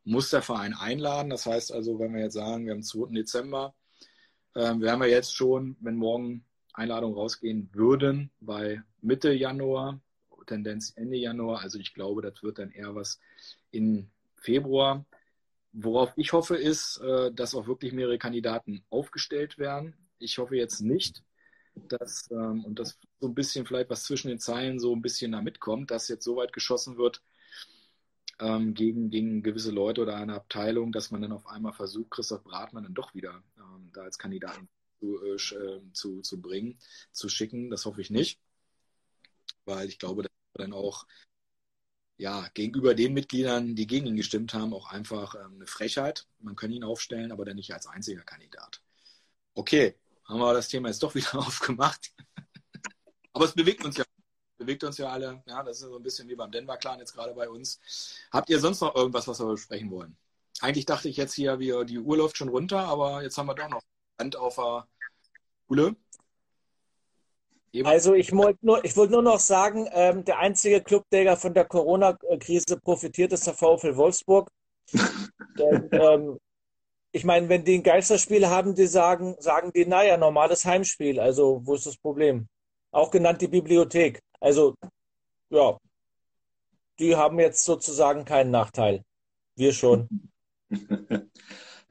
muss 0.05 0.29
der 0.29 0.41
Verein 0.41 0.73
einladen. 0.73 1.29
Das 1.29 1.45
heißt 1.45 1.73
also, 1.73 1.99
wenn 1.99 2.13
wir 2.13 2.21
jetzt 2.21 2.33
sagen, 2.33 2.65
wir 2.65 2.71
haben 2.71 2.81
den 2.81 2.83
2. 2.83 3.13
Dezember, 3.13 3.75
wären 4.53 5.01
wir 5.01 5.09
jetzt 5.09 5.35
schon, 5.35 5.75
wenn 5.81 5.97
morgen 5.97 6.45
Einladungen 6.73 7.17
rausgehen 7.17 7.69
würden, 7.73 8.31
bei 8.39 8.81
Mitte 9.01 9.33
Januar, 9.33 9.99
Tendenz 10.45 10.93
Ende 10.95 11.17
Januar. 11.17 11.61
Also 11.61 11.79
ich 11.79 11.93
glaube, 11.93 12.21
das 12.21 12.41
wird 12.43 12.59
dann 12.59 12.71
eher 12.71 12.95
was 12.95 13.19
in 13.71 14.09
Februar. 14.35 15.05
Worauf 15.73 16.13
ich 16.15 16.33
hoffe, 16.33 16.55
ist, 16.55 16.99
äh, 16.99 17.33
dass 17.33 17.55
auch 17.55 17.67
wirklich 17.67 17.93
mehrere 17.93 18.17
Kandidaten 18.17 18.85
aufgestellt 18.89 19.57
werden. 19.57 19.95
Ich 20.19 20.37
hoffe 20.37 20.55
jetzt 20.55 20.81
nicht, 20.81 21.23
dass, 21.89 22.29
ähm, 22.31 22.63
und 22.63 22.79
das 22.79 22.97
so 23.19 23.27
ein 23.27 23.35
bisschen 23.35 23.65
vielleicht 23.65 23.89
was 23.89 24.03
zwischen 24.03 24.29
den 24.29 24.39
Zeilen 24.39 24.79
so 24.79 24.95
ein 24.95 25.01
bisschen 25.01 25.33
da 25.33 25.41
mitkommt, 25.41 25.91
dass 25.91 26.07
jetzt 26.07 26.23
so 26.23 26.37
weit 26.37 26.53
geschossen 26.53 26.97
wird 26.97 27.21
ähm, 28.39 28.73
gegen, 28.73 29.09
gegen 29.09 29.43
gewisse 29.43 29.71
Leute 29.71 30.01
oder 30.01 30.15
eine 30.17 30.35
Abteilung, 30.35 30.91
dass 30.91 31.11
man 31.11 31.21
dann 31.21 31.31
auf 31.31 31.47
einmal 31.47 31.73
versucht, 31.73 32.11
Christoph 32.11 32.43
Bratmann 32.43 32.83
dann 32.83 32.93
doch 32.93 33.13
wieder 33.15 33.43
ähm, 33.57 33.91
da 33.93 34.01
als 34.03 34.17
Kandidaten 34.17 34.67
zu, 34.99 35.21
äh, 35.23 35.35
sch- 35.35 35.57
äh, 35.57 35.81
zu, 35.93 36.21
zu 36.21 36.41
bringen, 36.41 36.79
zu 37.11 37.29
schicken. 37.29 37.69
Das 37.69 37.85
hoffe 37.85 38.01
ich 38.01 38.09
nicht, 38.09 38.39
weil 39.65 39.87
ich 39.87 39.99
glaube, 39.99 40.23
dass 40.23 40.31
dann 40.53 40.73
auch 40.73 41.05
ja, 42.17 42.47
gegenüber 42.53 42.95
den 42.95 43.13
Mitgliedern, 43.13 43.75
die 43.75 43.87
gegen 43.87 44.05
ihn 44.07 44.15
gestimmt 44.15 44.53
haben, 44.53 44.73
auch 44.73 44.91
einfach 44.91 45.35
ähm, 45.35 45.55
eine 45.55 45.67
Frechheit. 45.67 46.27
Man 46.39 46.55
kann 46.55 46.71
ihn 46.71 46.83
aufstellen, 46.83 47.31
aber 47.31 47.45
dann 47.45 47.57
nicht 47.57 47.73
als 47.73 47.87
einziger 47.87 48.23
Kandidat. 48.23 48.81
Okay, 49.55 49.95
haben 50.25 50.39
wir 50.39 50.53
das 50.53 50.69
Thema 50.69 50.89
jetzt 50.89 51.03
doch 51.03 51.15
wieder 51.15 51.35
aufgemacht. 51.35 52.13
aber 53.33 53.45
es 53.45 53.53
bewegt 53.53 53.83
uns 53.85 53.97
ja, 53.97 54.05
bewegt 54.65 54.83
uns 54.83 54.97
ja 54.97 55.09
alle. 55.09 55.41
Ja, 55.45 55.63
das 55.63 55.77
ist 55.77 55.89
so 55.89 55.95
ein 55.95 56.03
bisschen 56.03 56.27
wie 56.27 56.35
beim 56.35 56.51
Denver 56.51 56.77
Clan 56.77 56.99
jetzt 56.99 57.13
gerade 57.13 57.33
bei 57.33 57.47
uns. 57.49 57.79
Habt 58.31 58.49
ihr 58.49 58.59
sonst 58.59 58.81
noch 58.81 58.95
irgendwas, 58.95 59.27
was 59.27 59.39
wir 59.39 59.45
besprechen 59.47 59.91
wollen? 59.91 60.17
Eigentlich 60.61 60.85
dachte 60.85 61.09
ich 61.09 61.17
jetzt 61.17 61.33
hier, 61.33 61.59
wir, 61.59 61.83
die 61.83 61.99
Uhr 61.99 62.17
läuft 62.17 62.37
schon 62.37 62.49
runter, 62.49 62.79
aber 62.79 63.23
jetzt 63.23 63.37
haben 63.37 63.47
wir 63.47 63.55
doch 63.55 63.69
noch 63.69 63.81
Hand 64.19 64.35
auf 64.35 64.55
der. 64.55 64.87
Eben- 67.73 67.87
Also 67.87 68.13
ich 68.13 68.31
wollte 68.31 68.65
nur, 68.65 68.83
ich 68.85 68.95
wollte 68.95 69.13
nur 69.13 69.21
noch 69.21 69.39
sagen, 69.39 69.87
ähm, 69.91 70.23
der 70.23 70.39
einzige 70.39 70.81
Club, 70.81 71.03
der 71.11 71.35
von 71.35 71.53
der 71.53 71.65
Corona-Krise 71.65 72.79
profitiert, 72.79 73.33
ist 73.33 73.47
der 73.47 73.53
VfL 73.53 73.95
Wolfsburg. 73.97 74.49
Denn, 75.59 75.89
ähm, 75.91 76.39
ich 77.11 77.23
meine, 77.25 77.49
wenn 77.49 77.65
die 77.65 77.75
ein 77.77 77.83
Geisterspiel 77.83 78.47
haben, 78.47 78.75
die 78.75 78.87
sagen, 78.87 79.35
sagen 79.39 79.71
die, 79.73 79.85
naja, 79.85 80.17
normales 80.17 80.63
Heimspiel. 80.65 81.19
Also 81.19 81.61
wo 81.65 81.75
ist 81.75 81.85
das 81.85 81.97
Problem? 81.97 82.47
Auch 82.91 83.11
genannt 83.11 83.41
die 83.41 83.47
Bibliothek. 83.49 84.21
Also 84.45 84.75
ja, 85.49 85.75
die 86.99 87.15
haben 87.15 87.39
jetzt 87.39 87.65
sozusagen 87.65 88.25
keinen 88.25 88.51
Nachteil. 88.51 89.03
Wir 89.55 89.73
schon. 89.73 90.07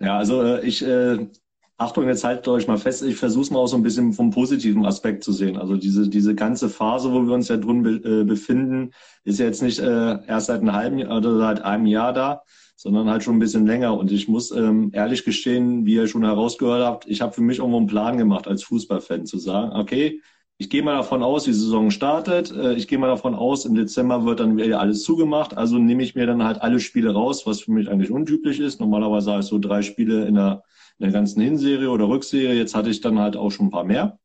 Ja, 0.01 0.19
also 0.19 0.43
äh, 0.43 0.67
ich, 0.67 0.85
äh, 0.85 1.29
Achtung, 1.77 2.09
jetzt 2.09 2.25
haltet 2.25 2.49
euch 2.49 2.67
mal 2.67 2.79
fest, 2.79 3.05
ich 3.05 3.17
versuche 3.17 3.45
es 3.45 3.51
mal 3.53 3.61
auch 3.61 3.69
so 3.69 3.77
ein 3.77 3.85
bisschen 3.85 4.13
vom 4.13 4.33
positiven 4.33 4.85
Aspekt 4.85 5.23
zu 5.23 5.33
sehen. 5.33 5.57
Also 5.57 5.77
diese, 5.77 6.09
diese 6.09 6.35
ganze 6.35 6.69
Phase, 6.69 7.13
wo 7.13 7.23
wir 7.23 7.33
uns 7.33 7.47
ja 7.47 7.57
drin 7.57 7.85
be 7.85 7.91
äh, 8.05 8.25
befinden, 8.25 8.91
ist 9.23 9.39
ja 9.39 9.47
jetzt 9.47 9.63
nicht 9.63 9.79
äh, 9.79 10.27
erst 10.27 10.49
seit 10.49 10.63
einem 10.63 10.73
halben 10.73 10.99
Jahr 10.99 11.17
oder 11.17 11.39
seit 11.39 11.63
einem 11.63 11.87
Jahr 11.87 12.13
da, 12.13 12.43
sondern 12.75 13.09
halt 13.09 13.23
schon 13.23 13.37
ein 13.37 13.39
bisschen 13.39 13.67
länger. 13.67 13.97
Und 13.97 14.11
ich 14.11 14.27
muss 14.27 14.51
ähm, 14.51 14.91
ehrlich 14.93 15.25
gestehen, 15.25 15.87
wie 15.87 15.95
ihr 15.95 16.09
schon 16.09 16.25
herausgehört 16.25 16.85
habt, 16.85 17.07
ich 17.07 17.21
habe 17.21 17.33
für 17.33 17.43
mich 17.43 17.59
irgendwo 17.59 17.79
einen 17.79 17.87
Plan 17.87 18.19
gemacht 18.19 18.49
als 18.49 18.65
Fußballfan 18.65 19.27
zu 19.27 19.39
sagen, 19.39 19.73
okay, 19.73 20.21
ich 20.59 20.71
gehe 20.71 20.83
mal 20.83 20.97
davon 20.97 21.23
aus, 21.23 21.45
die 21.45 21.53
Saison 21.53 21.91
startet. 21.91 22.51
Äh, 22.53 22.75
Ich 22.75 22.89
gehe 22.89 22.99
mal 22.99 23.09
davon 23.09 23.35
aus, 23.35 23.65
im 23.65 23.75
Dezember 23.75 24.25
wird 24.25 24.41
dann 24.41 24.57
wieder 24.57 24.81
alles 24.81 25.03
zugemacht. 25.03 25.57
Also 25.57 25.79
nehme 25.79 26.03
ich 26.03 26.15
mir 26.15 26.27
dann 26.27 26.45
halt 26.45 26.63
alle 26.63 26.81
Spiele 26.81 27.13
raus, 27.13 27.47
was 27.47 27.61
für 27.63 27.73
mich 27.73 27.89
eigentlich 27.91 28.11
untypisch 28.11 28.61
ist. 28.61 28.81
Normalerweise 28.81 29.31
habe 29.33 29.41
ich 29.41 29.47
so 29.47 29.59
drei 29.59 29.83
Spiele 29.83 30.27
in 30.27 30.35
der, 30.37 30.63
in 30.99 31.05
der 31.05 31.13
ganzen 31.13 31.41
Hinserie 31.43 31.91
oder 31.91 32.09
Rückserie. 32.09 32.55
Jetzt 32.55 32.75
hatte 32.75 32.91
ich 32.91 33.01
dann 33.01 33.19
halt 33.19 33.37
auch 33.37 33.51
schon 33.51 33.67
ein 33.67 33.71
paar 33.71 33.85
mehr. 33.85 34.19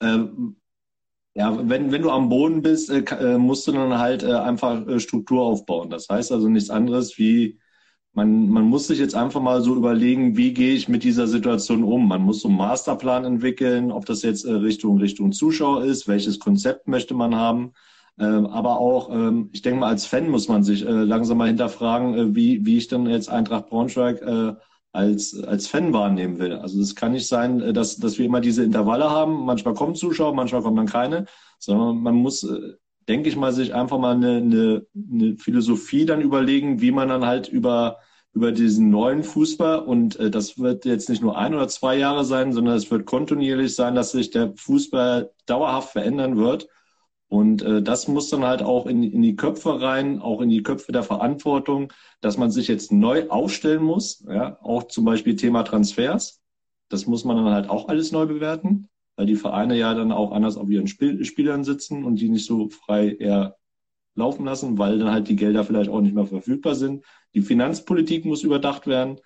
Ähm, 0.00 0.56
ja, 1.34 1.68
wenn, 1.68 1.92
wenn 1.92 2.02
du 2.02 2.10
am 2.10 2.28
Boden 2.30 2.62
bist, 2.62 2.90
äh, 2.90 3.00
äh, 3.00 3.38
musst 3.38 3.66
du 3.66 3.72
dann 3.72 3.98
halt 3.98 4.22
äh, 4.22 4.32
einfach 4.34 4.86
äh, 4.88 5.00
Struktur 5.00 5.42
aufbauen. 5.42 5.90
Das 5.90 6.08
heißt 6.08 6.32
also 6.32 6.48
nichts 6.48 6.70
anderes 6.70 7.18
wie 7.18 7.60
man, 8.16 8.48
man 8.48 8.64
muss 8.64 8.86
sich 8.86 8.98
jetzt 8.98 9.14
einfach 9.14 9.42
mal 9.42 9.60
so 9.60 9.76
überlegen, 9.76 10.38
wie 10.38 10.54
gehe 10.54 10.74
ich 10.74 10.88
mit 10.88 11.04
dieser 11.04 11.26
Situation 11.26 11.84
um. 11.84 12.08
Man 12.08 12.22
muss 12.22 12.40
so 12.40 12.48
einen 12.48 12.56
Masterplan 12.56 13.26
entwickeln, 13.26 13.92
ob 13.92 14.06
das 14.06 14.22
jetzt 14.22 14.46
äh, 14.46 14.52
Richtung, 14.52 14.96
Richtung 14.96 15.32
Zuschauer 15.32 15.84
ist, 15.84 16.08
welches 16.08 16.38
Konzept 16.38 16.88
möchte 16.88 17.12
man 17.12 17.34
haben. 17.34 17.74
Ähm, 18.18 18.46
aber 18.46 18.80
auch, 18.80 19.10
ähm, 19.10 19.50
ich 19.52 19.60
denke 19.60 19.80
mal, 19.80 19.88
als 19.88 20.06
Fan 20.06 20.30
muss 20.30 20.48
man 20.48 20.64
sich 20.64 20.86
äh, 20.86 20.90
langsam 20.90 21.36
mal 21.36 21.48
hinterfragen, 21.48 22.14
äh, 22.14 22.34
wie, 22.34 22.64
wie 22.64 22.78
ich 22.78 22.88
dann 22.88 23.06
jetzt 23.06 23.28
Eintracht 23.28 23.68
Braunschweig 23.68 24.22
als, 24.92 25.38
als 25.44 25.66
Fan 25.66 25.92
wahrnehmen 25.92 26.38
will. 26.38 26.54
Also 26.54 26.80
es 26.80 26.94
kann 26.94 27.12
nicht 27.12 27.28
sein, 27.28 27.74
dass, 27.74 27.98
dass 27.98 28.16
wir 28.16 28.24
immer 28.24 28.40
diese 28.40 28.64
Intervalle 28.64 29.10
haben. 29.10 29.44
Manchmal 29.44 29.74
kommen 29.74 29.94
Zuschauer, 29.94 30.34
manchmal 30.34 30.62
kommen 30.62 30.78
dann 30.78 30.86
keine, 30.86 31.26
sondern 31.58 31.98
man 31.98 32.14
muss, 32.14 32.48
denke 33.06 33.28
ich 33.28 33.36
mal, 33.36 33.52
sich 33.52 33.74
einfach 33.74 33.98
mal 33.98 34.14
eine, 34.14 34.36
eine, 34.38 34.86
eine 34.94 35.36
Philosophie 35.36 36.06
dann 36.06 36.22
überlegen, 36.22 36.80
wie 36.80 36.92
man 36.92 37.10
dann 37.10 37.26
halt 37.26 37.48
über, 37.48 37.98
über 38.36 38.52
diesen 38.52 38.90
neuen 38.90 39.24
Fußball. 39.24 39.78
Und 39.78 40.16
äh, 40.20 40.30
das 40.30 40.58
wird 40.58 40.84
jetzt 40.84 41.08
nicht 41.08 41.22
nur 41.22 41.38
ein 41.38 41.54
oder 41.54 41.68
zwei 41.68 41.96
Jahre 41.96 42.22
sein, 42.22 42.52
sondern 42.52 42.76
es 42.76 42.90
wird 42.90 43.06
kontinuierlich 43.06 43.74
sein, 43.74 43.94
dass 43.94 44.12
sich 44.12 44.30
der 44.30 44.52
Fußball 44.54 45.32
dauerhaft 45.46 45.92
verändern 45.92 46.36
wird. 46.36 46.68
Und 47.28 47.62
äh, 47.62 47.82
das 47.82 48.08
muss 48.08 48.28
dann 48.28 48.44
halt 48.44 48.62
auch 48.62 48.84
in, 48.84 49.02
in 49.02 49.22
die 49.22 49.36
Köpfe 49.36 49.80
rein, 49.80 50.20
auch 50.20 50.42
in 50.42 50.50
die 50.50 50.62
Köpfe 50.62 50.92
der 50.92 51.02
Verantwortung, 51.02 51.90
dass 52.20 52.36
man 52.36 52.50
sich 52.50 52.68
jetzt 52.68 52.92
neu 52.92 53.26
aufstellen 53.30 53.82
muss. 53.82 54.22
Ja, 54.28 54.58
auch 54.62 54.82
zum 54.84 55.06
Beispiel 55.06 55.36
Thema 55.36 55.62
Transfers. 55.62 56.42
Das 56.90 57.06
muss 57.06 57.24
man 57.24 57.38
dann 57.38 57.54
halt 57.54 57.70
auch 57.70 57.88
alles 57.88 58.12
neu 58.12 58.26
bewerten, 58.26 58.90
weil 59.16 59.24
die 59.24 59.36
Vereine 59.36 59.78
ja 59.78 59.94
dann 59.94 60.12
auch 60.12 60.32
anders 60.32 60.58
auf 60.58 60.68
ihren 60.68 60.88
Spiel 60.88 61.24
Spielern 61.24 61.64
sitzen 61.64 62.04
und 62.04 62.20
die 62.20 62.28
nicht 62.28 62.44
so 62.44 62.68
frei 62.68 63.16
eher 63.18 63.56
laufen 64.16 64.44
lassen, 64.44 64.78
weil 64.78 64.98
dann 64.98 65.10
halt 65.10 65.28
die 65.28 65.36
Gelder 65.36 65.64
vielleicht 65.64 65.90
auch 65.90 66.00
nicht 66.00 66.14
mehr 66.14 66.26
verfügbar 66.26 66.74
sind. 66.74 67.04
Die 67.34 67.42
Finanzpolitik 67.42 68.24
muss 68.24 68.42
überdacht 68.42 68.86
werden. 68.86 69.18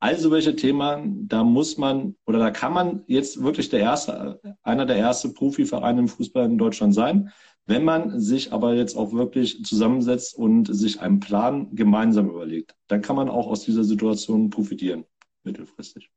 Also 0.00 0.30
welche 0.30 0.54
Themen, 0.54 1.26
da 1.26 1.42
muss 1.42 1.76
man 1.76 2.16
oder 2.24 2.38
da 2.38 2.50
kann 2.50 2.72
man 2.72 3.02
jetzt 3.08 3.42
wirklich 3.42 3.68
der 3.68 3.80
erste, 3.80 4.40
einer 4.62 4.86
der 4.86 4.96
ersten 4.96 5.34
Profivereine 5.34 6.00
im 6.00 6.08
Fußball 6.08 6.44
in 6.46 6.58
Deutschland 6.58 6.94
sein. 6.94 7.32
Wenn 7.66 7.84
man 7.84 8.18
sich 8.20 8.52
aber 8.52 8.74
jetzt 8.74 8.96
auch 8.96 9.12
wirklich 9.12 9.64
zusammensetzt 9.64 10.34
und 10.34 10.74
sich 10.74 11.00
einen 11.00 11.20
Plan 11.20 11.74
gemeinsam 11.74 12.30
überlegt, 12.30 12.74
dann 12.86 13.02
kann 13.02 13.16
man 13.16 13.28
auch 13.28 13.46
aus 13.48 13.64
dieser 13.64 13.84
Situation 13.84 14.50
profitieren, 14.50 15.04
mittelfristig. 15.42 16.10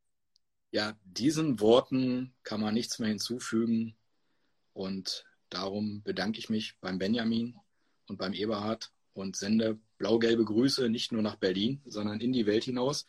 Ja, 0.70 0.94
diesen 1.04 1.60
Worten 1.60 2.32
kann 2.44 2.60
man 2.60 2.72
nichts 2.72 2.98
mehr 2.98 3.10
hinzufügen. 3.10 3.94
Und 4.72 5.26
darum 5.50 6.02
bedanke 6.02 6.38
ich 6.38 6.48
mich 6.48 6.78
beim 6.80 6.98
Benjamin 6.98 7.56
und 8.12 8.18
beim 8.18 8.34
Eberhard 8.34 8.92
und 9.14 9.36
sende 9.36 9.78
blau-gelbe 9.98 10.44
Grüße 10.44 10.88
nicht 10.88 11.12
nur 11.12 11.22
nach 11.22 11.36
Berlin, 11.36 11.80
sondern 11.86 12.20
in 12.20 12.32
die 12.32 12.46
Welt 12.46 12.64
hinaus. 12.64 13.06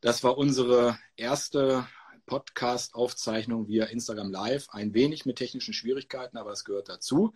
Das 0.00 0.22
war 0.22 0.38
unsere 0.38 0.98
erste 1.16 1.86
Podcast-Aufzeichnung 2.26 3.66
via 3.66 3.86
Instagram 3.86 4.30
Live. 4.30 4.68
Ein 4.70 4.94
wenig 4.94 5.26
mit 5.26 5.36
technischen 5.36 5.74
Schwierigkeiten, 5.74 6.36
aber 6.36 6.52
es 6.52 6.64
gehört 6.64 6.88
dazu. 6.88 7.34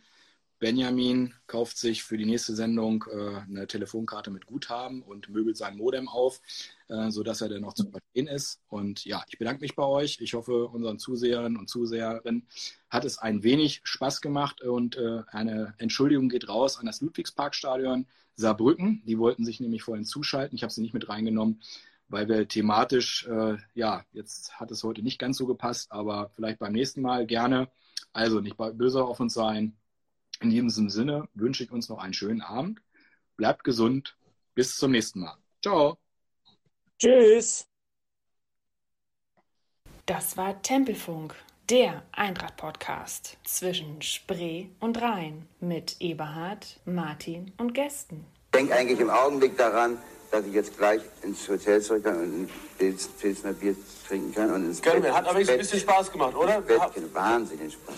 Benjamin 0.65 1.35
kauft 1.47 1.77
sich 1.77 2.05
für 2.05 2.17
die 2.17 2.25
nächste 2.25 2.55
Sendung 2.55 3.05
äh, 3.13 3.41
eine 3.41 3.67
Telefonkarte 3.67 4.31
mit 4.31 4.47
Guthaben 4.47 5.03
und 5.03 5.29
möbelt 5.29 5.59
sein 5.59 5.77
Modem 5.77 6.09
auf, 6.09 6.41
äh, 6.89 7.11
sodass 7.11 7.43
er 7.43 7.51
dann 7.51 7.61
noch 7.61 7.75
zu 7.75 7.91
verstehen 7.91 8.29
ist. 8.29 8.63
Und 8.69 9.05
ja, 9.05 9.23
ich 9.29 9.37
bedanke 9.37 9.61
mich 9.61 9.77
bei 9.77 9.83
euch. 9.85 10.23
Ich 10.23 10.33
hoffe, 10.33 10.69
unseren 10.69 10.99
Zuseherinnen 10.99 11.59
und 11.59 11.69
Zuseherinnen 11.69 12.47
hat 12.89 13.05
es 13.05 13.19
ein 13.19 13.43
wenig 13.43 13.83
Spaß 13.85 14.23
gemacht 14.23 14.63
und 14.63 14.97
äh, 14.97 15.21
eine 15.27 15.75
Entschuldigung 15.77 16.31
geht 16.31 16.49
raus 16.49 16.79
an 16.79 16.87
das 16.87 17.03
Ludwigsparkstadion 17.03 18.07
Saarbrücken. 18.35 19.03
Die 19.05 19.19
wollten 19.19 19.45
sich 19.45 19.61
nämlich 19.61 19.83
vorhin 19.83 20.07
zuschalten. 20.07 20.57
Ich 20.57 20.63
habe 20.63 20.73
sie 20.73 20.81
nicht 20.81 20.95
mit 20.95 21.11
reingenommen, 21.11 21.61
weil 22.09 22.27
wir 22.27 22.49
thematisch, 22.49 23.27
äh, 23.27 23.59
ja, 23.75 24.07
jetzt 24.15 24.59
hat 24.59 24.71
es 24.71 24.83
heute 24.83 25.03
nicht 25.03 25.19
ganz 25.19 25.37
so 25.37 25.45
gepasst, 25.45 25.93
aber 25.93 26.31
vielleicht 26.35 26.59
beim 26.59 26.73
nächsten 26.73 27.03
Mal 27.03 27.27
gerne. 27.27 27.69
Also 28.15 28.41
nicht 28.41 28.57
böse 28.57 29.05
auf 29.05 29.21
uns 29.21 29.35
sein. 29.35 29.77
In 30.45 30.51
diesem 30.51 30.91
Sinne 30.91 31.27
wünsche 31.33 31.65
ich 31.65 31.73
uns 31.73 31.89
noch 31.89 31.97
einen 31.97 32.13
schönen 32.13 32.43
Abend. 32.43 32.83
Bleibt 33.39 33.65
gesund. 33.65 34.15
Bis 34.55 34.77
zum 34.77 34.91
nächsten 34.91 35.21
Mal. 35.21 35.39
Ciao. 35.63 35.97
Tschüss. 36.99 37.67
Das 40.05 40.37
war 40.37 40.61
Tempelfunk, 40.61 41.35
der 41.71 42.03
Eintracht-Podcast 42.13 43.39
zwischen 43.45 44.03
Spree 44.03 44.67
und 44.81 45.01
Rhein 45.01 45.49
mit 45.61 45.97
Eberhard, 46.01 46.79
Martin 46.85 47.53
und 47.57 47.73
Gästen. 47.73 48.27
Ich 48.53 48.59
denke 48.59 48.75
eigentlich 48.75 49.01
im 49.01 49.09
Augenblick 49.09 49.57
daran, 49.57 49.97
dass 50.31 50.45
ich 50.45 50.53
jetzt 50.53 50.77
gleich 50.77 51.01
ins 51.23 51.49
Hotel 51.49 51.81
zurück 51.81 52.05
kann 52.05 52.17
und 52.17 52.51
ein 52.79 52.99
Pilsner 53.19 53.55
Bier 53.55 53.75
trinken 54.07 54.35
kann. 54.35 54.51
Und 54.51 54.67
ins 54.67 54.83
Können 54.83 55.01
Bett, 55.01 55.11
wir. 55.11 55.17
Hat 55.17 55.27
aber 55.27 55.39
ein 55.39 55.47
bisschen 55.47 55.81
Spaß 55.81 56.13
gemacht, 56.13 56.35
oder? 56.35 56.61
Bett, 56.61 56.83
Wahnsinn 57.15 57.71
Spaß. 57.71 57.95